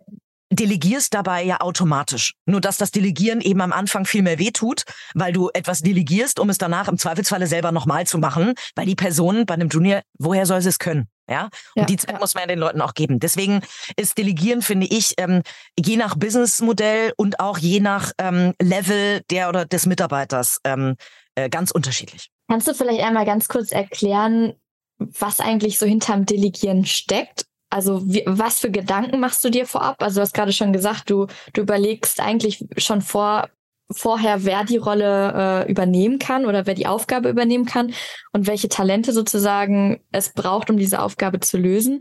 delegierst 0.56 1.14
dabei 1.14 1.44
ja 1.44 1.62
automatisch. 1.62 2.34
Nur 2.46 2.62
dass 2.62 2.78
das 2.78 2.92
Delegieren 2.92 3.42
eben 3.42 3.62
am 3.62 3.74
Anfang 3.74 4.06
viel 4.06 4.22
mehr 4.22 4.40
wehtut, 4.40 4.84
weil 5.14 5.34
du 5.34 5.50
etwas 5.54 5.82
delegierst, 5.82 6.40
um 6.40 6.50
es 6.50 6.58
danach 6.58 6.88
im 6.88 6.98
Zweifelsfalle 6.98 7.48
selber 7.48 7.72
nochmal 7.72 8.08
zu 8.08 8.18
machen, 8.18 8.54
weil 8.76 8.86
die 8.86 8.96
Person 8.96 9.46
bei 9.46 9.56
einem 9.56 9.70
Junior, 9.70 10.02
woher 10.18 10.46
soll 10.46 10.62
sie 10.62 10.70
es 10.70 10.80
können? 10.80 11.08
Ja, 11.28 11.46
und 11.76 11.82
ja, 11.82 11.86
die 11.86 11.98
Zeit 11.98 12.12
ja. 12.12 12.20
muss 12.20 12.36
man 12.36 12.44
ja 12.44 12.48
den 12.48 12.60
Leuten 12.60 12.82
auch 12.82 12.94
geben. 12.94 13.20
Deswegen 13.20 13.62
ist 13.96 14.18
Delegieren, 14.18 14.62
finde 14.62 14.86
ich, 14.86 15.16
ähm, 15.18 15.42
je 15.80 15.98
nach 15.98 16.16
Businessmodell 16.16 17.14
und 17.18 17.40
auch 17.40 17.58
je 17.58 17.80
nach 17.80 18.12
ähm, 18.20 18.54
Level 18.62 19.22
der 19.32 19.50
oder 19.50 19.66
des 19.66 19.88
Mitarbeiters 19.88 20.60
ähm, 20.64 20.96
äh, 21.34 21.50
ganz 21.50 21.72
unterschiedlich. 21.72 22.30
Kannst 22.48 22.68
du 22.68 22.76
vielleicht 22.76 23.02
einmal 23.02 23.26
ganz 23.26 23.48
kurz 23.48 23.72
erklären, 23.72 24.54
was 25.00 25.40
eigentlich 25.40 25.80
so 25.80 25.88
hinterm 25.88 26.28
Delegieren 26.28 26.86
steckt 26.86 27.46
also 27.76 28.02
wie, 28.06 28.24
was 28.26 28.60
für 28.60 28.72
Gedanken 28.72 29.20
machst 29.20 29.44
du 29.44 29.50
dir 29.50 29.66
vorab? 29.66 30.02
Also 30.02 30.16
du 30.16 30.22
hast 30.22 30.34
gerade 30.34 30.54
schon 30.54 30.72
gesagt, 30.72 31.10
du, 31.10 31.28
du 31.52 31.62
überlegst 31.62 32.22
eigentlich 32.22 32.64
schon 32.78 33.02
vor, 33.02 33.50
vorher, 33.92 34.46
wer 34.46 34.64
die 34.64 34.78
Rolle 34.78 35.66
äh, 35.68 35.70
übernehmen 35.70 36.18
kann 36.18 36.46
oder 36.46 36.66
wer 36.66 36.74
die 36.74 36.88
Aufgabe 36.88 37.28
übernehmen 37.28 37.66
kann 37.66 37.94
und 38.32 38.48
welche 38.48 38.70
Talente 38.70 39.12
sozusagen 39.12 40.00
es 40.14 40.32
braucht, 40.32 40.70
um 40.70 40.78
diese 40.78 41.02
Aufgabe 41.02 41.42
zu 41.42 41.58
lösen. 41.58 42.00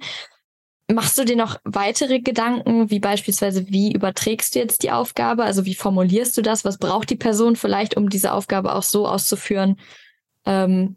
Machst 0.89 1.19
du 1.19 1.25
dir 1.25 1.37
noch 1.37 1.59
weitere 1.65 2.21
Gedanken, 2.21 2.89
wie 2.91 3.01
beispielsweise, 3.01 3.67
wie 3.69 3.93
überträgst 3.93 4.55
du 4.55 4.61
jetzt 4.61 4.85
die 4.85 4.93
Aufgabe? 4.93 5.43
Also 5.43 5.65
wie 5.65 5.75
formulierst 5.75 6.37
du 6.37 6.43
das? 6.43 6.65
Was 6.65 6.79
braucht 6.79 7.11
die 7.11 7.17
Person 7.17 7.57
vielleicht, 7.57 7.97
um 7.97 8.11
diese 8.11 8.33
Aufgabe 8.33 8.77
auch 8.77 8.85
so 8.85 9.09
auszuführen, 9.09 9.81
ähm, 10.47 10.95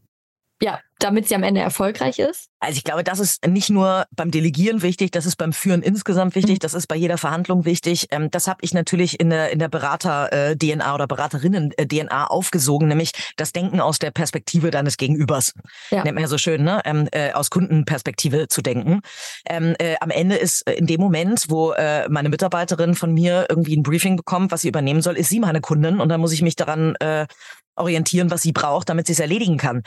ja, 0.62 0.80
damit 1.00 1.28
sie 1.28 1.36
am 1.36 1.44
Ende 1.44 1.62
erfolgreich 1.62 2.20
ist? 2.20 2.50
Also 2.60 2.78
ich 2.78 2.84
glaube, 2.84 3.04
das 3.04 3.20
ist 3.20 3.46
nicht 3.46 3.70
nur 3.70 4.06
beim 4.16 4.32
Delegieren 4.32 4.82
wichtig, 4.82 5.12
das 5.12 5.26
ist 5.26 5.36
beim 5.36 5.54
Führen 5.54 5.84
insgesamt 5.84 6.36
wichtig, 6.36 6.56
mhm. 6.56 6.60
das 6.60 6.74
ist 6.74 6.88
bei 6.88 6.96
jeder 6.96 7.18
Verhandlung 7.18 7.66
wichtig. 7.66 8.08
Ähm, 8.10 8.32
das 8.32 8.48
habe 8.48 8.60
ich 8.62 8.74
natürlich 8.74 9.20
in 9.20 9.30
der, 9.30 9.52
in 9.52 9.60
der 9.60 9.70
Berater-DNA 9.70 10.90
äh, 10.90 10.94
oder 10.94 11.08
Beraterinnen-DNA 11.08 12.28
aufgesogen, 12.28 12.88
nämlich 12.88 13.12
das 13.36 13.54
Denken 13.54 13.80
aus 13.80 14.00
der 14.00 14.12
Perspektive 14.12 14.72
deines 14.72 14.98
Gegenübers. 14.98 15.54
Ja. 15.92 16.04
Nennt 16.04 16.16
man 16.16 16.24
ja 16.24 16.28
so 16.28 16.38
schön, 16.38 16.64
ne? 16.64 16.82
Ähm, 16.84 17.08
äh, 17.12 17.32
aus 17.34 17.50
Kundenperspektive 17.52 18.48
zu 18.48 18.62
denken. 18.62 19.02
Ähm, 19.48 19.76
äh, 19.78 19.96
am 20.00 20.10
Ende 20.10 20.36
ist 20.36 20.68
in 20.70 20.88
dem 20.88 21.00
Moment, 21.00 21.46
wo 21.50 21.74
äh, 21.74 22.10
meine 22.10 22.30
Mitarbeiterin 22.30 22.96
von 22.96 23.14
mir 23.14 23.46
irgendwie 23.50 23.78
ein 23.78 23.84
Briefing 23.84 24.16
bekommt, 24.16 24.52
was 24.52 24.62
sie 24.62 24.70
übernehmen 24.70 25.02
soll, 25.02 25.16
ist 25.16 25.30
sie 25.30 25.40
meine 25.40 25.62
Kundin 25.62 26.00
und 26.00 26.10
dann 26.10 26.20
muss 26.20 26.32
ich 26.32 26.42
mich 26.42 26.56
daran 26.56 26.96
äh, 26.96 27.28
orientieren, 27.76 28.32
was 28.32 28.42
sie 28.42 28.52
braucht, 28.52 28.90
damit 28.90 29.06
sie 29.06 29.14
es 29.14 29.20
erledigen 29.20 29.58
kann 29.58 29.84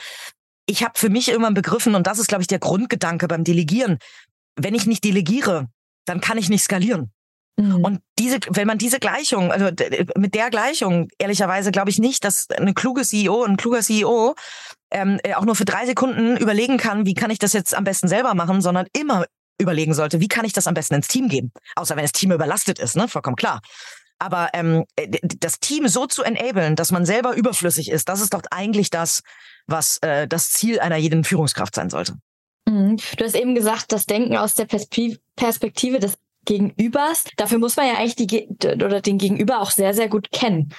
ich 0.71 0.85
habe 0.85 0.99
für 0.99 1.11
mich 1.11 1.29
irgendwann 1.29 1.55
begriffen, 1.55 1.95
und 1.95 2.07
das 2.07 2.19
ist, 2.19 2.29
glaube 2.29 2.43
ich, 2.43 2.47
der 2.47 2.61
Grundgedanke 2.61 3.27
beim 3.27 3.45
Delegieren, 3.45 3.99
wenn 4.57 4.75
ich 4.75 4.87
nicht 4.87 5.05
delegiere, 5.05 5.67
dann 6.07 6.21
kann 6.21 6.39
ich 6.39 6.49
nicht 6.49 6.63
skalieren. 6.63 7.11
Mhm. 7.57 7.85
Und 7.85 8.01
diese, 8.19 8.39
wenn 8.51 8.67
man 8.67 8.79
diese 8.79 9.01
Gleichung, 9.01 9.53
also 9.53 9.71
mit 10.17 10.35
der 10.35 10.51
Gleichung, 10.51 11.09
ehrlicherweise 11.19 11.73
glaube 11.73 11.91
ich 11.91 11.99
nicht, 11.99 12.25
dass 12.25 12.49
eine 12.51 12.75
kluge 12.75 13.03
CEO, 13.03 13.45
ein 13.45 13.57
kluger 13.57 13.81
CEO 13.81 14.35
ähm, 14.91 15.19
äh, 15.25 15.35
auch 15.35 15.45
nur 15.45 15.57
für 15.57 15.65
drei 15.65 15.87
Sekunden 15.87 16.37
überlegen 16.37 16.79
kann, 16.79 17.05
wie 17.05 17.15
kann 17.15 17.31
ich 17.31 17.39
das 17.39 17.53
jetzt 17.53 17.75
am 17.75 17.85
besten 17.85 18.09
selber 18.09 18.35
machen, 18.35 18.61
sondern 18.61 18.87
immer 18.93 19.27
überlegen 19.61 19.93
sollte, 19.93 20.21
wie 20.21 20.29
kann 20.29 20.45
ich 20.45 20.53
das 20.53 20.67
am 20.67 20.75
besten 20.75 20.95
ins 20.95 21.09
Team 21.09 21.29
geben? 21.29 21.53
Außer 21.77 21.97
wenn 21.97 22.05
das 22.05 22.13
Team 22.13 22.33
überlastet 22.33 22.79
ist, 22.79 22.97
ne? 22.97 23.09
Vollkommen 23.09 23.37
klar. 23.37 23.61
Aber 24.19 24.51
ähm, 24.53 24.85
äh, 24.97 25.09
das 25.23 25.59
Team 25.61 25.89
so 25.89 26.07
zu 26.07 26.23
enablen, 26.23 26.77
dass 26.77 26.93
man 26.93 27.05
selber 27.05 27.35
überflüssig 27.35 27.91
ist, 27.91 28.09
das 28.09 28.21
ist 28.21 28.33
doch 28.35 28.43
eigentlich 28.51 28.91
das, 28.91 29.23
was 29.71 29.99
äh, 30.03 30.27
das 30.27 30.51
Ziel 30.51 30.81
einer 30.81 30.97
jeden 30.97 31.25
Führungskraft 31.25 31.75
sein 31.75 31.91
sollte. 31.91 32.17
Mhm. 32.69 32.97
Du 33.17 33.25
hast 33.25 33.35
eben 33.35 33.55
gesagt, 33.55 33.93
das 33.93 34.07
Denken 34.07 34.37
aus 34.37 34.55
der 34.55 34.67
Perspektive 34.67 35.99
des 35.99 36.19
Gegenübers. 36.45 37.25
Dafür 37.37 37.59
muss 37.59 37.77
man 37.77 37.87
ja 37.87 37.95
eigentlich 37.95 38.17
die 38.17 38.47
oder 38.75 39.01
den 39.01 39.19
Gegenüber 39.19 39.61
auch 39.61 39.71
sehr, 39.71 39.95
sehr 39.95 40.09
gut 40.09 40.31
kennen. 40.33 40.73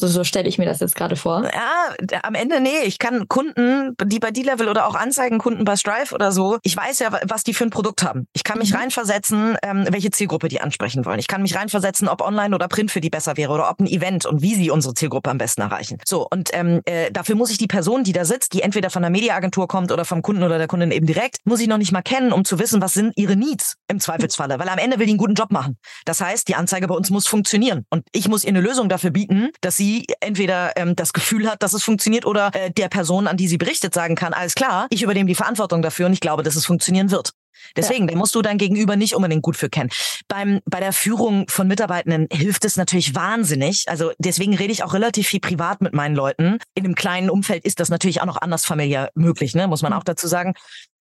So, 0.00 0.06
so 0.06 0.22
stelle 0.22 0.48
ich 0.48 0.58
mir 0.58 0.64
das 0.64 0.78
jetzt 0.78 0.94
gerade 0.94 1.16
vor. 1.16 1.42
Ja, 1.52 2.20
am 2.22 2.36
Ende 2.36 2.60
nee. 2.60 2.82
Ich 2.84 3.00
kann 3.00 3.26
Kunden, 3.26 3.96
die 4.04 4.20
bei 4.20 4.30
D-Level 4.30 4.68
oder 4.68 4.86
auch 4.86 4.94
Anzeigenkunden 4.94 5.64
bei 5.64 5.74
Strive 5.74 6.14
oder 6.14 6.30
so, 6.30 6.58
ich 6.62 6.76
weiß 6.76 7.00
ja, 7.00 7.10
was 7.24 7.42
die 7.42 7.52
für 7.52 7.64
ein 7.64 7.70
Produkt 7.70 8.04
haben. 8.04 8.28
Ich 8.32 8.44
kann 8.44 8.58
mich 8.58 8.72
mhm. 8.72 8.78
reinversetzen, 8.78 9.56
ähm, 9.60 9.86
welche 9.90 10.12
Zielgruppe 10.12 10.46
die 10.46 10.60
ansprechen 10.60 11.04
wollen. 11.04 11.18
Ich 11.18 11.26
kann 11.26 11.42
mich 11.42 11.56
reinversetzen, 11.56 12.06
ob 12.06 12.20
online 12.20 12.54
oder 12.54 12.68
Print 12.68 12.92
für 12.92 13.00
die 13.00 13.10
besser 13.10 13.36
wäre 13.36 13.52
oder 13.52 13.68
ob 13.68 13.80
ein 13.80 13.88
Event 13.88 14.24
und 14.24 14.40
wie 14.40 14.54
sie 14.54 14.70
unsere 14.70 14.94
Zielgruppe 14.94 15.30
am 15.30 15.38
besten 15.38 15.62
erreichen. 15.62 15.98
So, 16.04 16.28
und 16.30 16.50
ähm, 16.52 16.80
äh, 16.84 17.10
dafür 17.10 17.34
muss 17.34 17.50
ich 17.50 17.58
die 17.58 17.66
Person, 17.66 18.04
die 18.04 18.12
da 18.12 18.24
sitzt, 18.24 18.52
die 18.52 18.62
entweder 18.62 18.90
von 18.90 19.02
der 19.02 19.10
Mediaagentur 19.10 19.66
kommt 19.66 19.90
oder 19.90 20.04
vom 20.04 20.22
Kunden 20.22 20.44
oder 20.44 20.58
der 20.58 20.68
Kundin 20.68 20.92
eben 20.92 21.06
direkt, 21.06 21.38
muss 21.44 21.58
ich 21.58 21.66
noch 21.66 21.78
nicht 21.78 21.90
mal 21.90 22.02
kennen, 22.02 22.32
um 22.32 22.44
zu 22.44 22.60
wissen, 22.60 22.80
was 22.80 22.94
sind 22.94 23.14
ihre 23.16 23.34
Needs 23.34 23.74
im 23.88 23.98
Zweifelsfalle. 23.98 24.60
Weil 24.60 24.68
am 24.68 24.78
Ende 24.78 25.00
will 25.00 25.06
die 25.06 25.12
einen 25.12 25.18
guten 25.18 25.34
Job 25.34 25.50
machen. 25.50 25.76
Das 26.04 26.20
heißt, 26.20 26.46
die 26.46 26.54
Anzeige 26.54 26.86
bei 26.86 26.94
uns 26.94 27.10
muss 27.10 27.26
funktionieren. 27.26 27.84
Und 27.90 28.04
ich 28.12 28.28
muss 28.28 28.44
ihr 28.44 28.50
eine 28.50 28.60
Lösung 28.60 28.88
dafür 28.88 29.10
bieten, 29.10 29.50
dass 29.60 29.76
sie 29.76 29.87
sie 29.88 30.06
entweder 30.20 30.72
ähm, 30.76 30.94
das 30.96 31.12
Gefühl 31.12 31.50
hat, 31.50 31.62
dass 31.62 31.72
es 31.72 31.82
funktioniert 31.82 32.26
oder 32.26 32.50
äh, 32.54 32.70
der 32.70 32.88
Person, 32.88 33.26
an 33.26 33.36
die 33.36 33.48
sie 33.48 33.58
berichtet, 33.58 33.94
sagen 33.94 34.14
kann, 34.14 34.32
alles 34.32 34.54
klar, 34.54 34.86
ich 34.90 35.02
übernehme 35.02 35.28
die 35.28 35.34
Verantwortung 35.34 35.82
dafür 35.82 36.06
und 36.06 36.12
ich 36.12 36.20
glaube, 36.20 36.42
dass 36.42 36.56
es 36.56 36.66
funktionieren 36.66 37.10
wird. 37.10 37.32
Deswegen, 37.76 38.06
ja. 38.06 38.12
da 38.12 38.18
musst 38.18 38.34
du 38.34 38.42
dein 38.42 38.56
Gegenüber 38.56 38.96
nicht 38.96 39.14
unbedingt 39.14 39.42
gut 39.42 39.56
für 39.56 39.68
kennen. 39.68 39.90
Beim, 40.28 40.60
bei 40.64 40.80
der 40.80 40.92
Führung 40.92 41.46
von 41.48 41.66
Mitarbeitenden 41.66 42.28
hilft 42.30 42.64
es 42.64 42.76
natürlich 42.76 43.14
wahnsinnig. 43.14 43.84
Also 43.88 44.12
deswegen 44.18 44.54
rede 44.54 44.72
ich 44.72 44.84
auch 44.84 44.94
relativ 44.94 45.26
viel 45.26 45.40
privat 45.40 45.80
mit 45.80 45.92
meinen 45.92 46.14
Leuten. 46.14 46.58
In 46.74 46.84
einem 46.84 46.94
kleinen 46.94 47.30
Umfeld 47.30 47.64
ist 47.64 47.80
das 47.80 47.88
natürlich 47.88 48.20
auch 48.20 48.26
noch 48.26 48.40
anders 48.40 48.64
familiär 48.64 49.10
möglich, 49.14 49.54
ne? 49.54 49.66
muss 49.66 49.82
man 49.82 49.92
mhm. 49.92 49.98
auch 49.98 50.04
dazu 50.04 50.28
sagen. 50.28 50.54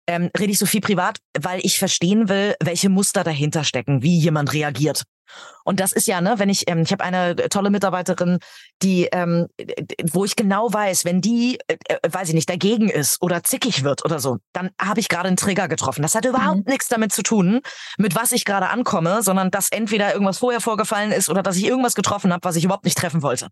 Ähm, 0.08 0.30
rede 0.38 0.52
ich 0.52 0.58
so 0.58 0.66
viel 0.66 0.80
privat, 0.80 1.18
weil 1.38 1.60
ich 1.62 1.78
verstehen 1.78 2.28
will, 2.28 2.54
welche 2.62 2.88
Muster 2.88 3.24
dahinter 3.24 3.64
stecken, 3.64 4.02
wie 4.02 4.16
jemand 4.16 4.52
reagiert. 4.52 5.02
Und 5.64 5.80
das 5.80 5.92
ist 5.92 6.06
ja, 6.06 6.20
ne, 6.20 6.38
wenn 6.38 6.48
ich, 6.48 6.68
ähm, 6.68 6.82
ich 6.82 6.92
habe 6.92 7.04
eine 7.04 7.34
tolle 7.48 7.70
Mitarbeiterin, 7.70 8.38
die, 8.82 9.08
ähm, 9.12 9.46
wo 10.10 10.24
ich 10.24 10.36
genau 10.36 10.72
weiß, 10.72 11.04
wenn 11.04 11.20
die, 11.20 11.58
äh, 11.66 11.76
äh, 11.88 11.98
weiß 12.10 12.28
ich 12.28 12.34
nicht, 12.34 12.48
dagegen 12.48 12.88
ist 12.88 13.20
oder 13.22 13.42
zickig 13.42 13.82
wird 13.82 14.04
oder 14.04 14.20
so, 14.20 14.38
dann 14.52 14.70
habe 14.80 15.00
ich 15.00 15.08
gerade 15.08 15.28
einen 15.28 15.36
Trigger 15.36 15.68
getroffen. 15.68 16.02
Das 16.02 16.14
hat 16.14 16.24
überhaupt 16.24 16.66
mhm. 16.66 16.72
nichts 16.72 16.88
damit 16.88 17.12
zu 17.12 17.22
tun, 17.22 17.60
mit 17.98 18.14
was 18.14 18.32
ich 18.32 18.44
gerade 18.44 18.68
ankomme, 18.68 19.22
sondern 19.22 19.50
dass 19.50 19.70
entweder 19.70 20.12
irgendwas 20.12 20.38
vorher 20.38 20.60
vorgefallen 20.60 21.12
ist 21.12 21.28
oder 21.28 21.42
dass 21.42 21.56
ich 21.56 21.64
irgendwas 21.64 21.94
getroffen 21.94 22.32
habe, 22.32 22.44
was 22.44 22.56
ich 22.56 22.64
überhaupt 22.64 22.84
nicht 22.84 22.98
treffen 22.98 23.22
wollte. 23.22 23.48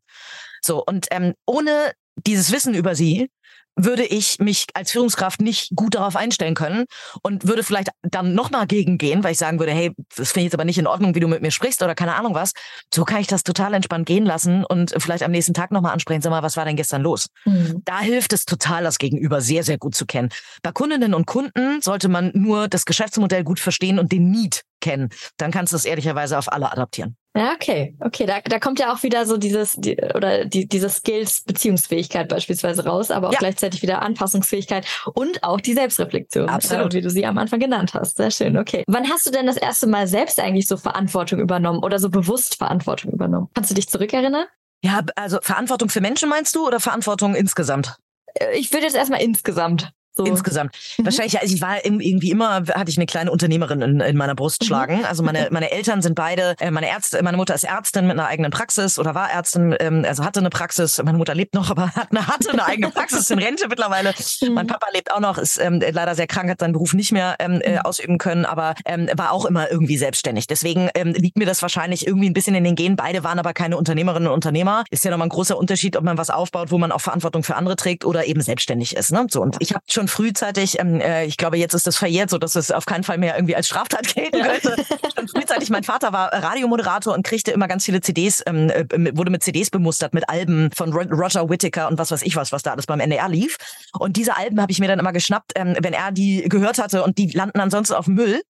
So, 0.62 0.82
und 0.84 1.08
ähm, 1.10 1.34
ohne 1.46 1.92
dieses 2.16 2.52
Wissen 2.52 2.74
über 2.74 2.94
sie 2.94 3.30
würde 3.76 4.04
ich 4.04 4.38
mich 4.38 4.66
als 4.74 4.92
Führungskraft 4.92 5.40
nicht 5.40 5.70
gut 5.74 5.94
darauf 5.94 6.16
einstellen 6.16 6.54
können 6.54 6.84
und 7.22 7.46
würde 7.46 7.62
vielleicht 7.62 7.90
dann 8.02 8.34
nochmal 8.34 8.66
gegengehen, 8.66 9.24
weil 9.24 9.32
ich 9.32 9.38
sagen 9.38 9.58
würde, 9.58 9.72
hey, 9.72 9.92
das 10.16 10.32
finde 10.32 10.40
ich 10.40 10.44
jetzt 10.46 10.54
aber 10.54 10.64
nicht 10.64 10.78
in 10.78 10.86
Ordnung, 10.86 11.14
wie 11.14 11.20
du 11.20 11.28
mit 11.28 11.42
mir 11.42 11.50
sprichst 11.50 11.82
oder 11.82 11.94
keine 11.94 12.14
Ahnung 12.14 12.34
was. 12.34 12.52
So 12.92 13.04
kann 13.04 13.20
ich 13.20 13.26
das 13.26 13.42
total 13.42 13.74
entspannt 13.74 14.06
gehen 14.06 14.24
lassen 14.24 14.64
und 14.64 14.94
vielleicht 14.98 15.22
am 15.22 15.30
nächsten 15.30 15.54
Tag 15.54 15.70
nochmal 15.70 15.92
ansprechen, 15.92 16.22
sag 16.22 16.30
mal, 16.30 16.42
was 16.42 16.56
war 16.56 16.64
denn 16.64 16.76
gestern 16.76 17.02
los? 17.02 17.26
Mhm. 17.44 17.82
Da 17.84 18.00
hilft 18.00 18.32
es 18.32 18.44
total, 18.44 18.84
das 18.84 18.98
Gegenüber 18.98 19.40
sehr, 19.40 19.64
sehr 19.64 19.78
gut 19.78 19.94
zu 19.94 20.06
kennen. 20.06 20.28
Bei 20.62 20.72
Kundinnen 20.72 21.14
und 21.14 21.26
Kunden 21.26 21.80
sollte 21.80 22.08
man 22.08 22.30
nur 22.34 22.68
das 22.68 22.84
Geschäftsmodell 22.84 23.44
gut 23.44 23.60
verstehen 23.60 23.98
und 23.98 24.12
den 24.12 24.30
Need 24.30 24.62
kennen. 24.80 25.08
Dann 25.36 25.50
kannst 25.50 25.72
du 25.72 25.76
es 25.76 25.84
ehrlicherweise 25.84 26.38
auf 26.38 26.52
alle 26.52 26.70
adaptieren. 26.70 27.16
Ja, 27.36 27.52
okay. 27.52 27.96
Okay, 27.98 28.26
da, 28.26 28.40
da 28.40 28.60
kommt 28.60 28.78
ja 28.78 28.92
auch 28.92 29.02
wieder 29.02 29.26
so 29.26 29.36
dieses, 29.36 29.72
die, 29.72 29.96
oder 30.14 30.44
die, 30.44 30.68
diese 30.68 30.88
Skills 30.88 31.42
Beziehungsfähigkeit 31.42 32.28
beispielsweise 32.28 32.84
raus, 32.84 33.10
aber 33.10 33.28
auch 33.28 33.32
ja. 33.32 33.38
gleichzeitig 33.40 33.82
wieder 33.82 34.02
Anpassungsfähigkeit 34.02 34.86
und 35.14 35.42
auch 35.42 35.60
die 35.60 35.74
Selbstreflexion. 35.74 36.48
Absolut. 36.48 36.94
Äh, 36.94 36.96
wie 36.96 37.00
du 37.02 37.10
sie 37.10 37.26
am 37.26 37.36
Anfang 37.38 37.58
genannt 37.58 37.92
hast. 37.94 38.18
Sehr 38.18 38.30
schön, 38.30 38.56
okay. 38.56 38.84
Wann 38.86 39.10
hast 39.10 39.26
du 39.26 39.32
denn 39.32 39.46
das 39.46 39.56
erste 39.56 39.88
Mal 39.88 40.06
selbst 40.06 40.38
eigentlich 40.38 40.68
so 40.68 40.76
Verantwortung 40.76 41.40
übernommen 41.40 41.82
oder 41.82 41.98
so 41.98 42.08
bewusst 42.08 42.56
Verantwortung 42.56 43.10
übernommen? 43.10 43.48
Kannst 43.54 43.70
du 43.70 43.74
dich 43.74 43.88
zurückerinnern? 43.88 44.46
Ja, 44.84 45.00
also 45.16 45.38
Verantwortung 45.42 45.88
für 45.88 46.00
Menschen 46.00 46.28
meinst 46.28 46.54
du 46.54 46.66
oder 46.66 46.78
Verantwortung 46.78 47.34
insgesamt? 47.34 47.96
Äh, 48.34 48.56
ich 48.56 48.72
würde 48.72 48.86
jetzt 48.86 48.96
erstmal 48.96 49.22
insgesamt. 49.22 49.92
So. 50.16 50.24
Insgesamt. 50.24 50.76
Mhm. 50.96 51.06
Wahrscheinlich, 51.06 51.40
also 51.40 51.54
ich 51.54 51.60
war 51.60 51.84
irgendwie 51.84 52.30
immer, 52.30 52.62
hatte 52.68 52.88
ich 52.90 52.96
eine 52.96 53.06
kleine 53.06 53.32
Unternehmerin 53.32 53.82
in, 53.82 54.00
in 54.00 54.16
meiner 54.16 54.36
Brust 54.36 54.62
mhm. 54.62 54.66
schlagen. 54.66 55.04
Also 55.04 55.24
meine, 55.24 55.48
meine 55.50 55.72
Eltern 55.72 56.02
sind 56.02 56.14
beide, 56.14 56.54
äh, 56.60 56.70
meine 56.70 56.88
Ärzte, 56.88 57.20
meine 57.22 57.36
Mutter 57.36 57.54
ist 57.54 57.64
Ärztin 57.64 58.06
mit 58.06 58.18
einer 58.18 58.28
eigenen 58.28 58.52
Praxis 58.52 58.98
oder 58.98 59.16
war 59.16 59.30
Ärztin, 59.30 59.74
ähm, 59.80 60.04
also 60.06 60.24
hatte 60.24 60.38
eine 60.38 60.50
Praxis. 60.50 61.02
Meine 61.02 61.18
Mutter 61.18 61.34
lebt 61.34 61.54
noch, 61.54 61.70
aber 61.74 61.90
hat 61.96 62.12
eine, 62.12 62.26
hatte 62.28 62.50
eine 62.50 62.64
eigene 62.64 62.90
Praxis 62.90 63.28
in 63.30 63.40
Rente 63.40 63.66
mittlerweile. 63.68 64.14
Mhm. 64.40 64.54
Mein 64.54 64.66
Papa 64.68 64.86
lebt 64.92 65.12
auch 65.12 65.20
noch, 65.20 65.36
ist 65.36 65.58
ähm, 65.58 65.80
leider 65.80 66.14
sehr 66.14 66.28
krank, 66.28 66.48
hat 66.48 66.60
seinen 66.60 66.72
Beruf 66.72 66.94
nicht 66.94 67.10
mehr 67.10 67.34
ähm, 67.40 67.60
äh, 67.62 67.72
mhm. 67.72 67.78
ausüben 67.78 68.18
können, 68.18 68.44
aber 68.44 68.74
ähm, 68.84 69.08
war 69.16 69.32
auch 69.32 69.46
immer 69.46 69.70
irgendwie 69.70 69.96
selbstständig. 69.96 70.46
Deswegen 70.46 70.90
ähm, 70.94 71.12
liegt 71.12 71.38
mir 71.38 71.46
das 71.46 71.60
wahrscheinlich 71.60 72.06
irgendwie 72.06 72.30
ein 72.30 72.34
bisschen 72.34 72.54
in 72.54 72.62
den 72.62 72.76
Genen. 72.76 72.94
Beide 72.94 73.24
waren 73.24 73.40
aber 73.40 73.52
keine 73.52 73.76
Unternehmerinnen 73.76 74.28
und 74.28 74.34
Unternehmer. 74.34 74.84
Ist 74.90 75.04
ja 75.04 75.10
nochmal 75.10 75.26
ein 75.26 75.30
großer 75.30 75.58
Unterschied, 75.58 75.96
ob 75.96 76.04
man 76.04 76.18
was 76.18 76.30
aufbaut, 76.30 76.70
wo 76.70 76.78
man 76.78 76.92
auch 76.92 77.00
Verantwortung 77.00 77.42
für 77.42 77.56
andere 77.56 77.74
trägt 77.74 78.04
oder 78.04 78.26
eben 78.26 78.40
selbstständig 78.40 78.94
ist. 78.94 79.10
Ne? 79.10 79.26
So, 79.28 79.42
und 79.42 79.56
ich 79.58 79.74
habe 79.74 79.82
schon 79.88 80.03
schon 80.04 80.08
frühzeitig, 80.08 80.78
ähm, 80.80 81.00
äh, 81.00 81.24
ich 81.24 81.36
glaube, 81.36 81.56
jetzt 81.56 81.74
ist 81.74 81.86
das 81.86 81.96
verjährt, 81.96 82.30
so 82.30 82.38
dass 82.38 82.54
es 82.54 82.70
auf 82.70 82.86
keinen 82.86 83.04
Fall 83.04 83.18
mehr 83.18 83.36
irgendwie 83.36 83.56
als 83.56 83.66
Straftat 83.66 84.06
gelten 84.14 84.38
ja. 84.38 84.46
könnte. 84.46 84.84
schon 85.16 85.28
frühzeitig, 85.28 85.70
mein 85.70 85.84
Vater 85.84 86.12
war 86.12 86.32
Radiomoderator 86.32 87.14
und 87.14 87.24
kriegte 87.24 87.50
immer 87.50 87.68
ganz 87.68 87.84
viele 87.84 88.00
CDs, 88.00 88.42
ähm, 88.46 88.70
äh, 88.70 89.16
wurde 89.16 89.30
mit 89.30 89.42
CDs 89.42 89.70
bemustert, 89.70 90.14
mit 90.14 90.28
Alben 90.28 90.70
von 90.74 90.92
Roger 90.92 91.48
Whittaker 91.48 91.88
und 91.88 91.98
was 91.98 92.10
weiß 92.10 92.22
ich 92.22 92.36
was, 92.36 92.52
was 92.52 92.62
da 92.62 92.72
alles 92.72 92.86
beim 92.86 93.00
NDR 93.00 93.28
lief. 93.28 93.56
Und 93.98 94.16
diese 94.16 94.36
Alben 94.36 94.60
habe 94.60 94.72
ich 94.72 94.78
mir 94.78 94.88
dann 94.88 94.98
immer 94.98 95.12
geschnappt, 95.12 95.52
ähm, 95.56 95.76
wenn 95.80 95.92
er 95.92 96.12
die 96.12 96.42
gehört 96.48 96.78
hatte 96.78 97.02
und 97.02 97.18
die 97.18 97.30
landen 97.30 97.60
ansonsten 97.60 97.94
auf 97.94 98.06
dem 98.06 98.14
Müll. 98.14 98.42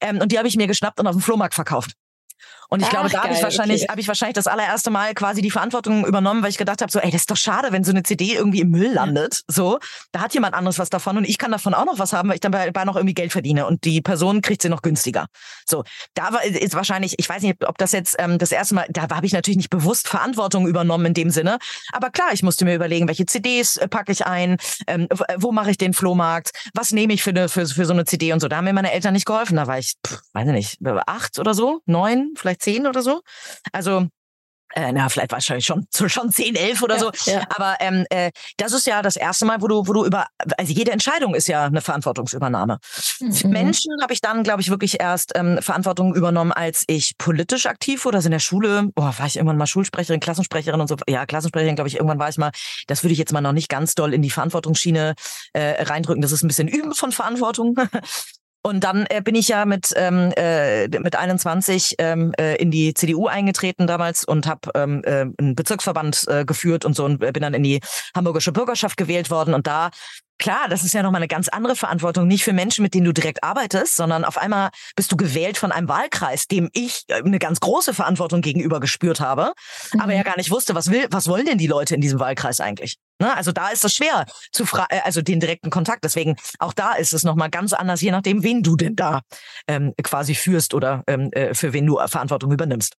Ähm, 0.00 0.18
und 0.18 0.32
die 0.32 0.38
habe 0.38 0.48
ich 0.48 0.56
mir 0.56 0.66
geschnappt 0.66 1.00
und 1.00 1.06
auf 1.06 1.14
dem 1.14 1.22
Flohmarkt 1.22 1.54
verkauft. 1.54 1.92
Und 2.68 2.80
ich 2.80 2.86
Ach, 2.86 2.90
glaube, 2.90 3.10
da 3.10 3.24
habe 3.24 3.34
ich 3.34 3.42
wahrscheinlich, 3.42 3.82
okay. 3.82 3.90
habe 3.90 4.00
ich 4.00 4.08
wahrscheinlich 4.08 4.34
das 4.34 4.46
allererste 4.46 4.90
Mal 4.90 5.12
quasi 5.14 5.42
die 5.42 5.50
Verantwortung 5.50 6.06
übernommen, 6.06 6.42
weil 6.42 6.50
ich 6.50 6.58
gedacht 6.58 6.80
habe, 6.82 6.90
so, 6.92 7.00
ey, 7.00 7.10
das 7.10 7.22
ist 7.22 7.30
doch 7.30 7.36
schade, 7.36 7.72
wenn 7.72 7.82
so 7.82 7.90
eine 7.90 8.04
CD 8.04 8.34
irgendwie 8.34 8.60
im 8.60 8.70
Müll 8.70 8.92
landet. 8.92 9.40
So, 9.48 9.80
da 10.12 10.20
hat 10.20 10.34
jemand 10.34 10.54
anderes 10.54 10.78
was 10.78 10.88
davon 10.88 11.16
und 11.16 11.28
ich 11.28 11.36
kann 11.36 11.50
davon 11.50 11.74
auch 11.74 11.84
noch 11.84 11.98
was 11.98 12.12
haben, 12.12 12.28
weil 12.28 12.36
ich 12.36 12.40
dabei 12.40 12.70
noch 12.84 12.96
irgendwie 12.96 13.14
Geld 13.14 13.32
verdiene 13.32 13.66
und 13.66 13.84
die 13.84 14.00
Person 14.00 14.40
kriegt 14.40 14.62
sie 14.62 14.68
noch 14.68 14.82
günstiger. 14.82 15.26
So, 15.66 15.82
da 16.14 16.32
war 16.32 16.44
ist 16.44 16.74
wahrscheinlich, 16.74 17.14
ich 17.18 17.28
weiß 17.28 17.42
nicht, 17.42 17.66
ob 17.66 17.76
das 17.78 17.92
jetzt 17.92 18.16
ähm, 18.18 18.38
das 18.38 18.52
erste 18.52 18.76
Mal, 18.76 18.86
da 18.88 19.08
habe 19.10 19.26
ich 19.26 19.32
natürlich 19.32 19.56
nicht 19.56 19.70
bewusst 19.70 20.08
Verantwortung 20.08 20.68
übernommen 20.68 21.06
in 21.06 21.14
dem 21.14 21.30
Sinne, 21.30 21.58
aber 21.92 22.10
klar, 22.10 22.28
ich 22.32 22.42
musste 22.42 22.64
mir 22.64 22.74
überlegen, 22.74 23.08
welche 23.08 23.26
CDs 23.26 23.76
äh, 23.78 23.88
packe 23.88 24.12
ich 24.12 24.26
ein, 24.26 24.58
ähm, 24.86 25.08
wo 25.36 25.50
mache 25.50 25.72
ich 25.72 25.78
den 25.78 25.92
Flohmarkt, 25.92 26.50
was 26.74 26.92
nehme 26.92 27.12
ich 27.12 27.22
für, 27.22 27.30
eine, 27.30 27.48
für, 27.48 27.66
für 27.66 27.84
so 27.84 27.92
eine 27.92 28.04
CD 28.04 28.32
und 28.32 28.40
so. 28.40 28.48
Da 28.48 28.56
haben 28.56 28.64
mir 28.64 28.72
meine 28.72 28.92
Eltern 28.92 29.12
nicht 29.12 29.26
geholfen. 29.26 29.56
Da 29.56 29.66
war 29.66 29.78
ich, 29.78 29.94
pff, 30.06 30.20
weiß 30.32 30.46
ich 30.46 30.52
nicht, 30.52 30.78
acht 31.06 31.38
oder 31.38 31.54
so, 31.54 31.80
neun, 31.86 32.29
vielleicht 32.36 32.62
zehn 32.62 32.86
oder 32.86 33.02
so. 33.02 33.22
Also 33.72 34.06
äh, 34.74 34.92
na, 34.92 35.08
vielleicht 35.08 35.32
wahrscheinlich 35.32 35.66
schon, 35.66 35.86
schon 35.92 36.30
10, 36.30 36.54
11 36.54 36.82
oder 36.82 36.94
ja, 36.94 37.00
so. 37.00 37.10
Ja. 37.30 37.42
Aber 37.56 37.76
ähm, 37.80 38.04
äh, 38.10 38.30
das 38.56 38.72
ist 38.72 38.86
ja 38.86 39.02
das 39.02 39.16
erste 39.16 39.44
Mal, 39.44 39.60
wo 39.60 39.66
du, 39.66 39.86
wo 39.86 39.92
du 39.92 40.04
über, 40.04 40.26
also 40.56 40.72
jede 40.72 40.92
Entscheidung 40.92 41.34
ist 41.34 41.48
ja 41.48 41.64
eine 41.64 41.80
Verantwortungsübernahme. 41.80 42.78
Mhm. 43.18 43.50
Menschen 43.50 43.92
habe 44.00 44.12
ich 44.12 44.20
dann, 44.20 44.44
glaube 44.44 44.62
ich, 44.62 44.70
wirklich 44.70 45.00
erst 45.00 45.32
ähm, 45.34 45.58
Verantwortung 45.60 46.14
übernommen, 46.14 46.52
als 46.52 46.84
ich 46.86 47.18
politisch 47.18 47.66
aktiv 47.66 48.04
wurde. 48.04 48.18
Also 48.18 48.28
in 48.28 48.32
der 48.32 48.38
Schule, 48.38 48.90
boah, 48.94 49.14
war 49.18 49.26
ich 49.26 49.36
irgendwann 49.36 49.58
mal 49.58 49.66
Schulsprecherin, 49.66 50.20
Klassensprecherin 50.20 50.80
und 50.80 50.88
so. 50.88 50.96
Ja, 51.08 51.26
Klassensprecherin, 51.26 51.74
glaube 51.74 51.88
ich, 51.88 51.96
irgendwann 51.96 52.20
war 52.20 52.28
ich 52.28 52.38
mal. 52.38 52.52
Das 52.86 53.02
würde 53.02 53.12
ich 53.12 53.18
jetzt 53.18 53.32
mal 53.32 53.40
noch 53.40 53.52
nicht 53.52 53.68
ganz 53.68 53.94
doll 53.94 54.14
in 54.14 54.22
die 54.22 54.30
Verantwortungsschiene 54.30 55.14
äh, 55.52 55.82
reindrücken. 55.82 56.22
Das 56.22 56.32
ist 56.32 56.44
ein 56.44 56.48
bisschen 56.48 56.68
Üben 56.68 56.94
von 56.94 57.10
Verantwortung. 57.10 57.74
Und 58.62 58.84
dann 58.84 59.06
äh, 59.08 59.22
bin 59.22 59.34
ich 59.34 59.48
ja 59.48 59.64
mit 59.64 59.92
ähm, 59.96 60.32
äh, 60.36 60.86
mit 60.88 61.16
21 61.16 61.94
ähm, 61.98 62.32
äh, 62.38 62.56
in 62.56 62.70
die 62.70 62.92
CDU 62.92 63.26
eingetreten 63.26 63.86
damals 63.86 64.24
und 64.24 64.46
habe 64.46 64.70
ähm, 64.74 65.02
äh, 65.04 65.26
einen 65.38 65.54
Bezirksverband 65.54 66.26
äh, 66.28 66.44
geführt 66.44 66.84
und 66.84 66.94
so 66.94 67.06
und 67.06 67.18
bin 67.18 67.32
dann 67.40 67.54
in 67.54 67.62
die 67.62 67.80
hamburgische 68.14 68.52
Bürgerschaft 68.52 68.98
gewählt 68.98 69.30
worden. 69.30 69.54
Und 69.54 69.66
da 69.66 69.90
Klar, 70.40 70.68
das 70.70 70.84
ist 70.84 70.94
ja 70.94 71.02
nochmal 71.02 71.18
eine 71.18 71.28
ganz 71.28 71.48
andere 71.48 71.76
Verantwortung, 71.76 72.26
nicht 72.26 72.44
für 72.44 72.54
Menschen, 72.54 72.82
mit 72.82 72.94
denen 72.94 73.04
du 73.04 73.12
direkt 73.12 73.44
arbeitest, 73.44 73.94
sondern 73.94 74.24
auf 74.24 74.38
einmal 74.38 74.70
bist 74.96 75.12
du 75.12 75.16
gewählt 75.18 75.58
von 75.58 75.70
einem 75.70 75.86
Wahlkreis, 75.86 76.46
dem 76.46 76.70
ich 76.72 77.04
äh, 77.08 77.16
eine 77.16 77.38
ganz 77.38 77.60
große 77.60 77.92
Verantwortung 77.92 78.40
gegenüber 78.40 78.80
gespürt 78.80 79.20
habe, 79.20 79.52
mhm. 79.92 80.00
aber 80.00 80.14
ja 80.14 80.22
gar 80.22 80.38
nicht 80.38 80.50
wusste, 80.50 80.74
was 80.74 80.90
will, 80.90 81.06
was 81.10 81.28
wollen 81.28 81.44
denn 81.44 81.58
die 81.58 81.66
Leute 81.66 81.94
in 81.94 82.00
diesem 82.00 82.20
Wahlkreis 82.20 82.58
eigentlich? 82.58 82.96
Ne? 83.20 83.36
Also 83.36 83.52
da 83.52 83.68
ist 83.68 83.84
es 83.84 83.94
schwer 83.94 84.24
zu 84.50 84.64
fra 84.64 84.86
äh, 84.88 85.00
also 85.04 85.20
den 85.20 85.40
direkten 85.40 85.68
Kontakt. 85.68 86.04
Deswegen 86.04 86.36
auch 86.58 86.72
da 86.72 86.94
ist 86.94 87.12
es 87.12 87.22
nochmal 87.22 87.50
ganz 87.50 87.74
anders, 87.74 88.00
je 88.00 88.10
nachdem, 88.10 88.42
wen 88.42 88.62
du 88.62 88.76
denn 88.76 88.96
da 88.96 89.20
ähm, 89.68 89.92
quasi 90.02 90.34
führst 90.34 90.72
oder 90.72 91.04
ähm, 91.06 91.30
äh, 91.32 91.52
für 91.52 91.74
wen 91.74 91.84
du 91.84 91.98
Verantwortung 92.06 92.50
übernimmst. 92.50 92.96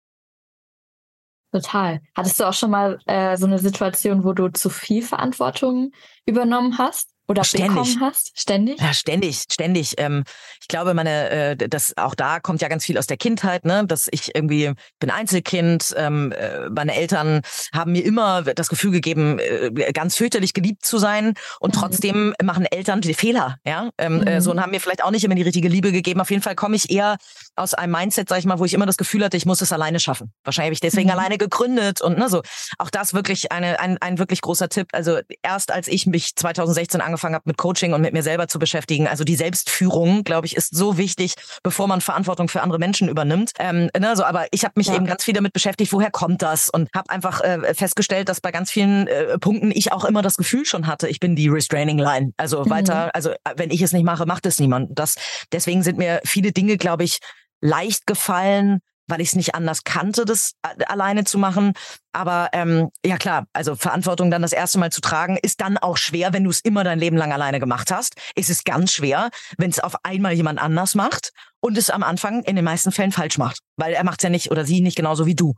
Total. 1.51 2.01
Hattest 2.15 2.39
du 2.39 2.45
auch 2.45 2.53
schon 2.53 2.71
mal 2.71 2.99
äh, 3.07 3.35
so 3.35 3.45
eine 3.45 3.59
Situation, 3.59 4.23
wo 4.23 4.31
du 4.31 4.49
zu 4.49 4.69
viel 4.69 5.01
Verantwortung 5.01 5.91
übernommen 6.25 6.77
hast? 6.77 7.09
Oder 7.31 7.43
ständig. 7.43 7.69
bekommen 7.69 8.01
hast? 8.01 8.31
Ständig? 8.35 8.79
Ja, 8.79 8.93
ständig, 8.93 9.43
ständig. 9.51 9.95
Ähm, 9.97 10.23
ich 10.61 10.67
glaube, 10.67 10.93
meine, 10.93 11.29
äh, 11.29 11.55
das 11.55 11.97
auch 11.97 12.15
da 12.15 12.39
kommt 12.39 12.61
ja 12.61 12.67
ganz 12.67 12.85
viel 12.85 12.97
aus 12.97 13.07
der 13.07 13.17
Kindheit, 13.17 13.65
ne? 13.65 13.85
Dass 13.87 14.07
ich 14.11 14.35
irgendwie 14.35 14.73
bin 14.99 15.09
Einzelkind. 15.09 15.93
Ähm, 15.97 16.31
äh, 16.31 16.69
meine 16.69 16.95
Eltern 16.95 17.41
haben 17.73 17.93
mir 17.93 18.03
immer 18.03 18.41
das 18.43 18.69
Gefühl 18.69 18.91
gegeben, 18.91 19.39
äh, 19.39 19.71
ganz 19.93 20.15
fürchterlich 20.15 20.53
geliebt 20.53 20.85
zu 20.85 20.97
sein. 20.97 21.33
Und 21.59 21.75
mhm. 21.75 21.79
trotzdem 21.79 22.33
machen 22.43 22.65
Eltern 22.65 23.01
Fehler, 23.01 23.57
ja. 23.65 23.89
Ähm, 23.97 24.25
äh, 24.27 24.35
mhm. 24.35 24.41
so 24.41 24.51
und 24.51 24.61
haben 24.61 24.71
mir 24.71 24.79
vielleicht 24.79 25.03
auch 25.03 25.11
nicht 25.11 25.23
immer 25.23 25.35
die 25.35 25.41
richtige 25.41 25.69
Liebe 25.69 25.91
gegeben. 25.91 26.21
Auf 26.21 26.29
jeden 26.29 26.43
Fall 26.43 26.55
komme 26.55 26.75
ich 26.75 26.91
eher 26.91 27.17
aus 27.55 27.73
einem 27.73 27.93
Mindset, 27.93 28.29
sag 28.29 28.39
ich 28.39 28.45
mal, 28.45 28.59
wo 28.59 28.65
ich 28.65 28.73
immer 28.73 28.85
das 28.85 28.97
Gefühl 28.97 29.23
hatte, 29.23 29.37
ich 29.37 29.45
muss 29.45 29.61
es 29.61 29.71
alleine 29.71 29.99
schaffen. 29.99 30.31
Wahrscheinlich 30.43 30.67
habe 30.67 30.73
ich 30.73 30.79
deswegen 30.81 31.07
mhm. 31.07 31.17
alleine 31.17 31.37
gegründet 31.37 32.01
und 32.01 32.17
ne, 32.17 32.29
so. 32.29 32.41
Auch 32.77 32.89
das 32.89 33.13
wirklich 33.13 33.51
eine, 33.51 33.79
ein, 33.79 33.97
ein 33.99 34.19
wirklich 34.19 34.41
großer 34.41 34.69
Tipp. 34.69 34.87
Also 34.91 35.19
erst 35.41 35.71
als 35.71 35.87
ich 35.87 36.05
mich 36.05 36.35
2016 36.35 37.01
angefangen 37.01 37.20
angefangen 37.21 37.35
habe, 37.35 37.43
mit 37.45 37.57
Coaching 37.57 37.93
und 37.93 38.01
mit 38.01 38.13
mir 38.13 38.23
selber 38.23 38.47
zu 38.47 38.59
beschäftigen. 38.59 39.07
Also 39.07 39.23
die 39.23 39.35
Selbstführung, 39.35 40.23
glaube 40.23 40.47
ich, 40.47 40.55
ist 40.55 40.75
so 40.75 40.97
wichtig, 40.97 41.35
bevor 41.63 41.87
man 41.87 42.01
Verantwortung 42.01 42.47
für 42.47 42.61
andere 42.61 42.79
Menschen 42.79 43.07
übernimmt. 43.07 43.51
Ähm, 43.59 43.89
ne, 43.97 44.15
so, 44.15 44.23
aber 44.23 44.47
ich 44.51 44.63
habe 44.63 44.73
mich 44.75 44.87
ja. 44.87 44.95
eben 44.95 45.05
ganz 45.05 45.23
viel 45.23 45.33
damit 45.33 45.53
beschäftigt, 45.53 45.93
woher 45.93 46.11
kommt 46.11 46.41
das? 46.41 46.69
Und 46.69 46.89
habe 46.95 47.09
einfach 47.09 47.41
äh, 47.41 47.73
festgestellt, 47.73 48.29
dass 48.29 48.41
bei 48.41 48.51
ganz 48.51 48.71
vielen 48.71 49.07
äh, 49.07 49.37
Punkten 49.37 49.71
ich 49.71 49.91
auch 49.91 50.05
immer 50.05 50.21
das 50.21 50.35
Gefühl 50.35 50.65
schon 50.65 50.87
hatte, 50.87 51.07
ich 51.07 51.19
bin 51.19 51.35
die 51.35 51.47
Restraining 51.47 51.99
Line. 51.99 52.31
Also 52.37 52.63
mhm. 52.63 52.69
weiter, 52.69 53.15
also 53.15 53.31
wenn 53.55 53.71
ich 53.71 53.81
es 53.81 53.93
nicht 53.93 54.05
mache, 54.05 54.25
macht 54.25 54.45
es 54.45 54.59
niemand. 54.59 54.97
Das, 54.97 55.15
deswegen 55.51 55.83
sind 55.83 55.97
mir 55.97 56.21
viele 56.23 56.51
Dinge, 56.51 56.77
glaube 56.77 57.03
ich, 57.03 57.19
leicht 57.61 58.07
gefallen, 58.07 58.79
weil 59.11 59.21
ich 59.21 59.29
es 59.29 59.35
nicht 59.35 59.53
anders 59.53 59.83
kannte, 59.83 60.25
das 60.25 60.53
alleine 60.87 61.23
zu 61.23 61.37
machen. 61.37 61.73
Aber 62.13 62.49
ähm, 62.53 62.89
ja 63.05 63.17
klar, 63.17 63.45
also 63.53 63.75
Verantwortung 63.75 64.31
dann 64.31 64.41
das 64.41 64.53
erste 64.53 64.79
Mal 64.79 64.91
zu 64.91 65.01
tragen, 65.01 65.37
ist 65.41 65.61
dann 65.61 65.77
auch 65.77 65.97
schwer, 65.97 66.33
wenn 66.33 66.43
du 66.43 66.49
es 66.49 66.61
immer 66.61 66.83
dein 66.83 66.99
Leben 66.99 67.17
lang 67.17 67.31
alleine 67.31 67.59
gemacht 67.59 67.91
hast. 67.91 68.15
Es 68.35 68.49
ist 68.49 68.65
ganz 68.65 68.91
schwer, 68.91 69.29
wenn 69.57 69.69
es 69.69 69.79
auf 69.79 69.95
einmal 70.03 70.33
jemand 70.33 70.59
anders 70.59 70.95
macht 70.95 71.31
und 71.61 71.77
es 71.77 71.89
am 71.89 72.03
Anfang 72.03 72.43
in 72.43 72.55
den 72.55 72.65
meisten 72.65 72.91
Fällen 72.91 73.11
falsch 73.11 73.37
macht, 73.37 73.59
weil 73.77 73.93
er 73.93 74.03
macht 74.03 74.19
es 74.19 74.23
ja 74.23 74.29
nicht 74.29 74.51
oder 74.51 74.65
sie 74.65 74.81
nicht 74.81 74.97
genauso 74.97 75.25
wie 75.25 75.35
du. 75.35 75.53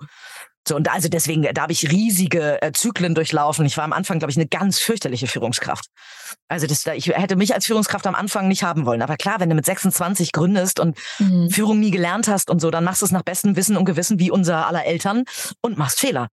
So, 0.67 0.77
und 0.77 0.89
also 0.89 1.09
deswegen, 1.09 1.41
da 1.41 1.63
habe 1.63 1.73
ich 1.73 1.91
riesige 1.91 2.61
äh, 2.61 2.71
Zyklen 2.71 3.15
durchlaufen. 3.15 3.65
Ich 3.65 3.75
war 3.75 3.83
am 3.83 3.91
Anfang, 3.91 4.19
glaube 4.19 4.31
ich, 4.31 4.37
eine 4.37 4.47
ganz 4.47 4.79
fürchterliche 4.79 5.27
Führungskraft. 5.27 5.87
Also 6.47 6.67
das, 6.67 6.85
ich 6.85 7.07
hätte 7.07 7.35
mich 7.35 7.53
als 7.53 7.65
Führungskraft 7.65 8.07
am 8.07 8.15
Anfang 8.15 8.47
nicht 8.47 8.63
haben 8.63 8.85
wollen. 8.85 9.01
Aber 9.01 9.17
klar, 9.17 9.39
wenn 9.39 9.49
du 9.49 9.55
mit 9.55 9.65
26 9.65 10.31
gründest 10.31 10.79
und 10.79 10.97
mhm. 11.19 11.49
Führung 11.49 11.79
nie 11.79 11.91
gelernt 11.91 12.29
hast 12.29 12.49
und 12.49 12.61
so, 12.61 12.71
dann 12.71 12.85
machst 12.85 13.01
du 13.01 13.05
es 13.05 13.11
nach 13.11 13.23
bestem 13.23 13.57
Wissen 13.57 13.75
und 13.75 13.83
Gewissen 13.83 14.19
wie 14.19 14.31
unser 14.31 14.67
aller 14.67 14.85
Eltern 14.85 15.25
und 15.61 15.77
machst 15.77 15.99
Fehler. 15.99 16.29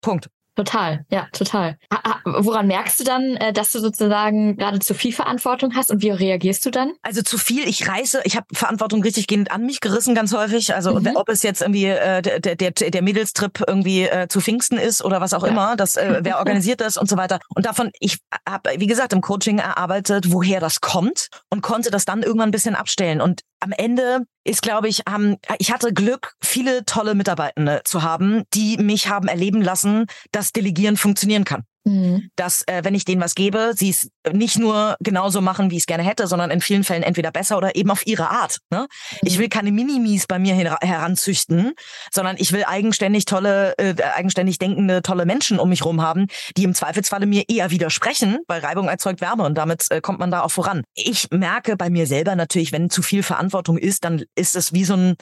Punkt. 0.00 0.28
Total, 0.54 1.06
ja, 1.10 1.28
total. 1.32 1.78
Woran 2.24 2.66
merkst 2.66 3.00
du 3.00 3.04
dann, 3.04 3.36
äh, 3.36 3.54
dass 3.54 3.72
du 3.72 3.80
sozusagen 3.80 4.58
gerade 4.58 4.80
zu 4.80 4.92
viel 4.94 5.12
Verantwortung 5.12 5.74
hast 5.74 5.90
und 5.90 6.02
wie 6.02 6.10
reagierst 6.10 6.66
du 6.66 6.70
dann? 6.70 6.92
Also 7.00 7.22
zu 7.22 7.38
viel, 7.38 7.66
ich 7.66 7.88
reiße, 7.88 8.20
ich 8.24 8.36
habe 8.36 8.46
Verantwortung 8.52 9.02
richtig 9.02 9.28
gehend 9.28 9.50
an 9.50 9.64
mich 9.64 9.80
gerissen, 9.80 10.14
ganz 10.14 10.34
häufig. 10.34 10.74
Also 10.74 10.98
mhm. 10.98 11.12
ob 11.14 11.30
es 11.30 11.42
jetzt 11.42 11.62
irgendwie 11.62 11.86
äh, 11.86 12.20
der, 12.20 12.56
der, 12.56 12.70
der 12.70 13.02
Mädelstrip 13.02 13.64
irgendwie 13.66 14.02
äh, 14.02 14.28
zu 14.28 14.42
Pfingsten 14.42 14.76
ist 14.76 15.02
oder 15.02 15.22
was 15.22 15.32
auch 15.32 15.44
ja. 15.44 15.48
immer, 15.48 15.76
das, 15.76 15.96
äh, 15.96 16.20
wer 16.22 16.36
organisiert 16.38 16.82
das 16.82 16.98
und 16.98 17.08
so 17.08 17.16
weiter. 17.16 17.38
Und 17.54 17.64
davon, 17.64 17.90
ich 17.98 18.18
habe, 18.46 18.72
wie 18.76 18.86
gesagt, 18.86 19.14
im 19.14 19.22
Coaching 19.22 19.58
erarbeitet, 19.58 20.32
woher 20.32 20.60
das 20.60 20.82
kommt 20.82 21.28
und 21.48 21.62
konnte 21.62 21.90
das 21.90 22.04
dann 22.04 22.22
irgendwann 22.22 22.50
ein 22.50 22.52
bisschen 22.52 22.74
abstellen. 22.74 23.22
Und 23.22 23.40
am 23.60 23.72
Ende 23.72 24.26
ist, 24.44 24.62
glaube 24.62 24.88
ich, 24.88 25.02
ähm, 25.08 25.38
ich 25.58 25.72
hatte 25.72 25.92
Glück, 25.92 26.34
viele 26.42 26.84
tolle 26.84 27.14
Mitarbeitende 27.14 27.82
zu 27.84 28.02
haben, 28.02 28.44
die 28.54 28.76
mich 28.78 29.08
haben 29.08 29.28
erleben 29.28 29.62
lassen, 29.62 30.06
dass 30.32 30.52
Delegieren 30.52 30.96
funktionieren 30.96 31.44
kann. 31.44 31.64
Mhm. 31.84 32.30
Dass, 32.36 32.62
äh, 32.66 32.82
wenn 32.84 32.94
ich 32.94 33.04
denen 33.04 33.20
was 33.20 33.34
gebe, 33.34 33.72
sie 33.74 33.90
es 33.90 34.08
nicht 34.32 34.58
nur 34.58 34.96
genauso 35.00 35.40
machen, 35.40 35.70
wie 35.70 35.76
ich 35.76 35.82
es 35.82 35.86
gerne 35.86 36.04
hätte, 36.04 36.26
sondern 36.26 36.50
in 36.50 36.60
vielen 36.60 36.84
Fällen 36.84 37.02
entweder 37.02 37.32
besser 37.32 37.56
oder 37.56 37.74
eben 37.74 37.90
auf 37.90 38.06
ihre 38.06 38.30
Art. 38.30 38.58
Ne? 38.70 38.82
Mhm. 38.82 39.18
Ich 39.22 39.38
will 39.38 39.48
keine 39.48 39.72
Minimis 39.72 40.26
bei 40.26 40.38
mir 40.38 40.54
her 40.54 40.78
heranzüchten, 40.80 41.72
sondern 42.12 42.36
ich 42.38 42.52
will 42.52 42.64
eigenständig 42.64 43.24
tolle, 43.24 43.76
äh, 43.78 43.94
eigenständig 44.14 44.58
denkende, 44.58 45.02
tolle 45.02 45.26
Menschen 45.26 45.58
um 45.58 45.68
mich 45.68 45.84
rum 45.84 46.02
haben, 46.02 46.26
die 46.56 46.64
im 46.64 46.74
Zweifelsfalle 46.74 47.26
mir 47.26 47.44
eher 47.48 47.70
widersprechen, 47.70 48.38
weil 48.46 48.60
Reibung 48.60 48.88
erzeugt 48.88 49.20
Wärme 49.20 49.44
und 49.44 49.56
damit 49.56 49.90
äh, 49.90 50.00
kommt 50.00 50.20
man 50.20 50.30
da 50.30 50.42
auch 50.42 50.52
voran. 50.52 50.82
Ich 50.94 51.28
merke 51.30 51.76
bei 51.76 51.90
mir 51.90 52.06
selber 52.06 52.36
natürlich, 52.36 52.72
wenn 52.72 52.90
zu 52.90 53.02
viel 53.02 53.22
Verantwortung 53.22 53.76
ist, 53.76 54.04
dann 54.04 54.24
ist 54.36 54.54
es 54.54 54.72
wie 54.72 54.84
so 54.84 54.94
ein 54.94 55.16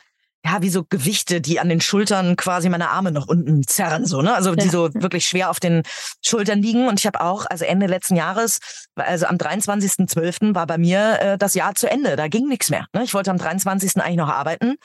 ja, 0.45 0.63
wie 0.63 0.71
so 0.71 0.85
Gewichte, 0.89 1.41
die 1.41 1.61
an 1.61 1.69
den 1.69 1.81
Schultern 1.81 2.37
quasi 2.37 2.69
meine 2.69 2.91
Arme 2.91 3.13
noch 3.13 3.29
unten 3.29 3.63
zerren, 3.67 4.07
so, 4.07 4.23
ne? 4.23 4.35
Also 4.35 4.55
die 4.55 4.67
ja. 4.67 4.71
so 4.71 4.91
wirklich 4.95 5.27
schwer 5.27 5.51
auf 5.51 5.61
den 5.61 5.83
Schultern 6.25 6.63
liegen. 6.63 6.89
Und 6.89 6.99
ich 6.99 7.07
habe 7.07 7.21
auch, 7.21 7.45
also 7.47 7.65
Ende 7.65 7.87
letzten 7.87 8.17
Jahres, 8.17 8.59
also 8.95 9.27
am 9.27 9.37
23.12. 9.37 10.55
war 10.55 10.67
bei 10.67 10.79
mir 10.79 11.21
äh, 11.21 11.39
das 11.39 11.55
Jahr 11.55 11.75
zu 11.75 11.91
Ende. 11.91 12.17
Da 12.17 12.29
ging 12.29 12.49
nichts 12.49 12.71
mehr. 12.71 12.87
Ne? 12.95 13.05
Ich 13.05 13.13
wollte 13.13 13.31
am 13.31 13.39
23. 13.39 13.97
eigentlich 13.97 14.17
noch 14.17 14.31
arbeiten. 14.31 14.77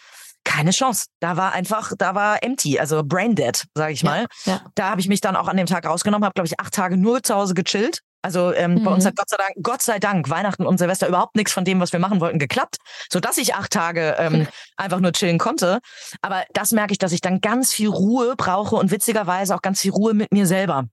Keine 0.43 0.71
Chance. 0.71 1.05
Da 1.21 1.37
war 1.37 1.53
einfach, 1.53 1.93
da 1.97 2.13
war 2.15 2.43
empty, 2.43 2.77
also 2.77 3.03
brain 3.03 3.33
dead, 3.33 3.65
sage 3.73 3.93
ich 3.93 4.03
mal. 4.03 4.27
Ja, 4.45 4.53
ja. 4.53 4.61
Da 4.75 4.89
habe 4.89 5.01
ich 5.01 5.07
mich 5.07 5.21
dann 5.21 5.35
auch 5.35 5.47
an 5.47 5.57
dem 5.57 5.65
Tag 5.65 5.85
rausgenommen, 5.85 6.25
habe, 6.25 6.33
glaube 6.33 6.47
ich, 6.47 6.59
acht 6.59 6.73
Tage 6.73 6.97
nur 6.97 7.23
zu 7.23 7.33
Hause 7.33 7.53
gechillt 7.53 8.01
Also 8.25 8.51
ähm, 8.53 8.73
mhm. 8.73 8.83
bei 8.83 8.91
uns 8.91 9.05
hat 9.05 9.15
Gott 9.15 9.29
sei 9.29 9.37
Dank, 9.37 9.53
Gott 9.61 9.81
sei 9.83 9.99
Dank 9.99 10.31
Weihnachten 10.31 10.65
und 10.65 10.79
Silvester 10.79 11.07
überhaupt 11.07 11.35
nichts 11.35 11.53
von 11.53 11.63
dem, 11.63 11.79
was 11.79 11.93
wir 11.93 11.99
machen 11.99 12.19
wollten, 12.21 12.39
geklappt, 12.39 12.77
so 13.07 13.19
dass 13.19 13.37
ich 13.37 13.53
acht 13.53 13.69
Tage 13.69 14.15
ähm, 14.17 14.47
einfach 14.77 14.99
nur 14.99 15.11
chillen 15.11 15.37
konnte. 15.37 15.79
Aber 16.23 16.43
das 16.53 16.71
merke 16.71 16.91
ich, 16.91 16.97
dass 16.97 17.11
ich 17.11 17.21
dann 17.21 17.39
ganz 17.39 17.71
viel 17.71 17.87
Ruhe 17.87 18.33
brauche 18.35 18.77
und 18.77 18.89
witzigerweise 18.89 19.53
auch 19.53 19.61
ganz 19.61 19.81
viel 19.81 19.91
Ruhe 19.91 20.15
mit 20.15 20.31
mir 20.31 20.47
selber. 20.47 20.85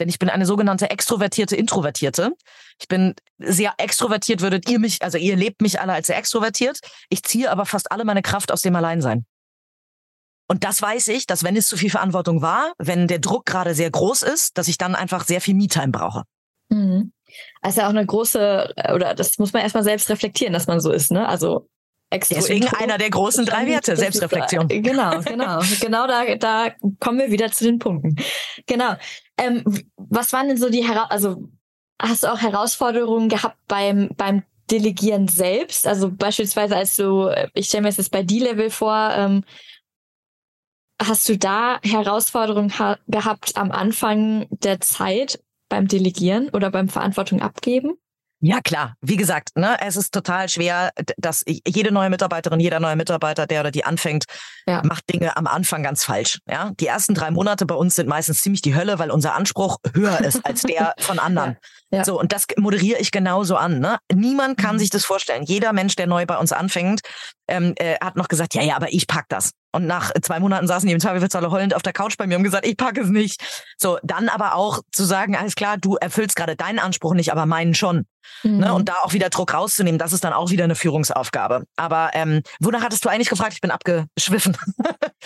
Denn 0.00 0.08
ich 0.08 0.18
bin 0.18 0.28
eine 0.28 0.46
sogenannte 0.46 0.90
extrovertierte 0.90 1.54
Introvertierte. 1.54 2.32
Ich 2.80 2.88
bin 2.88 3.14
sehr 3.38 3.72
extrovertiert, 3.78 4.40
würdet 4.40 4.68
ihr 4.68 4.80
mich, 4.80 5.00
also 5.00 5.16
ihr 5.16 5.36
lebt 5.36 5.62
mich 5.62 5.80
alle 5.80 5.92
als 5.92 6.08
sehr 6.08 6.18
extrovertiert. 6.18 6.80
Ich 7.08 7.22
ziehe 7.22 7.52
aber 7.52 7.66
fast 7.66 7.92
alle 7.92 8.04
meine 8.04 8.22
Kraft 8.22 8.50
aus 8.50 8.62
dem 8.62 8.74
Alleinsein. 8.74 9.26
Und 10.48 10.64
das 10.64 10.82
weiß 10.82 11.06
ich, 11.06 11.28
dass 11.28 11.44
wenn 11.44 11.54
es 11.54 11.68
zu 11.68 11.76
viel 11.76 11.90
Verantwortung 11.90 12.42
war, 12.42 12.72
wenn 12.78 13.06
der 13.06 13.20
Druck 13.20 13.46
gerade 13.46 13.76
sehr 13.76 13.92
groß 13.92 14.22
ist, 14.22 14.58
dass 14.58 14.66
ich 14.66 14.76
dann 14.76 14.96
einfach 14.96 15.24
sehr 15.24 15.40
viel 15.40 15.54
Me-Time 15.54 15.92
brauche. 15.92 16.24
Mhm. 16.70 17.12
Also 17.60 17.82
auch 17.82 17.90
eine 17.90 18.04
große, 18.04 18.72
äh, 18.76 18.94
oder 18.94 19.14
das 19.14 19.38
muss 19.38 19.52
man 19.52 19.62
erstmal 19.62 19.84
selbst 19.84 20.08
reflektieren, 20.08 20.52
dass 20.52 20.66
man 20.66 20.80
so 20.80 20.90
ist, 20.90 21.12
ne? 21.12 21.28
Also 21.28 21.68
Extro 22.12 22.34
Deswegen 22.34 22.64
Intro. 22.64 22.82
einer 22.82 22.98
der 22.98 23.10
großen 23.10 23.46
drei 23.46 23.66
Werte, 23.68 23.96
Selbstreflexion. 23.96 24.66
Genau, 24.66 25.20
genau. 25.20 25.60
genau 25.80 26.06
da, 26.08 26.34
da 26.34 26.70
kommen 26.98 27.20
wir 27.20 27.30
wieder 27.30 27.52
zu 27.52 27.64
den 27.64 27.78
Punkten. 27.78 28.16
Genau. 28.66 28.94
Ähm, 29.38 29.62
was 29.96 30.32
waren 30.32 30.48
denn 30.48 30.56
so 30.56 30.70
die, 30.70 30.86
Hera 30.86 31.04
also 31.04 31.48
hast 32.02 32.24
du 32.24 32.32
auch 32.32 32.40
Herausforderungen 32.40 33.28
gehabt 33.28 33.58
beim, 33.68 34.10
beim 34.16 34.42
Delegieren 34.72 35.28
selbst? 35.28 35.86
Also 35.86 36.10
beispielsweise 36.10 36.74
als 36.76 36.96
du, 36.96 37.28
äh, 37.28 37.48
ich 37.54 37.68
stelle 37.68 37.84
mir 37.84 37.90
jetzt 37.90 38.10
bei 38.10 38.24
D-Level 38.24 38.70
vor, 38.70 39.12
ähm, 39.14 39.44
hast 41.00 41.28
du 41.28 41.38
da 41.38 41.78
Herausforderungen 41.84 42.72
gehabt 43.06 43.56
am 43.56 43.70
Anfang 43.70 44.48
der 44.50 44.80
Zeit 44.80 45.40
beim 45.70 45.88
Delegieren 45.88 46.50
oder 46.50 46.70
beim 46.70 46.90
Verantwortung 46.90 47.40
abgeben? 47.40 47.94
Ja, 48.42 48.60
klar. 48.62 48.94
Wie 49.02 49.16
gesagt, 49.16 49.50
ne, 49.54 49.76
es 49.82 49.96
ist 49.96 50.14
total 50.14 50.48
schwer, 50.48 50.92
dass 51.18 51.44
jede 51.46 51.92
neue 51.92 52.08
Mitarbeiterin, 52.08 52.58
jeder 52.58 52.80
neue 52.80 52.96
Mitarbeiter, 52.96 53.46
der 53.46 53.60
oder 53.60 53.70
die 53.70 53.84
anfängt, 53.84 54.24
ja. 54.66 54.82
macht 54.82 55.12
Dinge 55.12 55.36
am 55.36 55.46
Anfang 55.46 55.82
ganz 55.82 56.04
falsch. 56.04 56.38
Ja, 56.48 56.70
die 56.80 56.86
ersten 56.86 57.14
drei 57.14 57.30
Monate 57.30 57.66
bei 57.66 57.74
uns 57.74 57.96
sind 57.96 58.08
meistens 58.08 58.40
ziemlich 58.40 58.62
die 58.62 58.74
Hölle, 58.74 58.98
weil 58.98 59.10
unser 59.10 59.34
Anspruch 59.34 59.76
höher 59.92 60.20
ist 60.20 60.44
als 60.46 60.62
der 60.62 60.94
von 61.00 61.18
anderen. 61.18 61.58
Ja. 61.90 61.98
Ja. 61.98 62.04
So, 62.04 62.18
und 62.18 62.32
das 62.32 62.46
moderiere 62.56 62.98
ich 62.98 63.10
genauso 63.10 63.56
an. 63.56 63.80
Ne? 63.80 63.98
Niemand 64.14 64.56
kann 64.56 64.76
mhm. 64.76 64.78
sich 64.78 64.90
das 64.90 65.04
vorstellen. 65.04 65.42
Jeder 65.42 65.72
Mensch, 65.72 65.96
der 65.96 66.06
neu 66.06 66.24
bei 66.24 66.38
uns 66.38 66.52
anfängt, 66.52 67.00
ähm, 67.48 67.74
äh, 67.76 67.96
hat 68.00 68.16
noch 68.16 68.28
gesagt, 68.28 68.54
ja, 68.54 68.62
ja, 68.62 68.76
aber 68.76 68.92
ich 68.92 69.06
pack 69.06 69.26
das. 69.28 69.50
Und 69.72 69.86
nach 69.86 70.12
zwei 70.22 70.40
Monaten 70.40 70.66
saßen 70.66 70.86
die 70.86 70.92
im 70.92 71.00
Zweifelsfalle 71.00 71.50
heulend 71.50 71.74
auf 71.74 71.82
der 71.82 71.92
Couch 71.92 72.16
bei 72.16 72.26
mir 72.26 72.36
und 72.36 72.42
gesagt, 72.42 72.66
ich 72.66 72.76
packe 72.76 73.00
es 73.00 73.08
nicht. 73.08 73.40
So, 73.76 73.98
dann 74.02 74.28
aber 74.28 74.54
auch 74.54 74.80
zu 74.92 75.04
sagen, 75.04 75.36
alles 75.36 75.54
klar, 75.54 75.78
du 75.78 75.96
erfüllst 75.96 76.36
gerade 76.36 76.56
deinen 76.56 76.78
Anspruch 76.78 77.14
nicht, 77.14 77.32
aber 77.32 77.46
meinen 77.46 77.74
schon. 77.74 78.06
Ne? 78.42 78.50
Mhm. 78.50 78.58
Ne? 78.58 78.74
Und 78.74 78.88
da 78.88 78.94
auch 79.02 79.12
wieder 79.12 79.30
Druck 79.30 79.54
rauszunehmen, 79.54 79.98
das 79.98 80.12
ist 80.12 80.24
dann 80.24 80.32
auch 80.32 80.50
wieder 80.50 80.64
eine 80.64 80.74
Führungsaufgabe. 80.74 81.64
Aber 81.76 82.10
ähm, 82.14 82.42
wonach 82.60 82.82
hattest 82.82 83.04
du 83.04 83.08
eigentlich 83.08 83.28
gefragt? 83.28 83.54
Ich 83.54 83.60
bin 83.60 83.70
abgeschwiffen. 83.70 84.56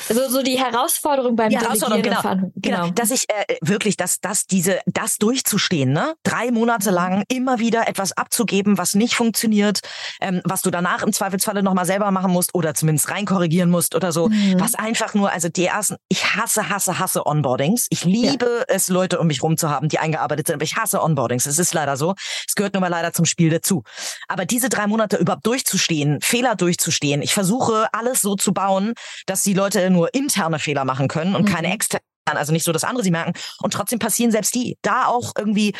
Also 0.08 0.28
so 0.28 0.42
die 0.42 0.58
Herausforderung 0.58 1.36
beim 1.36 1.50
die 1.50 1.58
Herausforderung, 1.58 2.02
genau, 2.02 2.20
genau. 2.20 2.52
genau. 2.56 2.88
Dass 2.90 3.12
ich 3.12 3.28
äh, 3.28 3.56
wirklich, 3.62 3.96
dass 3.96 4.20
das 4.20 4.44
diese, 4.46 4.80
das 4.86 5.18
durchzustehen, 5.18 5.92
ne? 5.92 6.14
Drei 6.24 6.50
Monate 6.50 6.90
mhm. 6.90 6.94
lang 6.94 7.24
immer 7.28 7.60
wieder 7.60 7.88
etwas 7.88 8.12
abzugeben, 8.12 8.76
was 8.76 8.94
nicht 8.94 9.14
funktioniert, 9.14 9.80
ähm, 10.20 10.40
was 10.44 10.62
du 10.62 10.70
danach 10.70 11.02
im 11.02 11.12
Zweifelsfalle 11.12 11.62
nochmal 11.62 11.86
selber 11.86 12.10
machen 12.10 12.32
musst 12.32 12.54
oder 12.54 12.74
zumindest 12.74 13.08
reinkorrigieren 13.10 13.70
musst 13.70 13.94
oder 13.94 14.10
so. 14.10 14.28
Mhm. 14.28 14.58
Was 14.58 14.74
einfach 14.74 15.14
nur, 15.14 15.30
also 15.30 15.48
die 15.48 15.66
ersten, 15.66 15.96
ich 16.08 16.34
hasse, 16.34 16.68
hasse, 16.68 16.98
hasse 16.98 17.24
Onboardings. 17.24 17.86
Ich 17.90 18.04
liebe 18.04 18.46
ja. 18.68 18.74
es, 18.74 18.88
Leute 18.88 19.20
um 19.20 19.28
mich 19.28 19.42
rum 19.42 19.56
zu 19.56 19.70
haben, 19.70 19.88
die 19.88 19.98
eingearbeitet 19.98 20.48
sind, 20.48 20.54
aber 20.54 20.64
ich 20.64 20.76
hasse 20.76 21.02
Onboardings. 21.02 21.46
Es 21.46 21.58
ist 21.58 21.72
leider 21.72 21.96
so. 21.96 22.14
Es 22.46 22.54
gehört 22.54 22.74
nur 22.74 22.80
mal 22.84 22.90
leider 22.90 23.12
zum 23.12 23.24
Spiel 23.24 23.50
dazu. 23.50 23.82
Aber 24.28 24.44
diese 24.44 24.68
drei 24.68 24.86
Monate 24.86 25.16
überhaupt 25.16 25.46
durchzustehen, 25.46 26.20
Fehler 26.20 26.54
durchzustehen, 26.54 27.22
ich 27.22 27.34
versuche 27.34 27.88
alles 27.92 28.20
so 28.20 28.36
zu 28.36 28.52
bauen, 28.52 28.94
dass 29.26 29.42
die 29.42 29.54
Leute 29.54 29.90
nur 29.90 30.12
interne 30.14 30.58
Fehler 30.58 30.84
machen 30.84 31.08
können 31.08 31.34
und 31.34 31.48
mhm. 31.48 31.52
keine 31.52 31.72
externen 31.72 32.04
also 32.26 32.52
nicht 32.52 32.64
so, 32.64 32.72
dass 32.72 32.84
andere 32.84 33.04
sie 33.04 33.10
merken. 33.10 33.34
Und 33.60 33.74
trotzdem 33.74 33.98
passieren 33.98 34.32
selbst 34.32 34.54
die. 34.54 34.78
Da 34.80 35.06
auch 35.06 35.32
irgendwie 35.36 35.74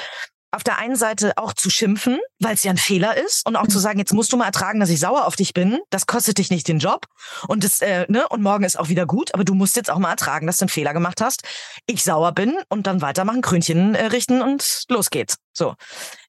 auf 0.55 0.65
der 0.65 0.79
einen 0.79 0.97
Seite 0.97 1.33
auch 1.37 1.53
zu 1.53 1.71
schimpfen, 1.71 2.19
weil 2.41 2.55
es 2.55 2.63
ja 2.63 2.71
ein 2.71 2.77
Fehler 2.77 3.17
ist 3.17 3.47
und 3.47 3.57
auch 3.57 3.67
zu 3.67 3.79
sagen, 3.79 3.99
jetzt 3.99 4.13
musst 4.13 4.33
du 4.33 4.37
mal 4.37 4.47
ertragen, 4.47 4.81
dass 4.81 4.91
ich 4.91 5.01
sauer 5.01 5.27
auf 5.27 5.37
dich 5.37 5.55
bin. 5.55 5.79
Das 5.91 6.07
kostet 6.07 6.39
dich 6.39 6.51
nicht 6.51 6.69
den 6.69 6.79
Job 6.79 7.07
und 7.49 7.65
das 7.65 7.81
äh, 7.81 8.07
ne 8.09 8.29
und 8.29 8.43
morgen 8.43 8.65
ist 8.65 8.79
auch 8.79 8.89
wieder 8.89 9.07
gut, 9.07 9.35
aber 9.35 9.45
du 9.45 9.55
musst 9.55 9.77
jetzt 9.77 9.91
auch 9.91 9.99
mal 9.99 10.11
ertragen, 10.11 10.47
dass 10.47 10.59
du 10.59 10.65
einen 10.65 10.71
Fehler 10.71 10.93
gemacht 10.93 11.21
hast. 11.21 11.43
Ich 11.87 12.05
sauer 12.05 12.33
bin 12.33 12.57
und 12.69 12.87
dann 12.87 13.03
weitermachen, 13.03 13.43
Krönchen 13.43 13.95
äh, 13.95 14.07
richten 14.07 14.43
und 14.43 14.85
los 14.89 15.11
geht's. 15.11 15.37
So, 15.53 15.75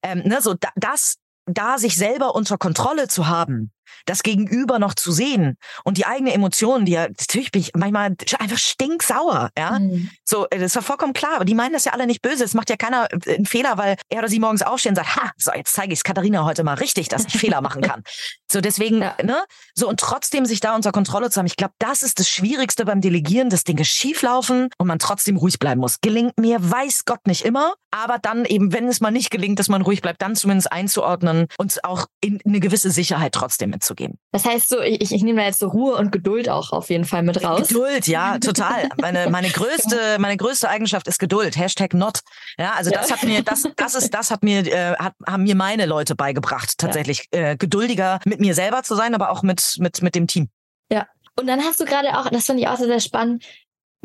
ähm, 0.04 0.24
ne, 0.26 0.42
so 0.42 0.54
da, 0.54 0.70
das 0.76 1.16
da 1.46 1.78
sich 1.78 1.96
selber 1.96 2.36
unter 2.36 2.58
Kontrolle 2.58 3.08
zu 3.08 3.28
haben, 3.28 3.72
das 4.06 4.24
Gegenüber 4.24 4.80
noch 4.80 4.94
zu 4.94 5.12
sehen 5.12 5.58
und 5.84 5.98
die 5.98 6.06
eigene 6.06 6.34
Emotionen, 6.34 6.86
die 6.86 6.94
ja, 6.94 7.08
natürlich 7.08 7.52
bin 7.52 7.62
ich 7.62 7.72
manchmal 7.76 8.16
einfach 8.40 8.58
stinksauer, 8.58 9.50
ja. 9.58 9.80
Mhm. 9.80 10.10
So, 10.24 10.46
äh, 10.50 10.60
das 10.60 10.68
ist 10.68 10.76
ja 10.76 10.82
vollkommen 10.82 11.14
klar, 11.14 11.36
aber 11.36 11.46
die 11.46 11.56
meinen 11.56 11.74
das 11.74 11.86
ja 11.86 11.94
alle 11.94 12.08
nicht 12.08 12.22
böse. 12.22 12.44
Es 12.44 12.54
macht 12.54 12.70
ja 12.70 12.78
keiner 12.78 13.08
äh, 13.12 13.36
einen 13.36 13.46
Fehler, 13.46 13.78
weil 13.78 13.98
er 14.10 14.20
oder 14.20 14.30
sie 14.30 14.40
morgens 14.40 14.62
aufstehen 14.62 14.92
und 14.92 14.96
sagt, 14.96 15.16
ha, 15.16 15.32
so, 15.38 15.52
jetzt 15.54 15.74
zeige 15.74 15.94
ich 15.94 16.00
es 16.00 16.04
Katharina 16.04 16.44
heute 16.46 16.64
mal 16.64 16.76
richtig, 16.76 17.10
dass 17.10 17.26
ich 17.26 17.38
Fehler 17.38 17.62
machen 17.62 17.82
kann. 17.82 18.04
So, 18.52 18.62
deswegen, 18.62 19.02
ja. 19.02 19.16
ne, 19.24 19.44
so 19.74 19.90
und 19.90 20.00
trotzdem 20.00 20.46
sich 20.46 20.60
da 20.60 20.76
unter 20.76 20.92
Kontrolle 20.92 21.32
zu 21.32 21.40
haben. 21.40 21.48
Ich 21.48 21.58
glaube, 21.58 21.74
das 21.80 22.04
ist 22.04 22.20
das 22.20 22.30
Schwierigste 22.30 22.86
beim 22.86 23.02
Delegieren, 23.02 23.50
dass 23.50 23.64
Dinge 23.64 23.84
schieflaufen 23.84 24.70
und 24.78 24.88
man 24.88 25.00
trotzdem 25.00 25.38
ruhig 25.38 25.58
bleiben 25.58 25.82
muss. 25.82 26.00
Gelingt 26.00 26.40
mir, 26.40 26.60
weiß 26.62 27.06
Gott 27.06 27.26
nicht 27.26 27.44
immer, 27.44 27.74
aber 27.92 28.20
dann 28.20 28.46
eben, 28.46 28.72
wenn 28.72 28.88
es 28.88 29.02
mal 29.02 29.12
nicht 29.12 29.32
gelingt, 29.32 29.58
dass 29.60 29.68
man 29.68 29.82
ruhig 29.82 30.02
bleibt, 30.02 30.22
dann 30.22 30.36
zumindest 30.36 30.72
einzuordnen 30.72 31.48
und 31.58 31.84
auch 31.84 32.06
in 32.22 32.40
eine 32.46 32.60
gewisse 32.60 32.92
Sicherheit 32.92 33.34
trotzdem 33.34 33.72
mitzugeben. 33.72 33.95
Das 34.32 34.46
heißt 34.46 34.70
so, 34.70 34.82
ich, 34.82 35.12
ich 35.12 35.24
nehme 35.24 35.40
da 35.40 35.48
jetzt 35.48 35.60
so 35.60 35.68
Ruhe 35.68 35.96
und 35.96 36.12
Geduld 36.12 36.50
auch 36.50 36.72
auf 36.72 36.90
jeden 36.90 37.06
Fall 37.06 37.24
mit 37.24 37.44
raus. 37.44 37.68
Geduld, 37.68 38.08
ja, 38.08 38.38
total. 38.40 38.90
Meine, 39.00 39.30
meine 39.30 39.50
größte, 39.50 40.18
meine 40.20 40.38
größte 40.38 40.70
Eigenschaft 40.70 41.08
ist 41.08 41.20
Geduld. 41.20 41.58
Hashtag 41.58 41.94
not. 41.94 42.20
Ja, 42.58 42.74
also 42.74 42.92
das 42.92 43.10
ja. 43.10 43.16
hat 43.16 43.24
mir, 43.24 43.42
das, 43.44 43.68
das 43.76 43.96
ist, 43.96 44.14
das 44.14 44.32
hat 44.32 44.44
mir, 44.44 44.66
äh, 44.66 44.96
hat, 44.98 45.14
haben 45.28 45.44
mir 45.44 45.56
meine 45.56 45.86
Leute 45.86 46.16
beigebracht, 46.16 46.78
tatsächlich 46.78 47.28
ja. 47.34 47.52
äh, 47.52 47.58
geduldiger 47.58 48.20
mit 48.26 48.40
mir 48.40 48.54
selber 48.54 48.84
zu 48.84 48.96
sein, 48.96 49.16
aber 49.16 49.32
auch 49.32 49.44
mit, 49.44 49.76
mit, 49.80 50.02
mit 50.02 50.16
dem 50.16 50.28
Team. 50.28 50.50
Ja. 50.92 51.08
Und 51.38 51.48
dann 51.48 51.62
hast 51.62 51.82
du 51.82 51.86
gerade 51.86 52.18
auch, 52.18 52.30
das 52.30 52.46
fand 52.46 52.60
ich 52.60 52.68
auch 52.68 52.78
sehr, 52.78 52.88
sehr 52.88 53.02
spannend, 53.02 53.44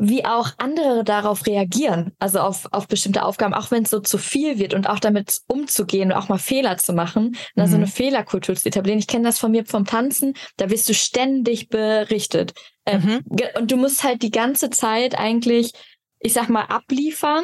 wie 0.03 0.25
auch 0.25 0.49
andere 0.57 1.03
darauf 1.03 1.45
reagieren, 1.45 2.11
also 2.17 2.39
auf, 2.39 2.67
auf 2.71 2.87
bestimmte 2.87 3.23
Aufgaben, 3.23 3.53
auch 3.53 3.69
wenn 3.69 3.83
es 3.83 3.91
so 3.91 3.99
zu 3.99 4.17
viel 4.17 4.57
wird 4.57 4.73
und 4.73 4.89
auch 4.89 4.97
damit 4.97 5.41
umzugehen 5.47 6.11
und 6.11 6.17
auch 6.17 6.27
mal 6.27 6.39
Fehler 6.39 6.77
zu 6.77 6.91
machen, 6.91 7.35
mhm. 7.55 7.61
also 7.61 7.75
eine 7.75 7.85
Fehlerkultur 7.85 8.55
zu 8.55 8.67
etablieren. 8.67 8.97
Ich 8.97 9.05
kenne 9.05 9.25
das 9.25 9.37
von 9.37 9.51
mir 9.51 9.63
vom 9.63 9.85
Tanzen, 9.85 10.33
da 10.57 10.71
wirst 10.71 10.89
du 10.89 10.95
ständig 10.95 11.69
berichtet. 11.69 12.55
Ähm, 12.87 13.01
mhm. 13.03 13.59
Und 13.59 13.71
du 13.71 13.77
musst 13.77 14.03
halt 14.03 14.23
die 14.23 14.31
ganze 14.31 14.71
Zeit 14.71 15.17
eigentlich, 15.19 15.71
ich 16.19 16.33
sag 16.33 16.49
mal, 16.49 16.63
abliefern. 16.63 17.43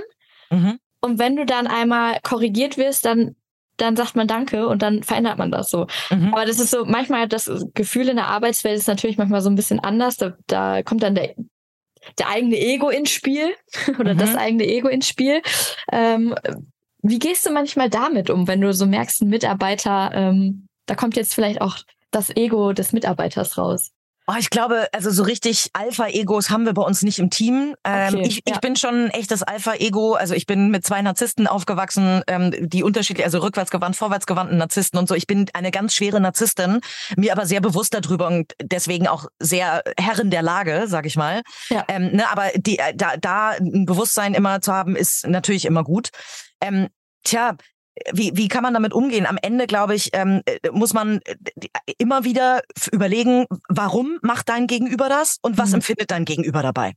Mhm. 0.50 0.80
Und 1.00 1.20
wenn 1.20 1.36
du 1.36 1.46
dann 1.46 1.67
einmal 1.67 2.17
korrigiert 2.24 2.78
wirst, 2.78 3.06
dann 3.06 3.36
dann 3.80 3.96
sagt 3.96 4.15
man 4.15 4.28
Danke 4.28 4.67
und 4.67 4.82
dann 4.82 5.04
verändert 5.04 5.38
man 5.38 5.52
das 5.52 5.70
so. 5.70 5.86
Mhm. 6.10 6.34
Aber 6.34 6.46
das 6.46 6.60
ist 6.60 6.72
so, 6.72 6.84
manchmal 6.86 7.28
das 7.28 7.48
Gefühl 7.76 8.10
in 8.10 8.15
der 8.15 8.26
Arbeitswelt 8.26 8.80
ist 8.80 8.88
natürlich 8.88 9.20
manchmal 9.20 9.41
so 9.41 9.52
ein 9.52 9.56
bisschen 9.56 9.80
anders. 9.80 10.17
Da, 10.17 10.34
da 10.48 10.82
kommt 10.82 11.04
dann 11.04 11.13
der, 11.13 11.36
der 12.17 12.30
eigene 12.30 12.58
Ego 12.58 12.89
ins 12.89 13.10
Spiel 13.10 13.54
oder 14.00 14.13
mhm. 14.13 14.17
das 14.17 14.36
eigene 14.36 14.65
Ego 14.65 14.88
ins 14.88 15.08
Spiel. 15.08 15.41
Ähm, 15.91 16.36
wie 17.02 17.20
gehst 17.20 17.46
du 17.46 17.52
manchmal 17.52 17.89
damit 17.89 18.30
um, 18.30 18.48
wenn 18.48 18.62
du 18.62 18.74
so 18.74 18.86
merkst, 18.86 19.22
ein 19.22 19.30
Mitarbeiter, 19.30 20.12
ähm, 20.13 20.67
da 20.88 20.96
kommt 20.96 21.15
jetzt 21.15 21.34
vielleicht 21.34 21.62
auch 21.62 21.78
das 22.12 22.36
Ego 22.36 22.74
des 22.74 22.91
Mitarbeiters 22.93 23.58
raus? 23.58 23.91
Oh, 24.30 24.36
ich 24.38 24.50
glaube, 24.50 24.90
also 24.92 25.10
so 25.10 25.24
richtig 25.24 25.70
Alpha-Egos 25.72 26.50
haben 26.50 26.66
wir 26.66 26.74
bei 26.74 26.82
uns 26.82 27.02
nicht 27.02 27.18
im 27.18 27.30
Team. 27.30 27.76
Ähm, 27.86 28.16
okay, 28.16 28.28
ich, 28.28 28.36
ja. 28.46 28.56
ich 28.56 28.60
bin 28.60 28.76
schon 28.76 29.06
ein 29.06 29.10
echtes 29.12 29.42
Alpha-Ego. 29.42 30.16
Also 30.16 30.34
ich 30.34 30.46
bin 30.46 30.70
mit 30.70 30.86
zwei 30.86 31.02
Narzissten 31.02 31.48
aufgewachsen, 31.48 32.24
ähm, 32.28 32.54
die 32.60 32.84
unterschiedlich, 32.84 33.24
also 33.24 33.40
rückwärtsgewandt, 33.40 33.96
vorwärtsgewandten 33.96 34.58
Narzissten 34.58 35.00
und 35.00 35.08
so. 35.08 35.16
Ich 35.16 35.28
bin 35.28 35.50
eine 35.54 35.72
ganz 35.72 35.96
schwere 35.96 36.20
Narzisstin, 36.20 36.82
mir 37.16 37.32
aber 37.32 37.46
sehr 37.46 37.62
bewusst 37.62 37.94
darüber 37.94 38.28
und 38.28 38.54
deswegen 38.62 39.08
auch 39.08 39.28
sehr 39.40 39.82
Herrin 39.98 40.30
der 40.30 40.42
Lage, 40.42 40.84
sag 40.88 41.06
ich 41.06 41.16
mal. 41.16 41.42
Ja. 41.70 41.86
Ähm, 41.88 42.12
ne, 42.12 42.30
aber 42.30 42.50
die, 42.58 42.80
äh, 42.80 42.94
da, 42.94 43.16
da 43.16 43.52
ein 43.52 43.86
Bewusstsein 43.86 44.34
immer 44.34 44.60
zu 44.60 44.74
haben, 44.74 44.98
ist 44.98 45.26
natürlich 45.26 45.63
immer 45.63 45.86
gut. 45.86 46.10
Ähm, 46.60 46.90
tja, 47.24 47.56
wie, 48.12 48.32
wie 48.36 48.48
kann 48.48 48.64
man 48.64 48.74
damit 48.74 48.94
umgehen? 48.94 49.26
Am 49.26 49.38
Ende, 49.42 49.68
glaube 49.68 49.96
ich, 49.96 50.10
ähm, 50.14 50.42
muss 50.72 50.94
man 50.94 51.20
äh, 51.26 51.36
immer 51.98 52.24
wieder 52.24 52.62
überlegen, 52.92 53.46
warum 53.70 54.20
macht 54.22 54.50
dein 54.50 54.68
Gegenüber 54.68 55.10
das 55.10 55.38
und 55.42 55.58
was 55.58 55.70
mhm. 55.70 55.76
empfindet 55.76 56.12
dein 56.12 56.26
Gegenüber 56.26 56.62
dabei? 56.62 56.94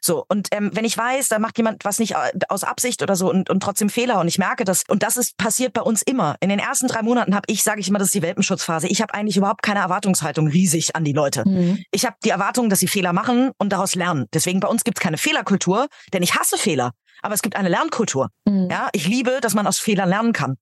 So, 0.00 0.24
und 0.28 0.48
ähm, 0.50 0.70
wenn 0.74 0.84
ich 0.84 0.98
weiß, 0.98 1.28
da 1.28 1.38
macht 1.38 1.56
jemand 1.56 1.84
was 1.84 1.98
nicht 1.98 2.12
äh, 2.12 2.32
aus 2.48 2.64
Absicht 2.64 3.02
oder 3.02 3.16
so 3.16 3.30
und, 3.30 3.48
und 3.50 3.62
trotzdem 3.62 3.88
Fehler 3.88 4.20
und 4.20 4.28
ich 4.28 4.38
merke 4.38 4.64
das, 4.64 4.84
und 4.88 5.02
das 5.02 5.16
ist 5.16 5.36
passiert 5.36 5.72
bei 5.72 5.82
uns 5.82 6.02
immer. 6.02 6.36
In 6.40 6.48
den 6.48 6.58
ersten 6.58 6.88
drei 6.88 7.02
Monaten 7.02 7.34
habe 7.34 7.44
ich, 7.46 7.62
sage 7.62 7.80
ich 7.80 7.88
immer, 7.88 7.98
das 7.98 8.08
ist 8.08 8.14
die 8.14 8.22
Welpenschutzphase. 8.22 8.88
Ich 8.88 9.00
habe 9.00 9.14
eigentlich 9.14 9.36
überhaupt 9.36 9.62
keine 9.62 9.80
Erwartungshaltung 9.80 10.48
riesig 10.48 10.96
an 10.96 11.04
die 11.04 11.12
Leute. 11.12 11.48
Mhm. 11.48 11.82
Ich 11.90 12.04
habe 12.04 12.16
die 12.24 12.30
Erwartung, 12.30 12.68
dass 12.68 12.80
sie 12.80 12.88
Fehler 12.88 13.12
machen 13.12 13.52
und 13.58 13.72
daraus 13.72 13.94
lernen. 13.94 14.26
Deswegen 14.34 14.60
bei 14.60 14.68
uns 14.68 14.84
gibt 14.84 14.98
es 14.98 15.02
keine 15.02 15.18
Fehlerkultur, 15.18 15.88
denn 16.12 16.22
ich 16.22 16.34
hasse 16.34 16.58
Fehler. 16.58 16.92
Aber 17.22 17.34
es 17.34 17.42
gibt 17.42 17.56
eine 17.56 17.68
Lernkultur. 17.68 18.28
Mhm. 18.44 18.68
Ja, 18.70 18.88
ich 18.92 19.06
liebe, 19.06 19.38
dass 19.40 19.54
man 19.54 19.66
aus 19.66 19.78
Fehlern 19.78 20.08
lernen 20.08 20.32
kann. 20.32 20.56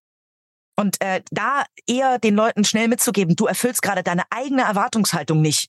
Und 0.76 1.00
äh, 1.00 1.22
da 1.30 1.64
eher 1.86 2.18
den 2.18 2.34
Leuten 2.34 2.64
schnell 2.64 2.88
mitzugeben, 2.88 3.36
du 3.36 3.46
erfüllst 3.46 3.82
gerade 3.82 4.02
deine 4.02 4.22
eigene 4.30 4.62
Erwartungshaltung 4.62 5.40
nicht. 5.42 5.68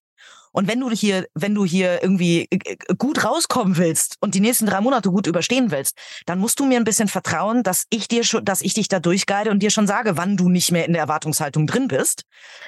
Und 0.54 0.68
wenn 0.68 0.80
du 0.80 0.92
hier, 0.92 1.28
wenn 1.34 1.56
du 1.56 1.66
hier 1.66 2.04
irgendwie 2.04 2.48
äh, 2.50 2.58
äh, 2.66 2.96
gut 2.98 3.24
rauskommen 3.24 3.78
willst 3.78 4.18
und 4.20 4.36
die 4.36 4.42
nächsten 4.42 4.66
drei 4.66 4.82
Monate 4.82 5.10
gut 5.10 5.28
überstehen 5.28 5.72
willst, 5.72 5.98
dann 6.26 6.40
musst 6.40 6.60
du 6.60 6.66
mir 6.66 6.78
ein 6.78 6.84
bisschen 6.84 7.08
vertrauen, 7.08 7.64
dass 7.64 7.86
ich 7.90 8.08
dir 8.08 8.24
schon, 8.24 8.44
dass 8.44 8.62
ich 8.62 8.74
dich 8.74 8.88
da 8.90 9.00
durchguide 9.00 9.50
und 9.50 9.60
dir 9.60 9.72
schon 9.72 9.88
sage, 9.88 10.18
wann 10.18 10.38
du 10.38 10.50
nicht 10.50 10.72
mehr 10.72 10.86
in 10.86 10.94
der 10.94 11.04
Erwartungshaltung 11.04 11.68
drin 11.68 11.88
bist. 11.88 12.24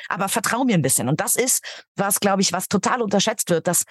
Aber 0.08 0.30
vertrau 0.30 0.64
mir 0.64 0.76
ein 0.76 0.82
bisschen. 0.82 1.10
Und 1.10 1.20
das 1.20 1.36
ist 1.36 1.64
was, 1.96 2.20
glaube 2.20 2.42
ich, 2.42 2.54
was 2.54 2.68
total 2.68 3.02
unterschätzt 3.02 3.50
wird, 3.50 3.68
dass 3.68 3.84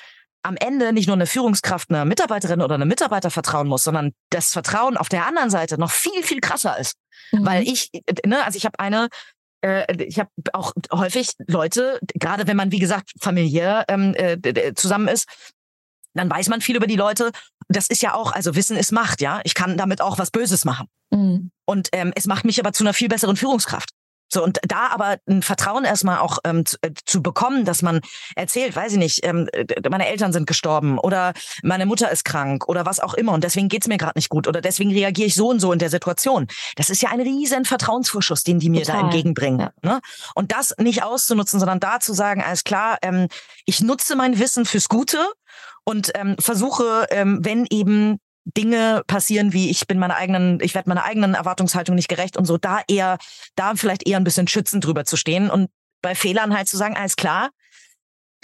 am 0.43 0.57
Ende 0.57 0.93
nicht 0.93 1.07
nur 1.07 1.17
eine 1.17 1.27
Führungskraft 1.27 1.91
einer 1.91 2.05
Mitarbeiterin 2.05 2.63
oder 2.63 2.75
einem 2.75 2.89
Mitarbeiter 2.89 3.31
vertrauen 3.31 3.69
muss, 3.69 3.85
sondern 3.85 4.13
das 4.31 4.53
Vertrauen 4.53 4.97
auf 4.97 5.09
der 5.09 5.27
anderen 5.27 5.51
Seite 5.51 5.79
noch 5.79 5.91
viel, 5.91 6.23
viel 6.23 6.41
krasser 6.41 6.79
ist. 6.79 6.97
Mhm. 7.31 7.47
Weil 7.47 7.63
ich, 7.63 7.91
äh, 7.93 8.01
ne, 8.27 8.45
also 8.45 8.57
ich 8.57 8.65
habe 8.65 8.79
eine 8.79 9.09
äh, 9.63 10.05
ich 10.05 10.19
habe 10.19 10.31
auch 10.53 10.73
häufig 10.93 11.33
Leute, 11.47 11.99
gerade 12.15 12.47
wenn 12.47 12.57
man, 12.57 12.73
wie 12.73 12.79
gesagt, 12.79 13.13
familiär 13.21 13.85
ähm, 13.89 14.15
äh, 14.15 14.75
zusammen 14.75 15.09
ist, 15.09 15.27
dann 16.15 16.31
weiß 16.31 16.49
man 16.49 16.61
viel 16.61 16.77
über 16.77 16.87
die 16.87 16.97
Leute. 16.97 17.31
Das 17.69 17.87
ist 17.89 18.03
ja 18.03 18.15
auch, 18.15 18.33
also 18.33 18.55
Wissen 18.55 18.77
ist 18.77 18.93
Macht, 18.93 19.21
ja. 19.21 19.41
Ich 19.45 19.55
kann 19.55 19.79
damit 19.79 20.01
auch 20.01 20.19
was 20.19 20.31
Böses 20.31 20.65
machen. 20.65 20.89
Mhm. 21.11 21.51
Und 21.65 21.89
ähm, 21.93 22.13
es 22.15 22.27
macht 22.27 22.45
mich 22.45 22.61
aber 22.61 22.73
zu 22.73 22.85
einer 22.85 22.93
viel 22.93 23.09
besseren 23.09 23.37
Führungskraft. 23.37 23.91
So, 24.33 24.43
und 24.43 24.59
da 24.67 24.89
aber 24.89 25.19
ein 25.29 25.43
Vertrauen 25.43 25.85
erstmal 25.85 26.19
auch 26.19 26.39
ähm, 26.45 26.65
zu, 26.65 26.79
äh, 26.81 26.93
zu 27.05 27.23
bekommen, 27.23 27.65
dass 27.65 27.83
man 27.83 28.01
erzählt, 28.35 28.75
weiß 28.75 28.93
ich 28.93 28.99
nicht, 28.99 29.27
ähm, 29.27 29.49
meine 29.91 30.09
Eltern 30.09 30.33
sind 30.33 30.47
gestorben 30.47 30.99
oder 30.99 31.35
meine 31.63 31.85
Mutter 31.85 32.11
ist 32.11 32.25
krank 32.25 32.67
oder 32.67 32.87
was 32.87 32.99
auch 32.99 33.13
immer 33.13 33.33
und 33.33 33.45
deswegen 33.45 33.69
geht's 33.69 33.89
mir 33.89 33.99
gerade 33.99 34.17
nicht 34.17 34.31
gut 34.31 34.49
oder 34.49 34.63
deswegen 34.63 34.91
reagiere 34.91 35.27
ich 35.27 35.35
so 35.35 35.51
und 35.51 35.61
so 35.61 35.73
in 35.73 35.79
der 35.79 35.91
Situation. 35.91 36.47
Das 36.77 36.89
ist 36.89 37.03
ja 37.03 37.11
ein 37.11 37.21
riesen 37.21 37.67
Vertrauensvorschuss, 37.67 38.43
den 38.43 38.59
die 38.59 38.71
mir 38.71 38.85
Total. 38.85 39.01
da 39.01 39.05
entgegenbringen. 39.05 39.61
Ja. 39.61 39.73
Ne? 39.83 40.01
Und 40.35 40.53
das 40.53 40.75
nicht 40.79 41.03
auszunutzen, 41.03 41.61
sondern 41.61 41.81
da 41.81 42.01
zu 42.01 42.15
sagen, 42.15 42.43
alles 42.43 42.65
klar, 42.65 42.99
ähm, 43.03 43.29
ich 43.67 43.83
nutze 43.83 44.17
mein 44.17 44.39
Wissen 44.39 44.65
fürs 44.65 44.89
Gute 44.89 45.19
und 45.85 46.11
ähm, 46.15 46.37
versuche, 46.39 47.07
ähm, 47.11 47.41
wenn 47.43 47.67
eben 47.71 48.19
Dinge 48.45 49.03
passieren, 49.07 49.53
wie 49.53 49.71
ich 49.71 49.87
bin 49.87 49.99
meiner 49.99 50.17
eigenen, 50.17 50.59
ich 50.61 50.75
werde 50.75 50.89
meiner 50.89 51.05
eigenen 51.05 51.35
Erwartungshaltung 51.35 51.95
nicht 51.95 52.09
gerecht 52.09 52.37
und 52.37 52.45
so, 52.45 52.59
da 52.59 52.81
eher, 52.89 53.19
da 53.55 53.75
vielleicht 53.75 54.07
eher 54.07 54.17
ein 54.17 54.25
bisschen 54.25 54.49
schützend 54.49 54.85
drüber 54.85 55.05
zu 55.05 55.17
stehen 55.17 55.51
und 55.51 55.71
bei 56.03 56.15
Fehlern 56.15 56.55
halt 56.55 56.69
zu 56.69 56.77
sagen, 56.77 56.97
alles 56.97 57.17
klar, 57.17 57.51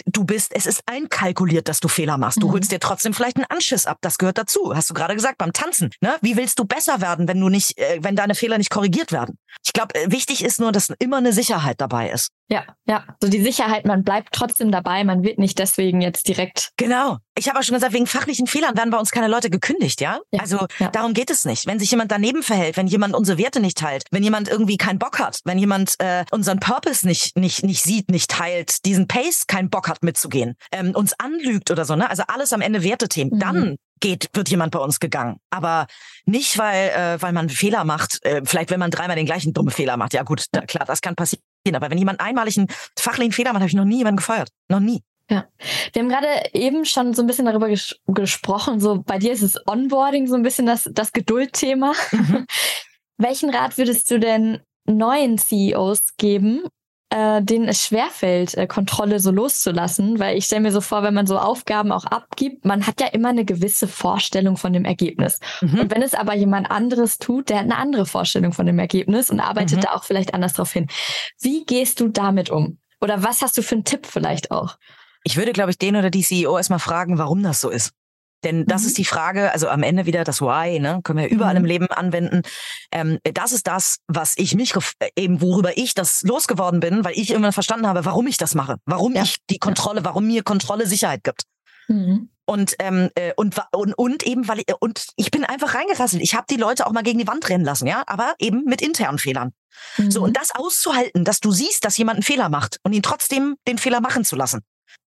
du 0.05 0.23
bist, 0.23 0.55
es 0.55 0.65
ist 0.65 0.83
einkalkuliert, 0.85 1.67
dass 1.67 1.79
du 1.79 1.87
Fehler 1.87 2.17
machst. 2.17 2.41
Du 2.41 2.47
mhm. 2.47 2.53
holst 2.53 2.71
dir 2.71 2.79
trotzdem 2.79 3.13
vielleicht 3.13 3.37
einen 3.37 3.45
Anschiss 3.49 3.85
ab. 3.85 3.97
Das 4.01 4.17
gehört 4.17 4.37
dazu. 4.37 4.73
Hast 4.75 4.89
du 4.89 4.93
gerade 4.93 5.15
gesagt 5.15 5.37
beim 5.37 5.53
Tanzen. 5.53 5.91
Ne? 6.01 6.15
Wie 6.21 6.37
willst 6.37 6.59
du 6.59 6.65
besser 6.65 7.01
werden, 7.01 7.27
wenn 7.27 7.39
du 7.39 7.49
nicht, 7.49 7.77
äh, 7.77 7.99
wenn 8.01 8.15
deine 8.15 8.35
Fehler 8.35 8.57
nicht 8.57 8.69
korrigiert 8.69 9.11
werden? 9.11 9.37
Ich 9.65 9.73
glaube, 9.73 9.95
äh, 9.95 10.11
wichtig 10.11 10.43
ist 10.43 10.59
nur, 10.59 10.71
dass 10.71 10.89
immer 10.99 11.17
eine 11.17 11.33
Sicherheit 11.33 11.81
dabei 11.81 12.09
ist. 12.09 12.29
Ja, 12.49 12.63
ja. 12.85 13.05
So 13.21 13.29
die 13.29 13.41
Sicherheit, 13.41 13.85
man 13.85 14.03
bleibt 14.03 14.29
trotzdem 14.31 14.71
dabei, 14.71 15.03
man 15.03 15.23
wird 15.23 15.37
nicht 15.37 15.59
deswegen 15.59 16.01
jetzt 16.01 16.27
direkt. 16.27 16.71
Genau. 16.77 17.17
Ich 17.39 17.47
habe 17.47 17.57
auch 17.57 17.63
schon 17.63 17.75
gesagt, 17.75 17.93
wegen 17.93 18.05
fachlichen 18.05 18.47
Fehlern 18.47 18.75
werden 18.75 18.89
bei 18.89 18.97
uns 18.97 19.11
keine 19.11 19.29
Leute 19.29 19.49
gekündigt, 19.49 20.01
ja? 20.01 20.19
ja 20.31 20.41
also 20.41 20.67
ja. 20.77 20.89
darum 20.89 21.13
geht 21.13 21.29
es 21.29 21.45
nicht. 21.45 21.65
Wenn 21.67 21.79
sich 21.79 21.89
jemand 21.89 22.11
daneben 22.11 22.43
verhält, 22.43 22.75
wenn 22.75 22.87
jemand 22.87 23.15
unsere 23.15 23.37
Werte 23.37 23.61
nicht 23.61 23.77
teilt, 23.77 24.03
wenn 24.11 24.23
jemand 24.23 24.49
irgendwie 24.49 24.75
keinen 24.75 24.99
Bock 24.99 25.19
hat, 25.19 25.39
wenn 25.45 25.57
jemand 25.57 25.95
äh, 25.99 26.25
unseren 26.31 26.59
Purpose 26.59 27.07
nicht 27.07 27.37
nicht 27.37 27.63
nicht 27.63 27.81
sieht, 27.81 28.11
nicht 28.11 28.29
teilt, 28.29 28.83
diesen 28.85 29.07
Pace 29.07 29.47
keinen 29.47 29.69
Bock 29.69 29.87
hat 29.87 30.03
mitzugehen, 30.03 30.55
ähm, 30.73 30.93
uns 30.93 31.13
anlügt 31.17 31.71
oder 31.71 31.85
so, 31.85 31.95
ne? 31.95 32.09
Also 32.09 32.23
alles 32.27 32.51
am 32.51 32.59
Ende 32.59 32.83
Wertethemen. 32.83 33.35
Mhm. 33.35 33.39
Dann 33.39 33.75
geht, 34.01 34.29
wird 34.33 34.49
jemand 34.49 34.71
bei 34.71 34.79
uns 34.79 34.99
gegangen. 34.99 35.37
Aber 35.49 35.87
nicht, 36.25 36.57
weil, 36.57 36.89
äh, 36.89 37.21
weil 37.21 37.31
man 37.31 37.49
Fehler 37.49 37.85
macht. 37.85 38.23
Äh, 38.25 38.41
vielleicht, 38.43 38.69
wenn 38.69 38.79
man 38.79 38.91
dreimal 38.91 39.15
den 39.15 39.25
gleichen 39.25 39.53
dummen 39.53 39.71
Fehler 39.71 39.97
macht. 39.97 40.13
Ja 40.13 40.23
gut, 40.23 40.45
da, 40.51 40.61
klar, 40.61 40.85
das 40.85 41.01
kann 41.01 41.15
passieren. 41.15 41.43
Aber 41.73 41.89
wenn 41.89 41.97
jemand 41.97 42.19
einmalig 42.19 42.57
einen 42.57 42.67
fachlichen 42.97 43.31
Fehler 43.31 43.53
macht, 43.53 43.61
habe 43.61 43.69
ich 43.69 43.75
noch 43.75 43.85
nie 43.85 43.97
jemanden 43.97 44.17
gefeuert. 44.17 44.49
Noch 44.69 44.79
nie. 44.79 45.03
Ja, 45.29 45.45
wir 45.93 46.01
haben 46.01 46.09
gerade 46.09 46.27
eben 46.53 46.85
schon 46.85 47.13
so 47.13 47.21
ein 47.21 47.27
bisschen 47.27 47.45
darüber 47.45 47.69
ges 47.69 47.99
gesprochen. 48.07 48.79
So 48.79 49.03
bei 49.03 49.19
dir 49.19 49.31
ist 49.31 49.43
es 49.43 49.59
Onboarding 49.67 50.27
so 50.27 50.35
ein 50.35 50.43
bisschen 50.43 50.65
das, 50.65 50.89
das 50.91 51.11
Geduldthema. 51.13 51.93
Mhm. 52.11 52.45
Welchen 53.17 53.49
Rat 53.49 53.77
würdest 53.77 54.09
du 54.09 54.19
denn 54.19 54.59
neuen 54.85 55.37
CEOs 55.37 56.15
geben, 56.17 56.63
äh, 57.09 57.41
denen 57.41 57.67
es 57.67 57.85
schwerfällt, 57.85 58.55
äh, 58.55 58.67
Kontrolle 58.67 59.19
so 59.19 59.31
loszulassen, 59.31 60.19
weil 60.19 60.37
ich 60.37 60.45
stelle 60.45 60.61
mir 60.61 60.71
so 60.71 60.81
vor, 60.81 61.03
wenn 61.03 61.13
man 61.13 61.27
so 61.27 61.37
Aufgaben 61.37 61.91
auch 61.91 62.05
abgibt, 62.05 62.65
man 62.65 62.85
hat 62.85 63.01
ja 63.01 63.07
immer 63.07 63.29
eine 63.29 63.45
gewisse 63.45 63.87
Vorstellung 63.87 64.57
von 64.57 64.73
dem 64.73 64.85
Ergebnis. 64.85 65.39
Mhm. 65.61 65.79
Und 65.79 65.91
wenn 65.95 66.01
es 66.01 66.13
aber 66.13 66.35
jemand 66.35 66.69
anderes 66.71 67.17
tut, 67.17 67.49
der 67.49 67.57
hat 67.57 67.65
eine 67.65 67.77
andere 67.77 68.05
Vorstellung 68.05 68.53
von 68.53 68.65
dem 68.65 68.79
Ergebnis 68.79 69.29
und 69.29 69.39
arbeitet 69.39 69.77
mhm. 69.77 69.81
da 69.81 69.93
auch 69.93 70.03
vielleicht 70.03 70.33
anders 70.33 70.53
drauf 70.53 70.71
hin. 70.71 70.87
Wie 71.41 71.65
gehst 71.65 71.99
du 71.99 72.07
damit 72.07 72.49
um? 72.49 72.79
Oder 73.01 73.23
was 73.23 73.41
hast 73.41 73.57
du 73.57 73.63
für 73.63 73.75
einen 73.75 73.85
Tipp 73.85 74.05
vielleicht 74.05 74.51
auch? 74.51 74.77
Ich 75.29 75.37
würde, 75.37 75.53
glaube 75.53 75.69
ich, 75.69 75.77
den 75.77 75.95
oder 75.95 76.09
die 76.09 76.23
CEO 76.23 76.57
erstmal 76.57 76.79
fragen, 76.79 77.19
warum 77.19 77.43
das 77.43 77.61
so 77.61 77.69
ist. 77.69 77.91
Denn 78.43 78.65
das 78.65 78.81
mhm. 78.81 78.87
ist 78.87 78.97
die 78.97 79.05
Frage, 79.05 79.51
also 79.51 79.67
am 79.67 79.83
Ende 79.83 80.07
wieder 80.07 80.23
das 80.23 80.41
Why, 80.41 80.79
ne, 80.79 81.01
können 81.03 81.19
wir 81.19 81.29
überall 81.29 81.53
mhm. 81.53 81.59
im 81.59 81.65
Leben 81.65 81.87
anwenden. 81.87 82.41
Ähm, 82.91 83.19
das 83.23 83.51
ist 83.51 83.67
das, 83.67 83.97
was 84.07 84.33
ich 84.37 84.55
mich 84.55 84.73
eben, 85.15 85.39
worüber 85.39 85.77
ich 85.77 85.93
das 85.93 86.23
losgeworden 86.23 86.79
bin, 86.79 87.05
weil 87.05 87.13
ich 87.13 87.29
immer 87.29 87.51
verstanden 87.51 87.85
habe, 87.85 88.05
warum 88.05 88.25
ich 88.25 88.37
das 88.37 88.55
mache, 88.55 88.77
warum 88.85 89.13
ja. 89.13 89.21
ich 89.21 89.35
die 89.51 89.59
Kontrolle, 89.59 90.03
warum 90.03 90.25
mir 90.25 90.41
Kontrolle 90.41 90.87
Sicherheit 90.87 91.23
gibt. 91.23 91.43
Mhm. 91.89 92.31
Und, 92.45 92.75
ähm, 92.79 93.11
äh, 93.13 93.33
und, 93.35 93.55
und, 93.71 93.93
und 93.93 94.23
eben, 94.23 94.47
weil 94.47 94.61
ich, 94.61 94.73
und 94.79 95.09
ich 95.15 95.29
bin 95.29 95.45
einfach 95.45 95.75
reingerasselt. 95.75 96.23
Ich 96.23 96.33
habe 96.33 96.47
die 96.49 96.55
Leute 96.55 96.87
auch 96.87 96.91
mal 96.91 97.03
gegen 97.03 97.19
die 97.19 97.27
Wand 97.27 97.47
rennen 97.49 97.65
lassen, 97.65 97.85
ja, 97.85 98.01
aber 98.07 98.33
eben 98.39 98.63
mit 98.63 98.81
internen 98.81 99.19
Fehlern. 99.19 99.51
Mhm. 99.97 100.09
So, 100.09 100.23
und 100.23 100.35
das 100.35 100.49
auszuhalten, 100.55 101.23
dass 101.23 101.39
du 101.39 101.51
siehst, 101.51 101.85
dass 101.85 101.97
jemand 101.97 102.15
einen 102.15 102.23
Fehler 102.23 102.49
macht 102.49 102.79
und 102.81 102.93
ihn 102.93 103.03
trotzdem 103.03 103.57
den 103.67 103.77
Fehler 103.77 104.01
machen 104.01 104.25
zu 104.25 104.35
lassen 104.35 104.61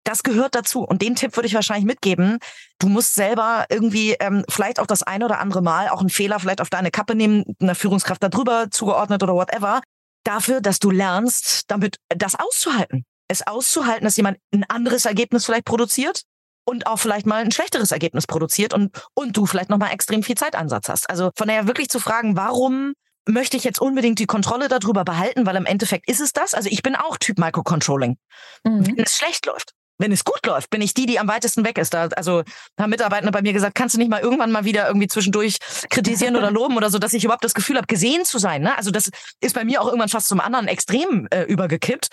das 0.05 0.23
gehört 0.23 0.55
dazu. 0.55 0.83
Und 0.83 1.03
den 1.03 1.15
Tipp 1.15 1.37
würde 1.37 1.47
ich 1.47 1.55
wahrscheinlich 1.55 1.87
mitgeben. 1.87 2.39
Du 2.79 2.89
musst 2.89 3.15
selber 3.15 3.67
irgendwie 3.69 4.13
ähm, 4.21 4.45
vielleicht 4.49 4.81
auch 4.81 4.87
das 4.87 5.03
eine 5.03 5.25
oder 5.25 5.39
andere 5.39 5.63
Mal 5.63 5.89
auch 5.89 6.01
einen 6.01 6.11
Fehler 6.11 6.41
vielleicht 6.41 6.61
auf 6.61 6.71
deine 6.71 6.91
Kappe 6.91 7.15
nehmen, 7.15 7.45
einer 7.61 7.75
Führungskraft 7.75 8.23
darüber 8.23 8.71
zugeordnet 8.71 9.23
oder 9.23 9.35
whatever. 9.35 9.81
Dafür, 10.25 10.61
dass 10.61 10.79
du 10.79 10.91
lernst, 10.91 11.71
damit 11.71 11.97
das 12.09 12.35
auszuhalten. 12.35 13.05
Es 13.29 13.47
auszuhalten, 13.47 14.05
dass 14.05 14.17
jemand 14.17 14.39
ein 14.53 14.65
anderes 14.69 15.05
Ergebnis 15.05 15.47
vielleicht 15.47 15.65
produziert 15.65 16.23
und 16.65 16.87
auch 16.87 16.99
vielleicht 16.99 17.27
mal 17.27 17.43
ein 17.43 17.51
schlechteres 17.51 17.91
Ergebnis 17.91 18.27
produziert 18.27 18.75
und, 18.75 18.97
und 19.15 19.37
du 19.37 19.47
vielleicht 19.47 19.71
nochmal 19.71 19.93
extrem 19.93 20.23
viel 20.23 20.37
Zeitansatz 20.37 20.89
hast. 20.89 21.11
Also 21.11 21.31
von 21.37 21.49
daher 21.49 21.67
wirklich 21.67 21.89
zu 21.89 21.99
fragen, 21.99 22.37
warum 22.37 22.95
möchte 23.27 23.57
ich 23.57 23.65
jetzt 23.65 23.81
unbedingt 23.81 24.19
die 24.19 24.27
Kontrolle 24.27 24.69
darüber 24.69 25.05
behalten, 25.05 25.47
weil 25.47 25.57
im 25.57 25.67
Endeffekt 25.67 26.09
ist 26.09 26.21
es 26.21 26.33
das. 26.33 26.55
Also 26.55 26.69
ich 26.71 26.83
bin 26.83 26.97
auch 26.97 27.17
Typ 27.17 27.39
Microcontrolling. 27.39 28.17
Mhm. 28.65 28.87
Wenn 28.87 29.05
es 29.05 29.17
schlecht 29.17 29.47
läuft, 29.47 29.73
wenn 30.03 30.13
es 30.13 30.25
gut 30.25 30.45
läuft, 30.45 30.69
bin 30.69 30.83
ich 30.83 30.93
die, 30.93 31.07
die 31.07 31.19
am 31.19 31.29
weitesten 31.29 31.65
weg 31.65 31.79
ist. 31.79 31.95
Da, 31.95 32.09
also 32.09 32.43
haben 32.79 32.91
Mitarbeiter 32.91 33.31
bei 33.31 33.41
mir 33.41 33.53
gesagt, 33.53 33.75
kannst 33.75 33.95
du 33.95 33.99
nicht 33.99 34.11
mal 34.11 34.21
irgendwann 34.21 34.53
mal 34.53 34.65
wieder 34.65 34.87
irgendwie 34.87 35.09
zwischendurch 35.09 35.59
kritisieren 35.89 36.37
oder 36.37 36.51
loben 36.51 36.77
oder 36.77 36.91
so, 36.91 36.99
dass 36.99 37.15
ich 37.15 37.25
überhaupt 37.25 37.45
das 37.45 37.55
Gefühl 37.55 37.77
habe, 37.77 37.87
gesehen 37.87 38.25
zu 38.25 38.39
sein. 38.39 38.63
Ne? 38.63 38.77
Also 38.77 38.91
das 38.91 39.11
ist 39.41 39.55
bei 39.55 39.65
mir 39.65 39.81
auch 39.81 39.87
irgendwann 39.87 40.09
fast 40.09 40.27
zum 40.27 40.41
anderen 40.41 40.69
Extrem 40.69 41.29
äh, 41.31 41.45
übergekippt, 41.45 42.09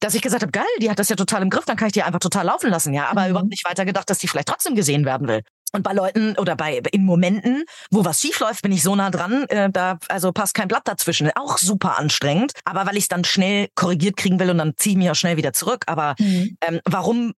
dass 0.00 0.14
ich 0.14 0.22
gesagt 0.22 0.42
habe, 0.42 0.52
geil, 0.52 0.64
die 0.80 0.90
hat 0.90 0.98
das 0.98 1.08
ja 1.08 1.16
total 1.16 1.42
im 1.42 1.50
Griff, 1.50 1.66
dann 1.66 1.76
kann 1.76 1.86
ich 1.86 1.92
die 1.92 2.02
einfach 2.02 2.20
total 2.20 2.46
laufen 2.46 2.70
lassen. 2.70 2.94
Ja, 2.94 3.06
aber 3.06 3.24
mhm. 3.24 3.30
überhaupt 3.30 3.50
nicht 3.50 3.64
weiter 3.68 3.84
gedacht, 3.84 4.08
dass 4.10 4.18
die 4.18 4.28
vielleicht 4.28 4.48
trotzdem 4.48 4.74
gesehen 4.74 5.04
werden 5.04 5.28
will. 5.28 5.42
Und 5.74 5.82
bei 5.82 5.92
Leuten 5.92 6.38
oder 6.38 6.54
bei 6.54 6.80
in 6.92 7.04
Momenten, 7.04 7.64
wo 7.90 8.04
was 8.04 8.20
schief 8.20 8.38
läuft, 8.38 8.62
bin 8.62 8.70
ich 8.70 8.82
so 8.82 8.94
nah 8.94 9.10
dran, 9.10 9.44
äh, 9.48 9.70
da 9.70 9.98
also 10.08 10.30
passt 10.30 10.54
kein 10.54 10.68
Blatt 10.68 10.86
dazwischen. 10.86 11.32
Auch 11.34 11.58
super 11.58 11.98
anstrengend. 11.98 12.52
Aber 12.64 12.86
weil 12.86 12.96
ich 12.96 13.04
es 13.04 13.08
dann 13.08 13.24
schnell 13.24 13.68
korrigiert 13.74 14.16
kriegen 14.16 14.38
will 14.38 14.50
und 14.50 14.58
dann 14.58 14.74
ziehe 14.76 14.92
ich 14.92 14.98
mich 14.98 15.10
auch 15.10 15.16
schnell 15.16 15.36
wieder 15.36 15.52
zurück. 15.52 15.82
Aber 15.88 16.14
mhm. 16.20 16.56
ähm, 16.60 16.80
warum 16.84 17.32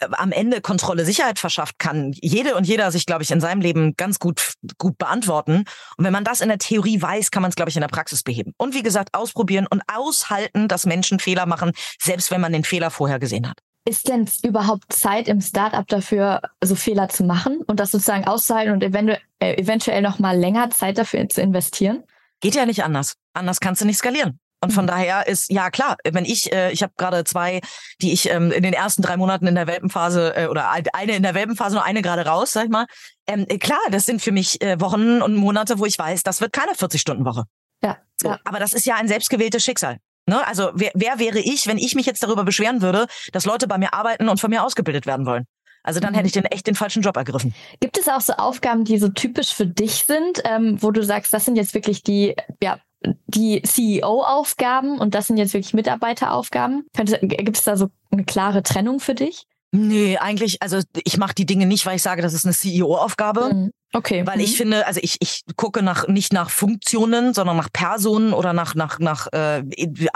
äh, 0.00 0.06
am 0.12 0.32
Ende 0.32 0.62
Kontrolle 0.62 1.04
Sicherheit 1.04 1.38
verschafft, 1.38 1.78
kann 1.78 2.12
jede 2.14 2.54
und 2.54 2.66
jeder 2.66 2.90
sich, 2.90 3.04
glaube 3.04 3.22
ich, 3.22 3.30
in 3.30 3.42
seinem 3.42 3.60
Leben 3.60 3.94
ganz 3.96 4.18
gut, 4.18 4.54
gut 4.78 4.96
beantworten. 4.96 5.64
Und 5.98 6.04
wenn 6.06 6.12
man 6.12 6.24
das 6.24 6.40
in 6.40 6.48
der 6.48 6.58
Theorie 6.58 7.02
weiß, 7.02 7.30
kann 7.30 7.42
man 7.42 7.50
es, 7.50 7.54
glaube 7.54 7.68
ich, 7.68 7.76
in 7.76 7.82
der 7.82 7.88
Praxis 7.88 8.22
beheben. 8.22 8.54
Und 8.56 8.74
wie 8.74 8.82
gesagt, 8.82 9.10
ausprobieren 9.12 9.66
und 9.68 9.82
aushalten, 9.92 10.68
dass 10.68 10.86
Menschen 10.86 11.18
Fehler 11.18 11.44
machen, 11.44 11.72
selbst 12.00 12.30
wenn 12.30 12.40
man 12.40 12.54
den 12.54 12.64
Fehler 12.64 12.90
vorher 12.90 13.18
gesehen 13.18 13.46
hat. 13.46 13.58
Ist 13.86 14.08
denn 14.08 14.26
überhaupt 14.42 14.90
Zeit 14.92 15.28
im 15.28 15.42
Startup 15.42 15.86
dafür, 15.86 16.40
so 16.62 16.74
Fehler 16.74 17.10
zu 17.10 17.22
machen 17.22 17.60
und 17.66 17.80
das 17.80 17.90
sozusagen 17.90 18.26
auszuhalten 18.26 18.72
und 18.72 18.82
eventuell, 18.82 19.20
äh, 19.40 19.60
eventuell 19.60 20.00
noch 20.00 20.18
mal 20.18 20.36
länger 20.38 20.70
Zeit 20.70 20.96
dafür 20.96 21.28
zu 21.28 21.42
investieren? 21.42 22.02
Geht 22.40 22.54
ja 22.54 22.64
nicht 22.64 22.82
anders. 22.82 23.14
Anders 23.34 23.60
kannst 23.60 23.82
du 23.82 23.86
nicht 23.86 23.98
skalieren. 23.98 24.38
Und 24.64 24.72
von 24.72 24.86
mhm. 24.86 24.88
daher 24.88 25.26
ist, 25.26 25.50
ja 25.50 25.70
klar, 25.70 25.96
wenn 26.04 26.24
ich, 26.24 26.50
äh, 26.50 26.72
ich 26.72 26.82
habe 26.82 26.94
gerade 26.96 27.24
zwei, 27.24 27.60
die 28.00 28.12
ich 28.12 28.30
ähm, 28.30 28.50
in 28.50 28.62
den 28.62 28.72
ersten 28.72 29.02
drei 29.02 29.18
Monaten 29.18 29.46
in 29.46 29.54
der 29.54 29.66
Welpenphase 29.66 30.34
äh, 30.34 30.46
oder 30.46 30.70
eine 30.70 31.16
in 31.16 31.22
der 31.22 31.34
Welpenphase 31.34 31.76
und 31.76 31.82
eine 31.82 32.00
gerade 32.00 32.24
raus, 32.24 32.52
sag 32.52 32.64
ich 32.64 32.70
mal. 32.70 32.86
Ähm, 33.26 33.44
äh, 33.48 33.58
klar, 33.58 33.80
das 33.90 34.06
sind 34.06 34.22
für 34.22 34.32
mich 34.32 34.62
äh, 34.62 34.80
Wochen 34.80 35.20
und 35.20 35.36
Monate, 35.36 35.78
wo 35.78 35.84
ich 35.84 35.98
weiß, 35.98 36.22
das 36.22 36.40
wird 36.40 36.54
keine 36.54 36.72
40-Stunden-Woche. 36.72 37.44
Ja, 37.82 37.98
so, 38.20 38.28
ja. 38.28 38.38
Aber 38.44 38.58
das 38.58 38.72
ist 38.72 38.86
ja 38.86 38.94
ein 38.94 39.08
selbstgewähltes 39.08 39.62
Schicksal. 39.62 39.98
Ne? 40.26 40.46
Also 40.46 40.70
wer, 40.74 40.90
wer 40.94 41.18
wäre 41.18 41.38
ich, 41.38 41.66
wenn 41.66 41.78
ich 41.78 41.94
mich 41.94 42.06
jetzt 42.06 42.22
darüber 42.22 42.44
beschweren 42.44 42.82
würde, 42.82 43.06
dass 43.32 43.44
Leute 43.44 43.66
bei 43.66 43.78
mir 43.78 43.92
arbeiten 43.92 44.28
und 44.28 44.40
von 44.40 44.50
mir 44.50 44.64
ausgebildet 44.64 45.06
werden 45.06 45.26
wollen? 45.26 45.46
Also 45.82 46.00
dann 46.00 46.14
hätte 46.14 46.26
ich 46.26 46.32
den 46.32 46.46
echt 46.46 46.66
den 46.66 46.74
falschen 46.74 47.02
Job 47.02 47.16
ergriffen. 47.16 47.54
Gibt 47.80 47.98
es 47.98 48.08
auch 48.08 48.22
so 48.22 48.32
Aufgaben, 48.32 48.84
die 48.84 48.98
so 48.98 49.08
typisch 49.08 49.52
für 49.52 49.66
dich 49.66 50.04
sind, 50.06 50.42
ähm, 50.44 50.82
wo 50.82 50.90
du 50.90 51.04
sagst, 51.04 51.34
das 51.34 51.44
sind 51.44 51.56
jetzt 51.56 51.74
wirklich 51.74 52.02
die, 52.02 52.34
ja, 52.62 52.78
die 53.26 53.60
CEO-Aufgaben 53.60 54.98
und 54.98 55.14
das 55.14 55.26
sind 55.26 55.36
jetzt 55.36 55.52
wirklich 55.52 55.74
Mitarbeiteraufgaben? 55.74 56.86
Gibt 56.94 57.58
es 57.58 57.64
da 57.64 57.76
so 57.76 57.90
eine 58.10 58.24
klare 58.24 58.62
Trennung 58.62 58.98
für 58.98 59.14
dich? 59.14 59.46
Nee, 59.72 60.16
eigentlich, 60.18 60.62
also 60.62 60.80
ich 61.04 61.18
mache 61.18 61.34
die 61.34 61.46
Dinge 61.46 61.66
nicht, 61.66 61.84
weil 61.84 61.96
ich 61.96 62.02
sage, 62.02 62.22
das 62.22 62.32
ist 62.32 62.44
eine 62.44 62.54
CEO-Aufgabe. 62.54 63.52
Mhm. 63.52 63.70
Okay. 63.94 64.26
Weil 64.26 64.38
mhm. 64.38 64.44
ich 64.44 64.56
finde, 64.56 64.86
also 64.86 64.98
ich, 65.02 65.16
ich 65.20 65.42
gucke 65.56 65.80
nach 65.80 66.08
nicht 66.08 66.32
nach 66.32 66.50
Funktionen, 66.50 67.32
sondern 67.32 67.56
nach 67.56 67.72
Personen 67.72 68.32
oder 68.32 68.52
nach 68.52 68.74
nach 68.74 68.98
nach 68.98 69.28
äh, 69.32 69.62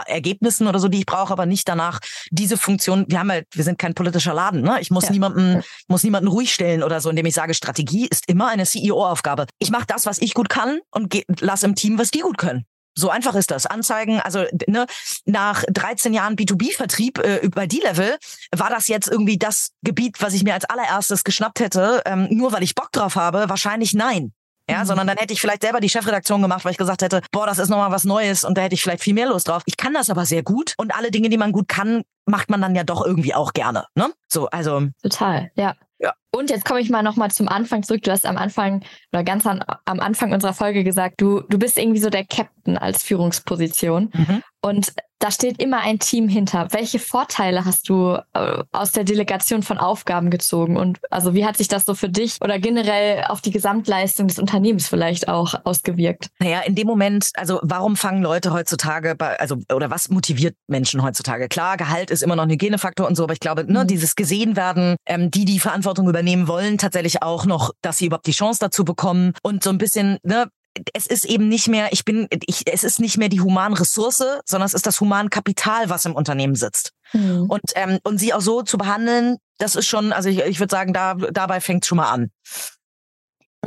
Ergebnissen 0.07 0.67
oder 0.67 0.81
so, 0.81 0.89
die 0.89 0.99
ich 0.99 1.07
brauche, 1.07 1.33
aber 1.33 1.47
nicht 1.47 1.69
danach 1.69 2.01
diese 2.31 2.57
Funktion. 2.57 3.05
Wir 3.09 3.21
haben 3.21 3.31
halt, 3.31 3.47
wir 3.53 3.63
sind 3.63 3.79
kein 3.79 3.95
politischer 3.95 4.35
Laden, 4.35 4.63
ne? 4.63 4.79
Ich 4.81 4.91
muss 4.91 5.05
ja. 5.05 5.13
niemanden 5.13 5.63
muss 5.87 6.03
niemanden 6.03 6.29
ruhig 6.29 6.53
stellen 6.53 6.83
oder 6.83 7.01
so, 7.01 7.09
indem 7.09 7.27
ich 7.27 7.35
sage, 7.35 7.55
Strategie 7.55 8.09
ist 8.09 8.29
immer 8.29 8.49
eine 8.49 8.67
CEO-Aufgabe. 8.67 9.47
Ich 9.61 9.71
mache 9.71 9.87
das, 9.87 10.07
was 10.07 10.19
ich 10.19 10.35
gut 10.35 10.49
kann 10.49 10.81
und 10.91 11.15
lass 11.41 11.63
im 11.63 11.77
Team, 11.77 11.99
was 11.99 12.11
die 12.11 12.21
gut 12.21 12.37
können. 12.37 12.65
So 12.99 13.11
einfach 13.11 13.37
ist 13.37 13.53
das. 13.53 13.65
Anzeigen, 13.67 14.21
also 14.21 14.45
ne, 14.67 14.87
nach 15.25 15.63
13 15.69 16.13
Jahren 16.13 16.35
B2B-Vertrieb 16.35 17.19
äh, 17.19 17.49
bei 17.49 17.69
D-Level 17.69 18.19
war 18.57 18.71
das 18.71 18.89
jetzt 18.89 19.09
irgendwie 19.09 19.39
das 19.39 19.71
Gebiet, 19.83 20.21
was 20.21 20.35
ich 20.35 20.43
mir 20.43 20.55
als 20.55 20.65
allererstes 20.65 21.23
geschnappt 21.23 21.61
hätte, 21.61 22.03
ähm, 22.07 22.27
nur 22.31 22.51
weil 22.53 22.65
ich 22.65 22.75
Bock 22.75 22.91
drauf 22.91 23.15
habe? 23.15 23.49
Wahrscheinlich 23.49 23.95
nein. 23.95 24.33
Ja, 24.69 24.81
mhm. 24.81 24.87
sondern 24.87 25.07
dann 25.07 25.17
hätte 25.17 25.33
ich 25.33 25.41
vielleicht 25.41 25.63
selber 25.63 25.79
die 25.79 25.89
Chefredaktion 25.89 26.43
gemacht, 26.43 26.65
weil 26.65 26.73
ich 26.73 26.79
gesagt 26.79 27.03
hätte, 27.03 27.23
boah, 27.31 27.47
das 27.47 27.59
ist 27.59 27.69
nochmal 27.69 27.93
was 27.93 28.03
Neues 28.03 28.43
und 28.43 28.59
da 28.59 28.63
hätte 28.63 28.75
ich 28.75 28.83
vielleicht 28.83 29.03
viel 29.03 29.15
mehr 29.15 29.29
Lust 29.29 29.47
drauf. 29.47 29.63
Ich 29.67 29.77
kann 29.77 29.95
das 29.95 30.11
aber 30.11 30.27
sehr 30.27 30.43
gut 30.43 30.75
und 30.77 30.93
alle 30.93 31.13
Dinge, 31.13 31.29
die 31.29 31.39
man 31.39 31.53
gut 31.53 31.69
kann, 31.69 32.03
macht 32.27 32.51
man 32.51 32.61
dann 32.61 32.75
ja 32.75 32.83
doch 32.83 33.07
irgendwie 33.07 33.33
auch 33.33 33.53
gerne. 33.53 33.85
Ne? 33.95 34.11
So, 34.27 34.49
also. 34.49 34.89
Total, 35.03 35.53
ja. 35.55 35.77
Ja. 36.01 36.15
Und 36.31 36.51
jetzt 36.51 36.65
komme 36.65 36.81
ich 36.81 36.91
mal 36.91 37.03
nochmal 37.03 37.31
zum 37.31 37.49
Anfang 37.49 37.83
zurück. 37.83 38.03
Du 38.03 38.11
hast 38.11 38.27
am 38.27 38.37
Anfang 38.37 38.85
oder 39.13 39.25
ganz 39.25 39.47
an, 39.47 39.65
am 39.87 40.01
Anfang 40.01 40.33
unserer 40.33 40.53
Folge 40.53 40.85
gesagt, 40.85 41.21
du, 41.21 41.41
du 41.49 41.59
bist 41.59 41.79
irgendwie 41.79 42.01
so 42.01 42.11
der 42.11 42.25
Captain 42.25 42.77
als 42.77 43.03
Führungsposition. 43.03 44.11
Mhm. 44.13 44.43
Und 44.61 44.93
da 45.21 45.31
steht 45.33 45.61
immer 45.61 45.81
ein 45.81 45.99
Team 45.99 46.29
hinter. 46.29 46.69
Welche 46.71 46.99
Vorteile 46.99 47.65
hast 47.65 47.89
du 47.89 48.19
äh, 48.35 48.63
aus 48.73 48.93
der 48.93 49.05
Delegation 49.05 49.63
von 49.63 49.79
Aufgaben 49.79 50.31
gezogen? 50.31 50.77
Und 50.77 50.99
also 51.11 51.35
wie 51.35 51.45
hat 51.45 51.57
sich 51.57 51.67
das 51.67 51.85
so 51.85 51.95
für 51.95 52.09
dich 52.09 52.39
oder 52.41 52.59
generell 52.59 53.25
auf 53.29 53.41
die 53.41 53.51
Gesamtleistung 53.51 54.29
des 54.29 54.39
Unternehmens 54.39 54.87
vielleicht 54.87 55.29
auch 55.29 55.55
ausgewirkt? 55.65 56.29
Naja, 56.39 56.61
in 56.61 56.77
dem 56.77 56.87
Moment, 56.87 57.31
also 57.35 57.59
warum 57.63 57.97
fangen 57.97 58.23
Leute 58.23 58.53
heutzutage 58.53 59.17
bei, 59.17 59.39
also 59.41 59.57
oder 59.73 59.91
was 59.91 60.09
motiviert 60.09 60.55
Menschen 60.69 61.03
heutzutage? 61.03 61.49
Klar, 61.49 61.77
Gehalt 61.77 62.11
ist 62.11 62.23
immer 62.23 62.37
noch 62.37 62.45
ein 62.45 62.51
Hygienefaktor 62.51 63.07
und 63.07 63.17
so, 63.17 63.25
aber 63.25 63.33
ich 63.33 63.41
glaube, 63.41 63.65
ne, 63.65 63.83
mhm. 63.83 63.89
dieses 63.89 64.15
gesehen 64.15 64.55
werden, 64.57 64.97
ähm, 65.07 65.31
die 65.31 65.45
die 65.45 65.59
Verantwortung 65.59 66.07
übernehmen 66.19 66.49
wollen, 66.49 66.79
tatsächlich 66.79 67.23
auch 67.23 67.47
noch, 67.47 67.73
dass 67.81 67.99
sie 67.99 68.07
überhaupt 68.07 68.27
die 68.27 68.33
Chance 68.33 68.59
dazu 68.61 68.85
bekommen 68.85 69.35
und 69.43 69.63
so 69.63 69.71
ein 69.71 69.79
bisschen, 69.79 70.19
ne, 70.25 70.49
es 70.93 71.07
ist 71.07 71.25
eben 71.25 71.49
nicht 71.49 71.69
mehr, 71.69 71.93
ich 71.93 72.05
bin, 72.05 72.29
ich, 72.47 72.63
es 72.71 72.85
ist 72.85 73.01
nicht 73.01 73.19
mehr 73.19 73.29
die 73.29 73.41
Humanressource, 73.41 74.41
sondern 74.45 74.67
es 74.67 74.75
ist 74.75 74.87
das 74.87 75.01
Humankapital, 75.01 75.91
was 75.91 76.05
im 76.05 76.15
Unternehmen 76.15 76.55
sitzt. 76.55 76.93
Mhm. 77.13 77.47
Und, 77.49 77.63
ähm, 77.75 77.99
und 78.03 78.19
sie 78.19 78.35
auch 78.35 78.41
so 78.41 78.63
zu 78.63 78.79
behandeln, 78.79 79.37
das 79.59 79.77
ist 79.77 79.87
schon, 79.87 80.13
also 80.13 80.29
ich, 80.29 80.41
ich 80.41 80.61
würde 80.61 80.71
sagen, 80.71 80.93
da, 80.93 81.15
dabei 81.15 81.61
fängt 81.61 81.87
schon 81.87 81.97
mal 81.97 82.11
an. 82.11 82.31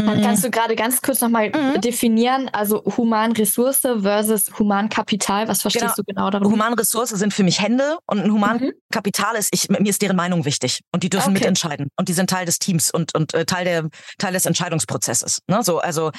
Mhm. 0.01 0.21
Kannst 0.21 0.43
du 0.43 0.51
gerade 0.51 0.75
ganz 0.75 1.01
kurz 1.01 1.21
nochmal 1.21 1.49
mhm. 1.49 1.81
definieren, 1.81 2.49
also 2.53 2.83
Humanressource 2.97 3.81
versus 3.81 4.51
Humankapital, 4.57 5.47
was 5.47 5.61
verstehst 5.61 5.83
genau. 5.83 5.95
du 5.95 6.03
genau 6.03 6.29
darüber? 6.29 6.49
Humanressource 6.49 7.09
sind 7.09 7.33
für 7.33 7.43
mich 7.43 7.61
Hände 7.61 7.97
und 8.05 8.19
ein 8.19 8.31
Humankapital 8.31 9.33
mhm. 9.33 9.39
ist, 9.39 9.49
ich, 9.53 9.69
mir 9.69 9.89
ist 9.89 10.01
deren 10.01 10.17
Meinung 10.17 10.45
wichtig 10.45 10.81
und 10.91 11.03
die 11.03 11.09
dürfen 11.09 11.31
okay. 11.31 11.39
mitentscheiden 11.39 11.89
und 11.97 12.09
die 12.09 12.13
sind 12.13 12.29
Teil 12.29 12.45
des 12.45 12.59
Teams 12.59 12.91
und, 12.91 13.15
und 13.15 13.33
äh, 13.33 13.45
Teil, 13.45 13.65
der, 13.65 13.89
Teil 14.17 14.33
des 14.33 14.45
Entscheidungsprozesses. 14.45 15.39
Ne? 15.47 15.63
So, 15.63 15.79
also 15.79 16.11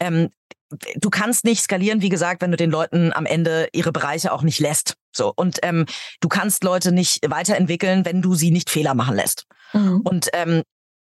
ähm, 0.00 0.30
du 0.96 1.10
kannst 1.10 1.44
nicht 1.44 1.62
skalieren, 1.62 2.02
wie 2.02 2.08
gesagt, 2.08 2.42
wenn 2.42 2.50
du 2.50 2.56
den 2.56 2.70
Leuten 2.70 3.12
am 3.12 3.26
Ende 3.26 3.68
ihre 3.72 3.92
Bereiche 3.92 4.32
auch 4.32 4.42
nicht 4.42 4.58
lässt. 4.58 4.94
So 5.12 5.32
und 5.34 5.58
ähm, 5.62 5.86
du 6.20 6.28
kannst 6.28 6.64
Leute 6.64 6.92
nicht 6.92 7.20
weiterentwickeln, 7.28 8.04
wenn 8.04 8.22
du 8.22 8.34
sie 8.34 8.50
nicht 8.50 8.70
Fehler 8.70 8.94
machen 8.94 9.16
lässt. 9.16 9.44
Mhm. 9.72 10.00
Und 10.02 10.28
ähm, 10.32 10.62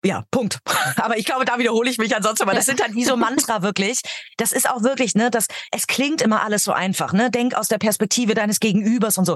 ja, 0.04 0.24
Punkt. 0.32 0.60
Aber 0.98 1.18
ich 1.18 1.26
glaube, 1.26 1.46
da 1.46 1.58
wiederhole 1.58 1.90
ich 1.90 1.98
mich 1.98 2.16
ansonsten, 2.16 2.48
weil 2.48 2.56
das 2.56 2.66
sind 2.66 2.82
halt 2.82 2.96
wie 2.96 3.06
so 3.06 3.18
Mantra 3.18 3.62
wirklich. 3.62 4.02
Das 4.38 4.52
ist 4.52 4.70
auch 4.70 4.84
wirklich, 4.84 5.16
ne, 5.16 5.30
das, 5.30 5.48
es 5.72 5.88
klingt 5.88 6.22
immer 6.22 6.44
alles 6.44 6.64
so 6.64 6.72
einfach, 6.72 7.14
ne? 7.14 7.30
Denk 7.30 7.56
aus 7.56 7.68
der 7.68 7.78
Perspektive 7.78 8.34
deines 8.34 8.60
Gegenübers 8.60 9.18
und 9.18 9.26
so. 9.26 9.36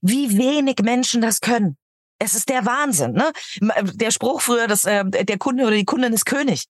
Wie 0.00 0.36
wenig 0.38 0.76
Menschen 0.82 1.20
das 1.20 1.40
können. 1.40 1.76
Es 2.18 2.34
ist 2.34 2.48
der 2.48 2.64
Wahnsinn, 2.64 3.12
ne? 3.12 3.32
Der 3.94 4.10
Spruch 4.10 4.40
früher, 4.40 4.66
dass 4.68 4.84
äh, 4.84 5.04
der 5.04 5.38
Kunde 5.38 5.64
oder 5.64 5.76
die 5.76 5.84
Kundin 5.84 6.12
ist 6.12 6.26
König. 6.26 6.66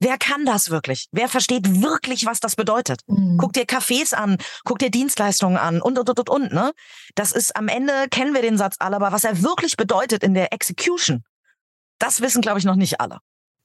Wer 0.00 0.18
kann 0.18 0.44
das 0.44 0.68
wirklich? 0.68 1.06
Wer 1.12 1.28
versteht 1.28 1.80
wirklich, 1.80 2.26
was 2.26 2.40
das 2.40 2.56
bedeutet? 2.56 3.02
Mhm. 3.06 3.38
Guck 3.38 3.52
dir 3.52 3.64
Cafés 3.64 4.14
an, 4.14 4.36
guck 4.64 4.80
dir 4.80 4.90
Dienstleistungen 4.90 5.56
an 5.56 5.80
und, 5.80 5.96
und, 5.96 6.10
und, 6.10 6.28
und, 6.28 6.52
ne? 6.52 6.72
Das 7.14 7.30
ist 7.30 7.54
am 7.56 7.68
Ende, 7.68 8.08
kennen 8.10 8.34
wir 8.34 8.42
den 8.42 8.58
Satz 8.58 8.74
alle, 8.80 8.96
aber 8.96 9.12
was 9.12 9.22
er 9.22 9.42
wirklich 9.42 9.76
bedeutet 9.76 10.24
in 10.24 10.34
der 10.34 10.52
Execution, 10.52 11.22
das 11.98 12.20
wissen, 12.20 12.42
glaube 12.42 12.58
ich, 12.58 12.64
noch 12.64 12.76
nicht 12.76 13.00
alle. 13.00 13.18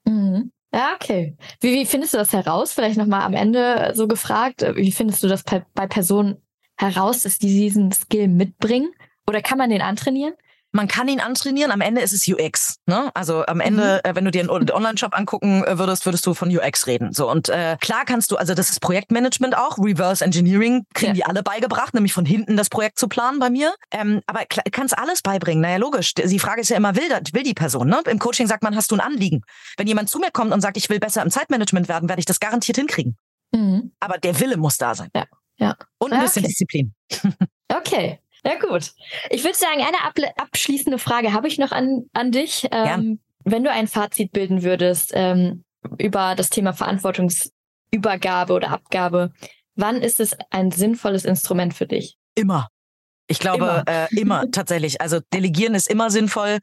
Mhm. 0.05 0.51
Ja, 0.73 0.95
okay. 0.95 1.35
Wie, 1.61 1.73
wie 1.73 1.85
findest 1.85 2.13
du 2.13 2.17
das 2.17 2.33
heraus? 2.33 2.73
Vielleicht 2.73 2.97
nochmal 2.97 3.21
am 3.21 3.33
Ende 3.33 3.93
so 3.95 4.07
gefragt. 4.07 4.65
Wie 4.75 4.91
findest 4.91 5.23
du 5.23 5.27
das 5.27 5.43
bei, 5.43 5.65
bei 5.73 5.87
Personen 5.87 6.37
heraus, 6.77 7.23
dass 7.23 7.39
die 7.39 7.47
diesen 7.47 7.91
Skill 7.91 8.27
mitbringen? 8.27 8.91
Oder 9.27 9.41
kann 9.41 9.57
man 9.57 9.69
den 9.69 9.81
antrainieren? 9.81 10.33
Man 10.77 10.87
kann 10.87 11.07
ihn 11.07 11.19
antrainieren, 11.19 11.71
am 11.71 11.81
Ende 11.81 12.01
ist 12.01 12.13
es 12.13 12.27
UX. 12.27 12.75
Ne? 12.85 13.09
Also 13.15 13.43
am 13.47 13.61
Ende, 13.61 13.99
mhm. 14.03 14.11
äh, 14.11 14.15
wenn 14.15 14.25
du 14.25 14.29
dir 14.29 14.41
einen 14.41 14.51
Online-Shop 14.51 15.17
angucken 15.17 15.63
äh, 15.63 15.79
würdest, 15.79 16.05
würdest 16.05 16.23
du 16.27 16.35
von 16.35 16.55
UX 16.55 16.85
reden. 16.85 17.13
So 17.13 17.31
und 17.31 17.49
äh, 17.49 17.77
klar 17.81 18.05
kannst 18.05 18.29
du, 18.29 18.35
also 18.35 18.53
das 18.53 18.69
ist 18.69 18.79
Projektmanagement 18.79 19.57
auch, 19.57 19.79
Reverse 19.79 20.23
Engineering 20.23 20.85
kriegen 20.93 21.13
ja. 21.13 21.15
die 21.15 21.25
alle 21.25 21.41
beigebracht, 21.41 21.95
nämlich 21.95 22.13
von 22.13 22.27
hinten 22.27 22.57
das 22.57 22.69
Projekt 22.69 22.99
zu 22.99 23.07
planen 23.07 23.39
bei 23.39 23.49
mir. 23.49 23.73
Ähm, 23.89 24.21
aber 24.27 24.41
kannst 24.71 24.95
alles 24.95 25.23
beibringen. 25.23 25.61
Naja, 25.61 25.77
logisch. 25.77 26.13
Die 26.13 26.37
Frage 26.37 26.61
ist 26.61 26.69
ja 26.69 26.77
immer, 26.77 26.95
will, 26.95 27.09
will 27.09 27.43
die 27.43 27.55
Person? 27.55 27.87
Ne? 27.87 27.99
Im 28.07 28.19
Coaching 28.19 28.45
sagt 28.45 28.61
man, 28.61 28.75
hast 28.75 28.91
du 28.91 28.95
ein 28.95 29.01
Anliegen? 29.01 29.41
Wenn 29.77 29.87
jemand 29.87 30.11
zu 30.11 30.19
mir 30.19 30.29
kommt 30.29 30.53
und 30.53 30.61
sagt, 30.61 30.77
ich 30.77 30.91
will 30.91 30.99
besser 30.99 31.23
im 31.23 31.31
Zeitmanagement 31.31 31.89
werden, 31.89 32.07
werde 32.07 32.19
ich 32.19 32.27
das 32.27 32.39
garantiert 32.39 32.77
hinkriegen. 32.77 33.17
Mhm. 33.51 33.93
Aber 33.99 34.19
der 34.19 34.39
Wille 34.39 34.57
muss 34.57 34.77
da 34.77 34.93
sein. 34.93 35.09
Ja. 35.15 35.25
ja. 35.57 35.75
Und 35.97 36.13
ein 36.13 36.21
bisschen 36.21 36.43
okay. 36.43 36.49
Disziplin. 36.49 36.93
okay. 37.75 38.19
Ja, 38.47 38.55
gut. 38.57 38.93
Ich 39.29 39.43
würde 39.43 39.57
sagen, 39.57 39.81
eine 39.81 40.31
abschließende 40.37 40.99
Frage 40.99 41.33
habe 41.33 41.47
ich 41.47 41.57
noch 41.57 41.71
an, 41.71 42.05
an 42.13 42.31
dich. 42.31 42.67
Ähm, 42.71 43.19
wenn 43.43 43.63
du 43.63 43.71
ein 43.71 43.87
Fazit 43.87 44.31
bilden 44.31 44.63
würdest 44.63 45.11
ähm, 45.13 45.63
über 45.97 46.33
das 46.35 46.49
Thema 46.49 46.73
Verantwortungsübergabe 46.73 48.53
oder 48.53 48.69
Abgabe, 48.69 49.31
wann 49.75 50.01
ist 50.01 50.19
es 50.19 50.35
ein 50.49 50.71
sinnvolles 50.71 51.25
Instrument 51.25 51.73
für 51.73 51.87
dich? 51.87 52.17
Immer. 52.35 52.69
Ich 53.27 53.39
glaube, 53.39 53.83
immer, 53.85 53.87
äh, 53.87 54.07
immer 54.15 54.45
tatsächlich. 54.51 55.01
Also 55.01 55.19
delegieren 55.33 55.75
ist 55.75 55.89
immer 55.89 56.09
sinnvoll, 56.09 56.59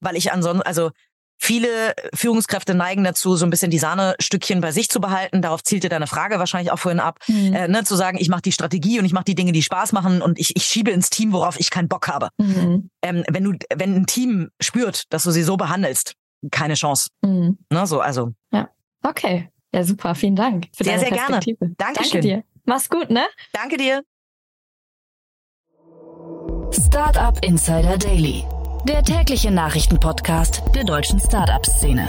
weil 0.00 0.16
ich 0.16 0.32
ansonsten, 0.32 0.62
also 0.62 0.90
Viele 1.38 1.94
Führungskräfte 2.14 2.74
neigen 2.74 3.04
dazu, 3.04 3.36
so 3.36 3.44
ein 3.44 3.50
bisschen 3.50 3.70
die 3.70 3.78
Sahnestückchen 3.78 4.60
bei 4.60 4.72
sich 4.72 4.88
zu 4.88 5.00
behalten. 5.00 5.42
Darauf 5.42 5.62
zielte 5.62 5.88
deine 5.88 6.06
Frage 6.06 6.38
wahrscheinlich 6.38 6.72
auch 6.72 6.78
vorhin 6.78 7.00
ab, 7.00 7.18
mhm. 7.28 7.54
äh, 7.54 7.68
ne, 7.68 7.84
zu 7.84 7.94
sagen, 7.94 8.18
ich 8.18 8.28
mache 8.28 8.42
die 8.42 8.52
Strategie 8.52 8.98
und 8.98 9.04
ich 9.04 9.12
mache 9.12 9.24
die 9.24 9.34
Dinge, 9.34 9.52
die 9.52 9.62
Spaß 9.62 9.92
machen 9.92 10.22
und 10.22 10.38
ich, 10.38 10.56
ich 10.56 10.64
schiebe 10.64 10.90
ins 10.90 11.10
Team, 11.10 11.32
worauf 11.32 11.60
ich 11.60 11.70
keinen 11.70 11.88
Bock 11.88 12.08
habe. 12.08 12.28
Mhm. 12.38 12.90
Ähm, 13.02 13.24
wenn 13.30 13.44
du, 13.44 13.52
wenn 13.74 13.94
ein 13.94 14.06
Team 14.06 14.50
spürt, 14.60 15.04
dass 15.12 15.24
du 15.24 15.30
sie 15.30 15.42
so 15.42 15.56
behandelst, 15.56 16.14
keine 16.50 16.74
Chance. 16.74 17.10
Mhm. 17.22 17.58
Ne, 17.70 17.86
so, 17.86 18.00
also. 18.00 18.32
Ja. 18.52 18.68
Okay. 19.02 19.50
Ja, 19.74 19.84
super. 19.84 20.14
Vielen 20.14 20.36
Dank 20.36 20.68
für 20.74 20.84
sehr, 20.84 20.98
deine 20.98 21.08
sehr 21.08 21.10
gerne. 21.10 21.40
Dankeschön. 21.76 21.76
Danke 21.76 22.20
dir. 22.20 22.44
Mach's 22.64 22.88
gut, 22.88 23.10
ne? 23.10 23.26
Danke 23.52 23.76
dir. 23.76 24.02
Startup 26.72 27.38
Insider 27.44 27.96
Daily 27.96 28.44
der 28.86 29.02
tägliche 29.02 29.50
Nachrichtenpodcast 29.50 30.62
der 30.74 30.84
deutschen 30.84 31.18
Startup-Szene. 31.18 32.08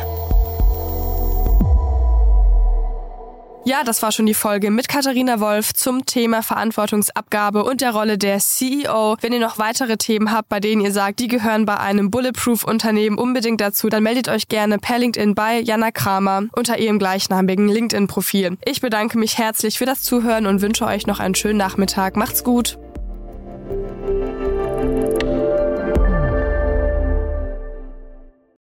Ja, 3.66 3.84
das 3.84 4.02
war 4.04 4.12
schon 4.12 4.28
die 4.28 4.36
Folge 4.36 4.70
mit 4.70 4.88
Katharina 4.88 5.40
Wolf 5.40 5.74
zum 5.74 6.06
Thema 6.06 6.44
Verantwortungsabgabe 6.44 7.64
und 7.64 7.82
der 7.82 7.92
Rolle 7.92 8.18
der 8.20 8.38
CEO. 8.38 9.18
Wenn 9.20 9.34
ihr 9.34 9.40
noch 9.40 9.58
weitere 9.58 9.98
Themen 9.98 10.32
habt, 10.32 10.50
bei 10.50 10.60
denen 10.60 10.82
ihr 10.82 10.94
sagt, 10.94 11.20
die 11.20 11.28
gehören 11.28 11.66
bei 11.66 11.78
einem 11.78 12.12
Bulletproof-Unternehmen 12.12 13.18
unbedingt 13.18 13.60
dazu, 13.60 13.90
dann 13.90 14.04
meldet 14.04 14.30
euch 14.30 14.48
gerne 14.48 14.78
per 14.78 15.00
LinkedIn 15.00 15.34
bei 15.34 15.60
Jana 15.60 15.90
Kramer 15.92 16.44
unter 16.56 16.78
ihrem 16.78 17.00
gleichnamigen 17.00 17.68
LinkedIn-Profil. 17.68 18.58
Ich 18.66 18.82
bedanke 18.82 19.18
mich 19.18 19.40
herzlich 19.40 19.80
für 19.80 19.86
das 19.86 20.04
Zuhören 20.04 20.46
und 20.46 20.62
wünsche 20.62 20.86
euch 20.86 21.08
noch 21.08 21.20
einen 21.20 21.36
schönen 21.36 21.58
Nachmittag. 21.58 22.16
Macht's 22.16 22.44
gut! 22.44 22.78